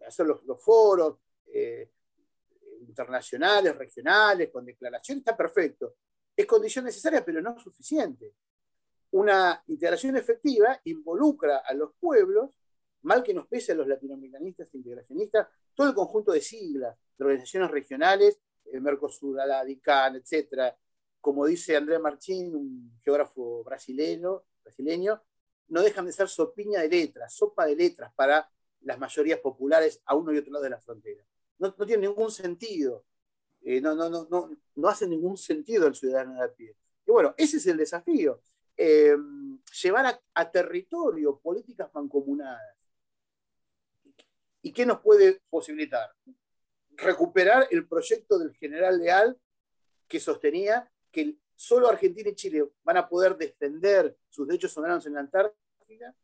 hacer 0.06 0.26
los, 0.26 0.62
foros, 0.62 1.18
eh, 1.46 1.90
internacionales, 2.80 3.76
regionales, 3.76 4.50
con 4.50 4.64
declaraciones, 4.64 5.20
está 5.20 5.36
perfecto. 5.36 5.96
Es 6.34 6.46
condición 6.46 6.86
necesaria, 6.86 7.24
pero 7.24 7.42
no 7.42 7.58
suficiente. 7.58 8.34
Una 9.12 9.62
integración 9.66 10.16
efectiva 10.16 10.80
involucra 10.84 11.58
a 11.58 11.74
los 11.74 11.92
pueblos, 11.98 12.50
mal 13.02 13.22
que 13.22 13.34
nos 13.34 13.46
pese 13.46 13.72
a 13.72 13.74
los 13.74 13.86
latinoamericanistas 13.86 14.72
e 14.72 14.78
integracionistas, 14.78 15.48
todo 15.74 15.88
el 15.88 15.94
conjunto 15.94 16.32
de 16.32 16.40
siglas, 16.40 16.96
de 17.18 17.24
organizaciones 17.24 17.70
regionales, 17.70 18.40
el 18.72 18.80
Mercosur, 18.80 19.36
la 19.36 19.64
DICAN, 19.64 20.16
etc. 20.16 20.74
Como 21.20 21.46
dice 21.46 21.76
André 21.76 21.98
Marchín, 21.98 22.54
un 22.54 23.00
geógrafo 23.02 23.62
brasileño, 23.64 24.44
brasileño, 24.62 25.22
no 25.68 25.82
dejan 25.82 26.06
de 26.06 26.12
ser 26.12 26.28
sopiña 26.28 26.80
de 26.80 26.88
letras, 26.88 27.34
sopa 27.34 27.66
de 27.66 27.76
letras 27.76 28.12
para 28.14 28.50
las 28.82 28.98
mayorías 28.98 29.38
populares 29.40 30.00
a 30.04 30.14
uno 30.16 30.32
y 30.32 30.38
otro 30.38 30.52
lado 30.52 30.64
de 30.64 30.70
la 30.70 30.80
frontera 30.80 31.24
no, 31.60 31.86
tiene 31.86 32.08
ningún 32.08 32.30
sentido. 32.30 33.04
Eh, 33.62 33.80
no, 33.80 33.94
no, 33.94 34.08
no, 34.08 34.26
no, 34.30 34.50
no 34.74 34.88
hace 34.88 35.06
ningún 35.06 35.36
sentido 35.36 35.86
el 35.86 35.94
ciudadano 35.94 36.34
de 36.34 36.44
a 36.44 36.52
pie. 36.52 36.74
Y 37.06 37.10
bueno, 37.10 37.34
ese 37.36 37.58
es 37.58 37.66
el 37.66 37.76
desafío. 37.76 38.42
Eh, 38.76 39.14
llevar 39.82 40.20
a, 40.34 40.50
territorio 40.50 41.38
políticas 41.38 41.90
mancomunadas. 41.94 42.76
¿Y 44.62 44.72
qué 44.72 44.86
nos 44.86 45.00
puede 45.00 45.42
posibilitar? 45.50 46.10
Recuperar 46.92 47.68
el 47.70 47.86
proyecto 47.86 48.38
del 48.38 48.54
general 48.54 48.98
Leal 48.98 49.38
que 50.08 50.18
sostenía 50.18 50.90
que 51.10 51.36
solo 51.54 51.88
Argentina 51.88 52.30
y 52.30 52.34
Chile 52.34 52.68
van 52.82 52.96
a 52.96 53.08
poder 53.08 53.36
defender 53.36 54.16
sus 54.28 54.46
derechos 54.46 54.72
soberanos 54.72 55.06
en 55.06 55.14
la 55.14 55.20
Antártida 55.20 55.60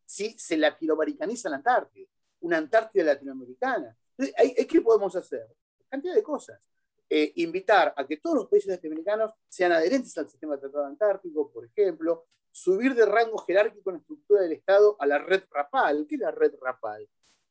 si 0.04 0.38
se 0.38 0.56
latinoamericaniza 0.56 1.48
la 1.48 1.56
Antártida, 1.56 2.08
una 2.40 2.58
Antártida 2.58 3.04
latinoamericana. 3.04 3.96
¿Qué 4.16 4.80
podemos 4.80 5.14
hacer? 5.16 5.46
Cantidad 5.88 6.14
de 6.14 6.22
cosas. 6.22 6.60
Eh, 7.08 7.32
invitar 7.36 7.94
a 7.96 8.04
que 8.06 8.16
todos 8.16 8.36
los 8.36 8.48
países 8.48 8.68
latinoamericanos 8.68 9.32
sean 9.48 9.72
adherentes 9.72 10.16
al 10.18 10.28
sistema 10.28 10.54
de 10.54 10.62
tratado 10.62 10.86
antártico, 10.86 11.52
por 11.52 11.64
ejemplo, 11.64 12.26
subir 12.50 12.94
de 12.94 13.06
rango 13.06 13.38
jerárquico 13.38 13.90
en 13.90 13.96
la 13.96 14.00
estructura 14.00 14.42
del 14.42 14.52
Estado 14.52 14.96
a 14.98 15.06
la 15.06 15.18
red 15.18 15.44
RAPAL. 15.50 16.06
¿Qué 16.08 16.16
es 16.16 16.20
la 16.20 16.32
red 16.32 16.54
RAPAL? 16.60 17.08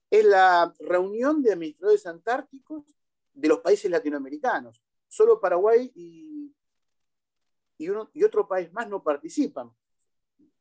Es 0.09 0.25
la 0.25 0.73
reunión 0.79 1.41
de 1.41 1.53
administradores 1.53 2.05
antárticos 2.05 2.83
de 3.33 3.47
los 3.47 3.59
países 3.59 3.89
latinoamericanos. 3.89 4.81
Solo 5.07 5.39
Paraguay 5.39 5.89
y, 5.95 6.53
y, 7.78 7.89
uno, 7.89 8.09
y 8.13 8.23
otro 8.23 8.47
país 8.47 8.71
más 8.73 8.88
no 8.88 9.03
participan. 9.03 9.71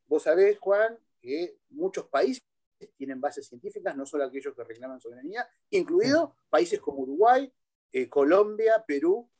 Vos 0.07 0.23
sabés, 0.23 0.59
Juan, 0.59 0.99
que 1.21 1.59
muchos 1.71 2.07
países 2.07 2.43
tienen 2.97 3.21
bases 3.21 3.47
científicas, 3.47 3.97
no 3.97 4.05
solo 4.05 4.25
aquellos 4.25 4.55
que 4.55 4.65
reclaman 4.65 5.01
soberanía, 5.01 5.49
incluidos 5.71 6.31
países 6.51 6.81
como 6.81 6.99
Uruguay, 6.99 7.51
eh, 7.93 8.09
Colombia, 8.09 8.85
Perú, 8.87 9.31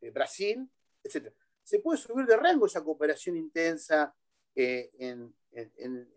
eh, 0.00 0.10
Brasil, 0.10 0.68
etc. 1.02 1.32
Se 1.62 1.80
puede 1.80 1.98
subir 1.98 2.26
de 2.26 2.36
rango 2.36 2.66
esa 2.66 2.82
cooperación 2.82 3.36
intensa 3.36 4.14
eh, 4.54 4.90
en, 4.98 5.34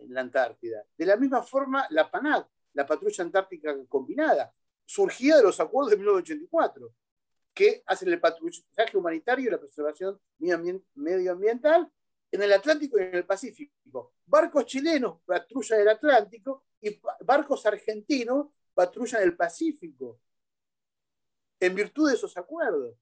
la 0.09 0.21
Antártida. 0.21 0.85
De 0.97 1.05
la 1.05 1.15
misma 1.15 1.41
forma, 1.41 1.87
la 1.89 2.11
PANAC, 2.11 2.47
la 2.73 2.85
Patrulla 2.85 3.23
Antártica 3.23 3.75
Combinada, 3.87 4.53
surgía 4.85 5.37
de 5.37 5.43
los 5.43 5.59
acuerdos 5.59 5.91
de 5.91 5.97
1984, 5.97 6.93
que 7.53 7.83
hacen 7.85 8.09
el 8.09 8.19
patrullaje 8.19 8.97
humanitario 8.97 9.47
y 9.47 9.51
la 9.51 9.59
preservación 9.59 10.19
medioambiental 10.95 11.91
en 12.31 12.41
el 12.41 12.53
Atlántico 12.53 12.97
y 12.97 13.03
en 13.03 13.15
el 13.15 13.25
Pacífico. 13.25 14.13
Barcos 14.25 14.65
chilenos 14.65 15.19
patrullan 15.25 15.81
el 15.81 15.89
Atlántico 15.89 16.63
y 16.79 16.99
barcos 17.21 17.65
argentinos 17.65 18.47
patrullan 18.73 19.21
el 19.21 19.35
Pacífico. 19.35 20.19
En 21.59 21.75
virtud 21.75 22.09
de 22.09 22.15
esos 22.15 22.35
acuerdos. 22.37 22.95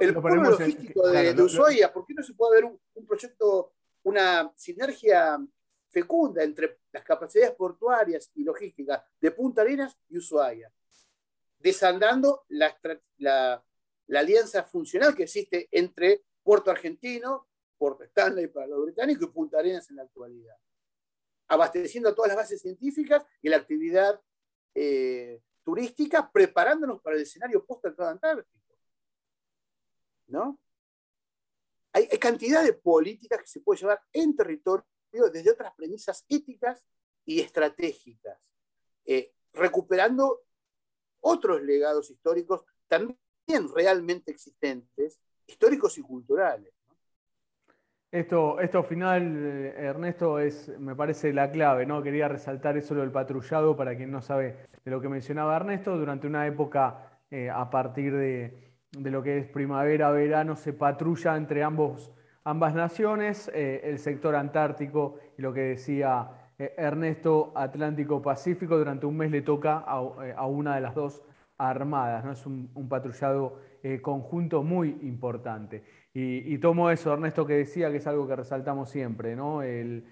el 0.00 0.14
pueblo 0.14 0.50
logístico 0.50 1.08
de, 1.08 1.42
Ushuaia, 1.42 1.92
¿por 1.92 2.06
qué 2.06 2.14
no 2.14 2.22
se 2.22 2.34
puede 2.34 2.62
ver 2.62 2.64
un, 2.94 3.06
proyecto, 3.06 3.74
una 4.04 4.52
sinergia 4.56 5.38
fecunda 5.90 6.42
entre 6.42 6.80
las 6.92 7.04
capacidades 7.04 7.54
portuarias 7.54 8.30
y 8.34 8.44
logísticas 8.44 9.02
de 9.20 9.30
Punta 9.32 9.62
Arenas 9.62 9.98
y 10.08 10.18
Ushuaia? 10.18 10.72
Desandando 11.58 12.44
la, 12.48 12.78
la, 13.18 13.62
la 14.08 14.20
alianza 14.20 14.64
funcional 14.64 15.14
que 15.14 15.24
existe 15.24 15.68
entre 15.70 16.24
Puerto 16.42 16.70
Argentino, 16.70 17.48
Puerto 17.76 18.04
Stanley 18.04 18.48
para 18.48 18.66
los 18.66 18.84
británicos 18.84 19.28
y 19.28 19.32
Punta 19.32 19.58
Arenas 19.58 19.88
en 19.90 19.96
la 19.96 20.02
actualidad, 20.02 20.56
abasteciendo 21.48 22.14
todas 22.14 22.28
las 22.28 22.36
bases 22.36 22.60
científicas 22.60 23.24
y 23.42 23.48
la 23.48 23.58
actividad 23.58 24.20
eh, 24.74 25.40
turística 25.62 26.30
preparándonos 26.30 27.00
para 27.02 27.16
el 27.16 27.22
escenario 27.22 27.64
post-tratado 27.64 28.10
antártico. 28.10 28.58
¿No? 30.26 30.58
Hay, 31.92 32.06
cantidad 32.18 32.62
de 32.62 32.74
políticas 32.74 33.40
que 33.40 33.46
se 33.46 33.60
puede 33.60 33.80
llevar 33.80 34.00
en 34.12 34.36
territorio 34.36 34.84
desde 35.32 35.50
otras 35.50 35.74
premisas 35.74 36.24
éticas 36.28 36.86
y 37.24 37.40
estratégicas, 37.40 38.38
eh, 39.04 39.32
recuperando 39.52 40.42
otros 41.20 41.62
legados 41.62 42.10
históricos 42.10 42.64
también 42.86 43.18
realmente 43.74 44.30
existentes, 44.30 45.20
históricos 45.46 45.96
y 45.98 46.02
culturales. 46.02 46.72
Esto, 48.10 48.58
esto 48.60 48.82
final, 48.84 49.36
eh, 49.36 49.74
Ernesto, 49.76 50.38
es, 50.38 50.72
me 50.78 50.94
parece 50.94 51.32
la 51.32 51.50
clave, 51.50 51.84
¿no? 51.84 52.02
Quería 52.02 52.26
resaltar 52.26 52.76
eso 52.78 52.94
del 52.94 53.10
patrullado 53.10 53.76
para 53.76 53.96
quien 53.96 54.10
no 54.10 54.22
sabe 54.22 54.56
de 54.82 54.90
lo 54.90 55.00
que 55.00 55.10
mencionaba 55.10 55.56
Ernesto. 55.56 55.96
Durante 55.98 56.26
una 56.26 56.46
época, 56.46 57.20
eh, 57.30 57.50
a 57.50 57.68
partir 57.68 58.14
de, 58.14 58.72
lo 58.92 59.22
que 59.22 59.38
es 59.38 59.46
primavera, 59.48 60.10
verano, 60.10 60.56
se 60.56 60.72
patrulla 60.72 61.36
entre 61.36 61.62
ambos, 61.62 62.10
ambas 62.44 62.74
naciones, 62.74 63.50
eh, 63.52 63.82
el 63.84 63.98
sector 63.98 64.34
antártico 64.36 65.18
y 65.36 65.42
lo 65.42 65.52
que 65.52 65.60
decía 65.60 66.30
Ernesto, 66.56 67.52
Atlántico-Pacífico. 67.54 68.78
Durante 68.78 69.04
un 69.04 69.18
mes 69.18 69.30
le 69.30 69.42
toca 69.42 69.78
a, 69.78 70.46
una 70.46 70.76
de 70.76 70.80
las 70.80 70.94
dos 70.94 71.22
armadas, 71.58 72.24
¿no? 72.24 72.32
Es 72.32 72.46
un, 72.46 72.88
patrullado 72.88 73.60
conjunto 74.02 74.62
muy 74.62 74.98
importante. 75.02 75.82
Y, 76.14 76.58
tomo 76.58 76.90
eso, 76.90 77.12
Ernesto, 77.12 77.46
que 77.46 77.54
decía 77.54 77.90
que 77.90 77.98
es 77.98 78.06
algo 78.06 78.26
que 78.26 78.34
resaltamos 78.34 78.90
siempre, 78.90 79.36
¿no? 79.36 79.62
El, 79.62 80.04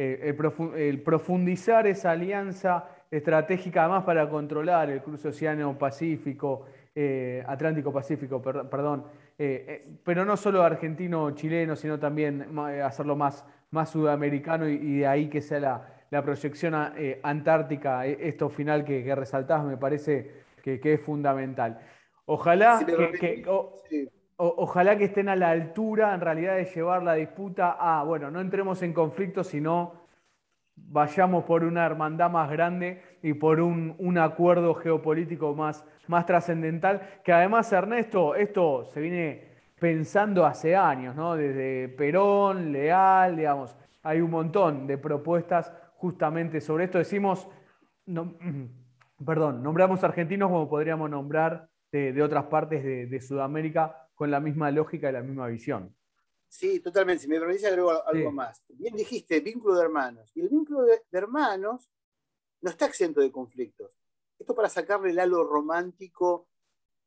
eh, 0.00 1.02
profundizar 1.04 1.88
esa 1.88 2.12
alianza 2.12 2.84
estratégica, 3.10 3.80
además 3.80 4.04
para 4.04 4.28
controlar 4.28 4.90
el 4.90 5.02
cruce 5.02 5.26
océano-pacífico, 5.26 6.66
eh, 6.94 7.42
Atlántico-Pacífico, 7.44 8.40
perdón, 8.40 9.06
eh, 9.36 9.98
pero 10.04 10.24
no 10.24 10.36
solo 10.36 10.62
argentino-chileno, 10.62 11.74
sino 11.74 11.98
también 11.98 12.56
hacerlo 12.84 13.16
más, 13.16 13.44
más 13.72 13.90
sudamericano 13.90 14.68
y, 14.68 14.98
de 14.98 15.06
ahí 15.08 15.28
que 15.28 15.40
sea 15.40 15.82
la, 16.10 16.22
proyección 16.22 16.74
antártica, 17.22 18.06
esto 18.06 18.48
final 18.48 18.84
que, 18.84 19.02
que 19.02 19.14
resaltás, 19.16 19.64
me 19.64 19.76
parece 19.76 20.46
que, 20.80 20.94
es 20.94 21.00
fundamental. 21.00 21.80
Ojalá 22.26 22.80
que, 22.86 23.44
ojalá 24.36 24.96
que 24.96 25.04
estén 25.04 25.28
a 25.28 25.36
la 25.36 25.50
altura 25.50 26.14
en 26.14 26.20
realidad 26.20 26.56
de 26.56 26.64
llevar 26.64 27.02
la 27.02 27.14
disputa 27.14 27.76
a, 27.78 28.02
bueno, 28.04 28.30
no 28.30 28.40
entremos 28.40 28.82
en 28.82 28.92
conflicto, 28.92 29.42
sino 29.42 30.06
vayamos 30.76 31.44
por 31.44 31.64
una 31.64 31.84
hermandad 31.84 32.30
más 32.30 32.50
grande 32.50 33.02
y 33.22 33.34
por 33.34 33.60
un, 33.60 34.18
acuerdo 34.18 34.74
geopolítico 34.74 35.54
más, 35.54 35.84
más 36.06 36.24
trascendental, 36.26 37.20
que 37.24 37.32
además, 37.32 37.72
Ernesto, 37.72 38.34
esto 38.34 38.84
se 38.84 39.00
viene 39.00 39.48
pensando 39.78 40.44
hace 40.44 40.76
años, 40.76 41.14
¿no? 41.14 41.34
Desde 41.34 41.88
Perón, 41.88 42.72
Leal, 42.72 43.36
digamos, 43.36 43.76
hay 44.02 44.20
un 44.20 44.30
montón 44.30 44.86
de 44.86 44.98
propuestas 44.98 45.72
justamente 45.96 46.60
sobre 46.60 46.84
esto. 46.84 46.98
Decimos, 46.98 47.48
perdón, 49.24 49.62
nombramos 49.62 50.02
argentinos 50.04 50.50
como 50.50 50.68
podríamos 50.68 51.10
nombrar 51.10 51.68
de, 51.92 52.22
otras 52.22 52.46
partes 52.46 52.82
de 52.84 53.20
Sudamérica 53.20 54.08
con 54.14 54.30
la 54.30 54.40
misma 54.40 54.70
lógica 54.70 55.08
y 55.08 55.12
la 55.12 55.22
misma 55.22 55.46
visión. 55.46 55.94
Sí, 56.48 56.80
totalmente. 56.80 57.22
Si 57.22 57.28
me 57.28 57.38
permitís, 57.38 57.66
agrego 57.66 58.06
algo 58.06 58.32
más. 58.32 58.64
Bien 58.68 58.96
dijiste, 58.96 59.40
vínculo 59.40 59.76
de 59.76 59.82
hermanos. 59.82 60.30
Y 60.34 60.40
el 60.40 60.48
vínculo 60.48 60.82
de, 60.82 61.02
hermanos 61.12 61.90
no 62.60 62.70
está 62.70 62.86
exento 62.86 63.20
de 63.20 63.30
conflictos. 63.30 63.96
Esto 64.38 64.54
para 64.54 64.68
sacarle 64.68 65.10
el 65.10 65.18
halo 65.18 65.44
romántico 65.44 66.48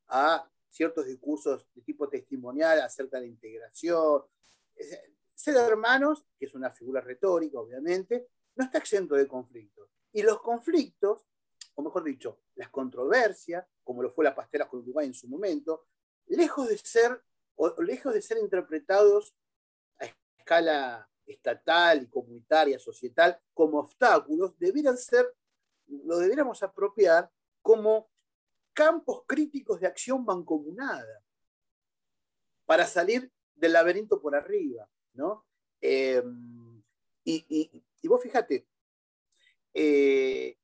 a 0.07 0.47
ciertos 0.69 1.07
discursos 1.07 1.67
de 1.73 1.81
tipo 1.81 2.07
testimonial 2.07 2.81
acerca 2.81 3.17
de 3.17 3.23
la 3.23 3.31
integración. 3.31 4.23
Ser 5.33 5.55
hermanos, 5.55 6.23
que 6.37 6.45
es 6.45 6.53
una 6.53 6.69
figura 6.69 7.01
retórica, 7.01 7.59
obviamente, 7.59 8.27
no 8.55 8.65
está 8.65 8.77
exento 8.77 9.15
de 9.15 9.27
conflictos. 9.27 9.89
Y 10.13 10.21
los 10.21 10.39
conflictos, 10.41 11.25
o 11.81 11.83
mejor 11.83 12.03
dicho, 12.03 12.39
las 12.55 12.69
controversias, 12.69 13.65
como 13.83 14.03
lo 14.03 14.11
fue 14.11 14.23
la 14.23 14.35
pastera 14.35 14.69
con 14.69 14.81
Uruguay 14.81 15.07
en 15.07 15.13
su 15.13 15.27
momento, 15.27 15.87
lejos 16.27 16.69
de 16.69 16.77
ser, 16.77 17.21
lejos 17.79 18.13
de 18.13 18.21
ser 18.21 18.37
interpretados 18.37 19.35
a 19.99 20.05
escala 20.05 21.09
estatal 21.25 22.03
y 22.03 22.07
comunitaria, 22.07 22.79
societal, 22.79 23.39
como 23.53 23.79
obstáculos, 23.79 24.57
debieran 24.57 24.97
ser, 24.97 25.33
lo 25.87 26.17
debiéramos 26.17 26.61
apropiar 26.63 27.31
como 27.61 28.09
campos 28.73 29.23
críticos 29.27 29.79
de 29.79 29.87
acción 29.87 30.23
mancomunada 30.23 31.23
para 32.65 32.85
salir 32.85 33.31
del 33.55 33.73
laberinto 33.73 34.21
por 34.21 34.35
arriba. 34.35 34.89
¿no? 35.13 35.45
Em, 35.81 36.81
y, 37.23 38.07
vos 38.07 38.21
fíjate, 38.21 38.67
eh, 39.73 40.57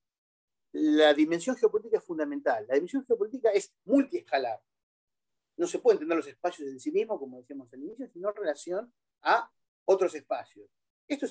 la 0.79 1.13
dimensión 1.13 1.55
geopolítica 1.55 1.97
es 1.97 2.03
fundamental. 2.03 2.65
La 2.67 2.75
dimensión 2.75 3.05
geopolítica 3.05 3.49
es 3.49 3.73
multiescalar 3.85 4.59
no 5.57 5.67
se 5.67 5.79
puede 5.79 5.95
entender 5.95 6.17
los 6.17 6.27
espacios 6.27 6.69
en 6.69 6.79
sí 6.79 6.91
mismos, 6.91 7.19
como 7.19 7.39
decíamos 7.39 7.73
al 7.73 7.81
inicio, 7.81 8.07
sino 8.07 8.29
en 8.29 8.35
relación 8.35 8.93
a 9.23 9.51
otros 9.85 10.13
espacios. 10.13 10.69
Esto 11.07 11.25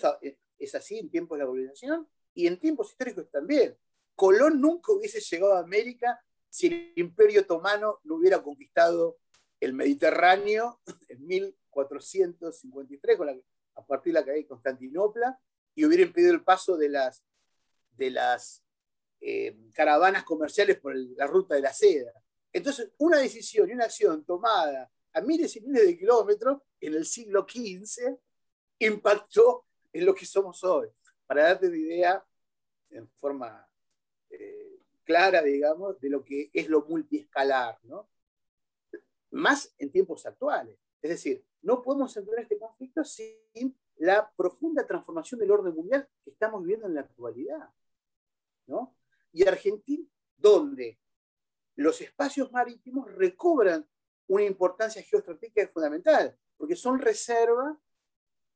es, 0.58 0.74
así 0.74 0.98
en 0.98 1.10
tiempos 1.10 1.38
de 1.38 1.44
la 1.44 1.50
globalización 1.50 2.08
y 2.34 2.48
en 2.48 2.58
tiempos 2.58 2.90
históricos 2.90 3.30
también. 3.30 3.78
Colón 4.14 4.60
nunca 4.60 4.92
hubiese 4.92 5.20
llegado 5.20 5.54
a 5.54 5.60
América 5.60 6.20
si 6.50 6.66
el 6.66 6.92
Imperio 6.96 7.42
Otomano 7.42 8.00
no 8.02 8.16
hubiera 8.16 8.42
conquistado 8.42 9.18
el 9.60 9.72
Mediterráneo 9.74 10.80
en 11.08 11.24
1453, 11.26 13.18
a 13.76 13.86
partir 13.86 14.12
de 14.12 14.20
la 14.20 14.24
caída 14.24 14.42
de 14.42 14.46
Constantinopla, 14.48 15.38
y 15.74 15.84
hubiera 15.84 16.02
impedido 16.02 16.32
el 16.32 16.42
paso 16.42 16.76
de 16.76 16.88
las, 16.88 17.22
de 17.92 18.10
las 18.10 18.62
eh, 19.20 19.56
caravanas 19.72 20.24
comerciales 20.24 20.78
por 20.78 20.94
la 20.94 21.26
ruta 21.26 21.54
de 21.54 21.60
la 21.60 21.72
seda. 21.72 22.12
Entonces, 22.52 22.90
una 22.98 23.18
decisión 23.18 23.68
y 23.68 23.72
una 23.72 23.84
acción 23.84 24.24
tomada 24.24 24.90
a 25.12 25.20
miles 25.20 25.56
y 25.56 25.60
miles 25.60 25.86
de 25.86 25.98
kilómetros 25.98 26.62
en 26.80 26.94
el 26.94 27.06
siglo 27.06 27.46
XV 27.48 28.16
impactó 28.78 29.66
en 29.92 30.04
lo 30.04 30.14
que 30.14 30.26
somos 30.26 30.62
hoy. 30.64 30.88
Para 31.26 31.44
darte 31.44 31.68
una 31.68 31.76
idea 31.76 32.24
en 32.90 33.08
forma 33.08 33.68
eh, 34.30 34.78
clara, 35.04 35.42
digamos, 35.42 36.00
de 36.00 36.10
lo 36.10 36.24
que 36.24 36.50
es 36.52 36.68
lo 36.68 36.82
multiescalar, 36.82 37.78
¿no? 37.84 38.08
Más 39.30 39.74
en 39.78 39.90
tiempos 39.90 40.24
actuales. 40.26 40.76
Es 41.02 41.10
decir, 41.10 41.44
no 41.62 41.82
podemos 41.82 42.16
entrar 42.16 42.38
en 42.38 42.42
este 42.44 42.58
conflicto 42.58 43.04
sin 43.04 43.76
la 43.96 44.30
profunda 44.36 44.86
transformación 44.86 45.40
del 45.40 45.50
orden 45.50 45.74
mundial 45.74 46.08
que 46.22 46.30
estamos 46.30 46.62
viviendo 46.62 46.86
en 46.86 46.94
la 46.94 47.00
actualidad. 47.02 47.70
¿no? 48.66 48.94
Y 49.36 49.46
Argentina, 49.46 50.08
¿dónde? 50.38 50.98
los 51.76 52.00
espacios 52.00 52.50
marítimos 52.50 53.12
recobran 53.12 53.86
una 54.28 54.44
importancia 54.44 55.02
geoestratégica 55.02 55.68
fundamental, 55.68 56.34
porque 56.56 56.74
son 56.74 56.98
reserva, 56.98 57.78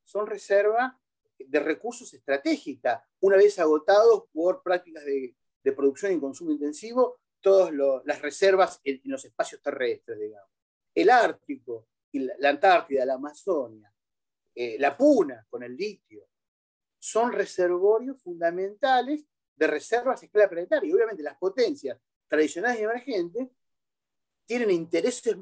son 0.05 0.27
reserva 0.27 0.99
de 1.39 1.61
recursos 1.61 2.15
estratégicos, 2.15 2.95
una 3.21 3.37
vez 3.37 3.59
agotados 3.59 4.25
por 4.33 4.63
prácticas 4.63 5.05
de, 5.05 5.37
producción 5.77 6.13
y 6.13 6.21
consumo 6.21 6.51
intensivo, 6.51 7.21
todas 7.41 7.73
las 8.05 8.23
reservas 8.23 8.81
en, 8.83 9.03
los 9.05 9.23
espacios 9.27 9.61
terrestres, 9.61 10.19
digamos. 10.19 10.49
El 10.95 11.11
Ártico, 11.11 11.89
la, 12.13 12.49
Antártida, 12.49 13.05
la 13.05 13.15
Amazonia, 13.15 13.93
eh, 14.55 14.79
la 14.79 14.97
Puna 14.97 15.47
con 15.51 15.63
el 15.63 15.77
litio, 15.77 16.27
son 16.99 17.33
reservorios 17.33 18.21
fundamentales 18.23 19.27
de 19.61 19.67
reservas 19.67 20.23
a 20.23 20.25
escala 20.25 20.49
planetaria. 20.49 20.89
Y 20.89 20.93
obviamente 20.93 21.23
las 21.23 21.37
potencias 21.37 21.99
tradicionales 22.27 22.81
y 22.81 22.85
emergentes 22.85 23.49
tienen 24.47 24.71
intereses 24.71 25.37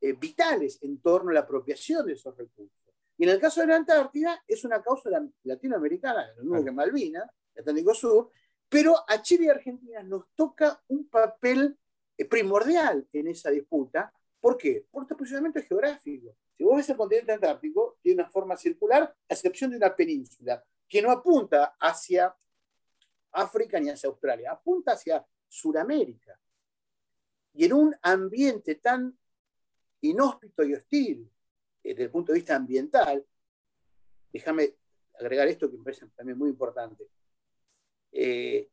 eh, 0.00 0.12
vitales 0.12 0.78
en 0.80 1.00
torno 1.00 1.30
a 1.30 1.34
la 1.34 1.40
apropiación 1.40 2.06
de 2.06 2.12
esos 2.12 2.36
recursos. 2.36 2.78
Y 3.18 3.24
en 3.24 3.30
el 3.30 3.40
caso 3.40 3.60
de 3.60 3.66
la 3.66 3.76
Antártida 3.76 4.42
es 4.46 4.64
una 4.64 4.80
causa 4.80 5.10
latinoamericana, 5.42 6.32
lo 6.36 6.44
mismo 6.44 6.64
que 6.64 6.70
Malvinas, 6.70 7.28
Atlántico 7.58 7.92
Sur, 7.92 8.30
pero 8.68 8.94
a 9.08 9.20
Chile 9.20 9.46
y 9.46 9.48
Argentina 9.48 10.02
nos 10.04 10.26
toca 10.36 10.80
un 10.86 11.08
papel 11.08 11.76
eh, 12.16 12.24
primordial 12.26 13.08
en 13.12 13.26
esa 13.26 13.50
disputa. 13.50 14.12
¿Por 14.40 14.56
qué? 14.56 14.86
Por 14.88 15.02
este 15.02 15.16
posicionamiento 15.16 15.60
geográfico. 15.62 16.36
Si 16.56 16.62
vos 16.62 16.76
ves 16.76 16.88
el 16.90 16.96
continente 16.96 17.32
antártico, 17.32 17.98
tiene 18.00 18.22
una 18.22 18.30
forma 18.30 18.56
circular, 18.56 19.02
a 19.02 19.34
excepción 19.34 19.72
de 19.72 19.78
una 19.78 19.96
península, 19.96 20.62
que 20.88 21.02
no 21.02 21.10
apunta 21.10 21.76
hacia 21.80 22.32
África 23.40 23.78
ni 23.80 23.90
hacia 23.90 24.08
Australia, 24.08 24.52
apunta 24.52 24.92
hacia 24.92 25.24
Suramérica. 25.46 26.38
Y 27.54 27.64
en 27.64 27.72
un 27.72 27.96
ambiente 28.02 28.76
tan 28.76 29.18
inhóspito 30.00 30.64
y 30.64 30.74
hostil 30.74 31.30
eh, 31.82 31.90
desde 31.90 32.04
el 32.04 32.10
punto 32.10 32.32
de 32.32 32.38
vista 32.38 32.56
ambiental, 32.56 33.24
déjame 34.32 34.74
agregar 35.18 35.48
esto 35.48 35.70
que 35.70 35.76
me 35.76 35.84
parece 35.84 36.06
también 36.14 36.38
muy 36.38 36.50
importante. 36.50 37.08
Eh, 38.12 38.68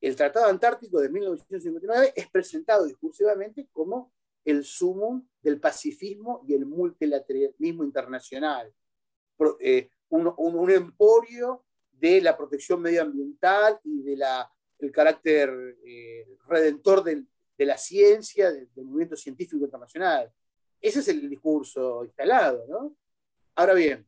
el 0.00 0.16
Tratado 0.16 0.46
Antártico 0.46 1.00
de 1.00 1.10
1959 1.10 2.12
es 2.16 2.30
presentado 2.30 2.84
discursivamente 2.84 3.68
como 3.72 4.12
el 4.44 4.64
sumum 4.64 5.26
del 5.42 5.60
pacifismo 5.60 6.42
y 6.46 6.54
el 6.54 6.66
multilateralismo 6.66 7.84
internacional. 7.84 8.72
Eh, 9.60 9.90
un, 10.08 10.70
emporio 10.70 11.64
de 12.00 12.20
la 12.22 12.36
protección 12.36 12.80
medioambiental 12.80 13.78
y 13.84 14.02
del 14.02 14.22
el 14.78 14.90
carácter 14.90 15.76
eh, 15.84 16.26
redentor 16.48 17.04
de 17.04 17.66
la 17.66 17.76
ciencia, 17.76 18.50
del, 18.50 18.68
movimiento 18.76 19.16
científico 19.16 19.64
internacional. 19.64 20.32
Ese 20.80 21.00
es 21.00 21.08
el 21.08 21.28
discurso 21.28 22.02
instalado. 22.04 22.64
¿no? 22.66 22.96
Ahora 23.56 23.74
bien, 23.74 24.06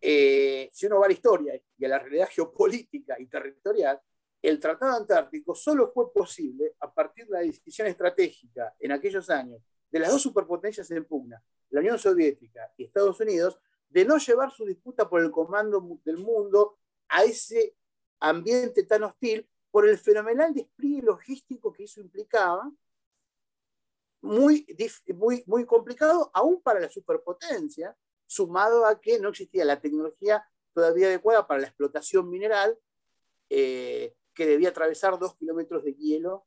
eh, 0.00 0.68
si 0.72 0.86
uno 0.86 0.98
va 0.98 1.06
a 1.06 1.08
la 1.08 1.14
historia 1.14 1.60
y 1.78 1.84
a 1.84 1.88
la 1.88 1.98
realidad 1.98 2.28
geopolítica 2.30 3.16
y 3.18 3.26
territorial, 3.26 3.98
el 4.42 4.58
Tratado 4.58 4.96
Antártico 4.96 5.54
solo 5.54 5.90
fue 5.92 6.12
posible 6.12 6.74
a 6.80 6.92
partir 6.92 7.26
de 7.26 7.32
la 7.32 7.40
decisión 7.40 7.86
estratégica 7.88 8.74
en 8.78 8.92
aquellos 8.92 9.28
años 9.30 9.62
de 9.90 9.98
las 9.98 10.10
dos 10.10 10.22
superpotencias 10.22 10.90
en 10.90 11.04
pugna, 11.04 11.42
la 11.70 11.80
Unión 11.80 11.98
Soviética 11.98 12.72
y 12.76 12.84
Estados 12.84 13.20
Unidos, 13.20 13.58
de 13.88 14.04
no 14.04 14.18
llevar 14.18 14.50
su 14.50 14.64
disputa 14.64 15.08
por 15.08 15.20
el 15.20 15.30
comando 15.30 16.00
del 16.04 16.18
mundo 16.18 16.78
a 17.10 17.24
ese 17.24 17.76
ambiente 18.20 18.84
tan 18.84 19.04
hostil 19.04 19.48
por 19.70 19.88
el 19.88 19.98
fenomenal 19.98 20.52
despliegue 20.52 21.02
logístico 21.02 21.72
que 21.72 21.84
eso 21.84 22.00
implicaba, 22.00 22.70
muy, 24.22 24.66
muy, 25.14 25.42
muy 25.46 25.64
complicado 25.64 26.30
aún 26.34 26.60
para 26.60 26.80
la 26.80 26.90
superpotencia, 26.90 27.96
sumado 28.26 28.84
a 28.86 29.00
que 29.00 29.18
no 29.18 29.30
existía 29.30 29.64
la 29.64 29.80
tecnología 29.80 30.44
todavía 30.72 31.06
adecuada 31.06 31.46
para 31.46 31.60
la 31.60 31.66
explotación 31.68 32.28
mineral, 32.28 32.78
eh, 33.48 34.14
que 34.34 34.46
debía 34.46 34.68
atravesar 34.68 35.18
dos 35.18 35.36
kilómetros 35.36 35.84
de 35.84 35.94
hielo 35.94 36.46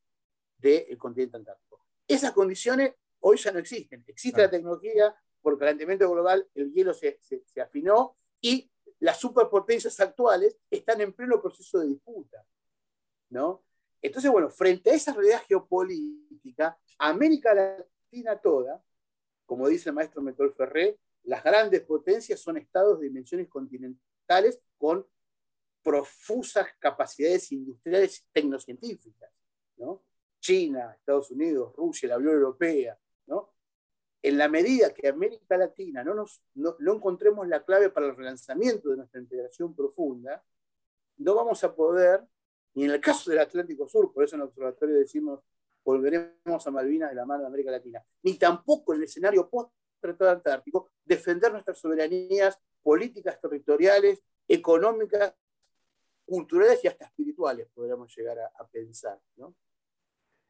del 0.57 0.97
continente 0.97 1.37
antártico. 1.37 1.85
Esas 2.07 2.31
condiciones 2.31 2.93
hoy 3.19 3.37
ya 3.37 3.51
no 3.51 3.59
existen. 3.59 4.03
Existe 4.07 4.41
la 4.41 4.49
tecnología, 4.49 5.15
por 5.41 5.59
calentamiento 5.59 6.09
global 6.09 6.47
el 6.55 6.71
hielo 6.73 6.93
se, 6.93 7.19
se, 7.21 7.61
afinó 7.61 8.17
y 8.39 8.71
las 9.03 9.19
superpotencias 9.19 9.99
actuales 9.99 10.57
están 10.71 11.01
en 11.01 11.11
pleno 11.11 11.41
proceso 11.41 11.77
de 11.79 11.87
disputa. 11.87 12.41
¿no? 13.29 13.65
Entonces, 14.01 14.31
bueno, 14.31 14.49
frente 14.49 14.91
a 14.91 14.93
esa 14.93 15.11
realidad 15.11 15.43
geopolítica, 15.45 16.79
América 16.99 17.53
Latina 17.53 18.39
toda, 18.39 18.81
como 19.45 19.67
dice 19.67 19.89
el 19.89 19.95
maestro 19.95 20.21
Metol 20.21 20.53
Ferré, 20.53 20.97
las 21.23 21.43
grandes 21.43 21.81
potencias 21.81 22.39
son 22.39 22.55
estados 22.55 22.97
de 23.01 23.07
dimensiones 23.07 23.49
continentales 23.49 24.61
con 24.77 25.05
profusas 25.81 26.67
capacidades 26.79 27.51
industriales 27.51 28.25
tecnocientíficas, 28.31 29.29
¿no? 29.75 30.01
China, 30.39 30.95
Estados 30.97 31.29
Unidos, 31.29 31.75
Rusia, 31.75 32.07
la 32.07 32.17
Unión 32.17 32.35
Europea. 32.35 32.97
En 34.23 34.37
la 34.37 34.47
medida 34.47 34.93
que 34.93 35.09
América 35.09 35.57
Latina 35.57 36.03
no, 36.03 36.13
nos, 36.13 36.41
no, 36.55 36.75
encontremos 36.79 37.45
la 37.47 37.63
clave 37.63 37.89
para 37.89 38.07
el 38.07 38.15
relanzamiento 38.15 38.89
de 38.89 38.97
nuestra 38.97 39.19
integración 39.19 39.75
profunda, 39.75 40.41
no 41.17 41.35
vamos 41.35 41.61
a 41.65 41.75
poder, 41.75 42.21
ni 42.73 42.85
en 42.85 42.91
el 42.91 43.01
caso 43.01 43.29
del 43.29 43.39
Atlántico 43.39 43.87
Sur, 43.87 44.13
por 44.13 44.23
eso 44.23 44.35
en 44.35 44.41
el 44.41 44.47
observatorio 44.47 44.95
decimos 44.95 45.41
volveremos 45.83 46.65
a 46.65 46.71
Malvinas 46.71 47.09
de 47.09 47.15
la 47.15 47.25
mano 47.25 47.41
de 47.41 47.47
América 47.47 47.71
Latina, 47.71 48.01
ni 48.23 48.35
tampoco 48.35 48.93
en 48.93 48.99
el 48.99 49.03
escenario 49.03 49.49
post-tratado 49.49 50.31
antártico, 50.31 50.91
defender 51.03 51.51
nuestras 51.51 51.77
soberanías 51.77 52.57
políticas, 52.81 53.39
territoriales, 53.41 54.23
económicas 54.47 55.35
culturales 56.25 56.83
y 56.83 56.87
hasta 56.87 57.05
espirituales, 57.05 57.67
podríamos 57.73 58.15
llegar 58.15 58.39
a, 58.39 58.67
pensar. 58.67 59.19
¿no? 59.35 59.53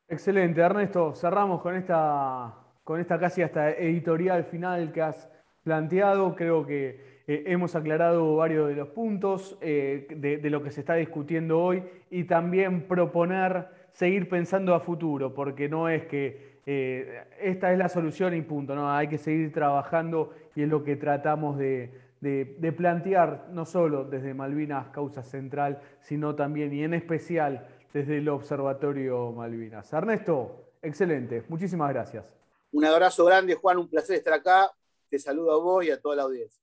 Excelente, 0.08 0.62
Ernesto. 0.62 1.16
Cerramos 1.16 1.62
con 1.62 1.76
esta, 1.76 2.63
con 2.84 3.00
esta 3.00 3.20
casi 3.20 3.42
hasta 3.42 3.72
editorial 3.72 4.44
final 4.46 4.92
que 4.92 5.02
has 5.02 5.30
planteado. 5.64 6.36
Creo 6.36 6.66
que 6.66 7.14
eh, 7.26 7.44
hemos 7.48 7.76
aclarado 7.76 8.36
varios 8.36 8.68
de 8.68 8.76
los 8.76 8.90
puntos 8.90 9.58
eh, 9.62 10.08
de, 10.10 10.50
lo 10.50 10.62
que 10.62 10.72
se 10.72 10.82
está 10.82 10.96
discutiendo 10.96 11.60
hoy 11.60 11.84
y 12.10 12.26
también 12.26 12.88
proponer 12.88 13.68
seguir 13.94 14.28
pensando 14.28 14.76
a 14.76 14.82
futuro, 14.82 15.34
porque 15.34 15.70
no 15.70 15.88
es 15.88 16.06
que 16.06 16.60
eh, 16.66 17.24
esta 17.40 17.72
es 17.72 17.78
la 17.78 17.88
solución 17.88 18.34
y 18.34 18.42
punto, 18.42 18.76
no, 18.76 18.92
hay 18.92 19.08
que 19.08 19.18
seguir 19.18 19.54
trabajando 19.54 20.34
y 20.56 20.64
es 20.64 20.70
lo 20.70 20.84
que 20.84 20.96
tratamos 20.96 21.58
de, 21.58 21.92
de, 22.20 22.72
plantear 22.72 23.48
no 23.52 23.66
solo 23.66 24.06
desde 24.06 24.34
Malvinas 24.34 24.88
Causa 24.90 25.24
Central, 25.24 25.80
sino 26.02 26.36
también 26.36 26.74
y 26.74 26.84
en 26.84 26.94
especial 26.94 27.68
desde 27.94 28.18
el 28.18 28.30
Observatorio 28.30 29.32
Malvinas. 29.32 29.92
Ernesto, 29.94 30.72
excelente, 30.82 31.44
muchísimas 31.50 31.90
gracias. 31.94 32.43
Un 32.74 32.86
abrazo 32.86 33.24
grande, 33.26 33.56
Juan, 33.56 33.78
un 33.78 33.88
placer 33.88 34.18
estar 34.18 34.34
acá. 34.34 34.72
Te 35.08 35.20
saludo 35.20 35.54
a 35.54 35.58
vos 35.58 35.86
y 35.86 35.92
a 35.92 36.02
toda 36.02 36.16
la 36.16 36.24
audiencia. 36.24 36.62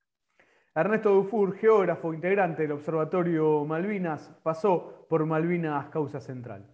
Ernesto 0.74 1.10
Dufour, 1.10 1.56
geógrafo 1.56 2.14
integrante 2.14 2.62
del 2.62 2.72
Observatorio 2.72 3.64
Malvinas, 3.64 4.30
pasó 4.42 5.06
por 5.08 5.24
Malvinas 5.26 5.88
Causa 5.90 6.20
Central. 6.20 6.64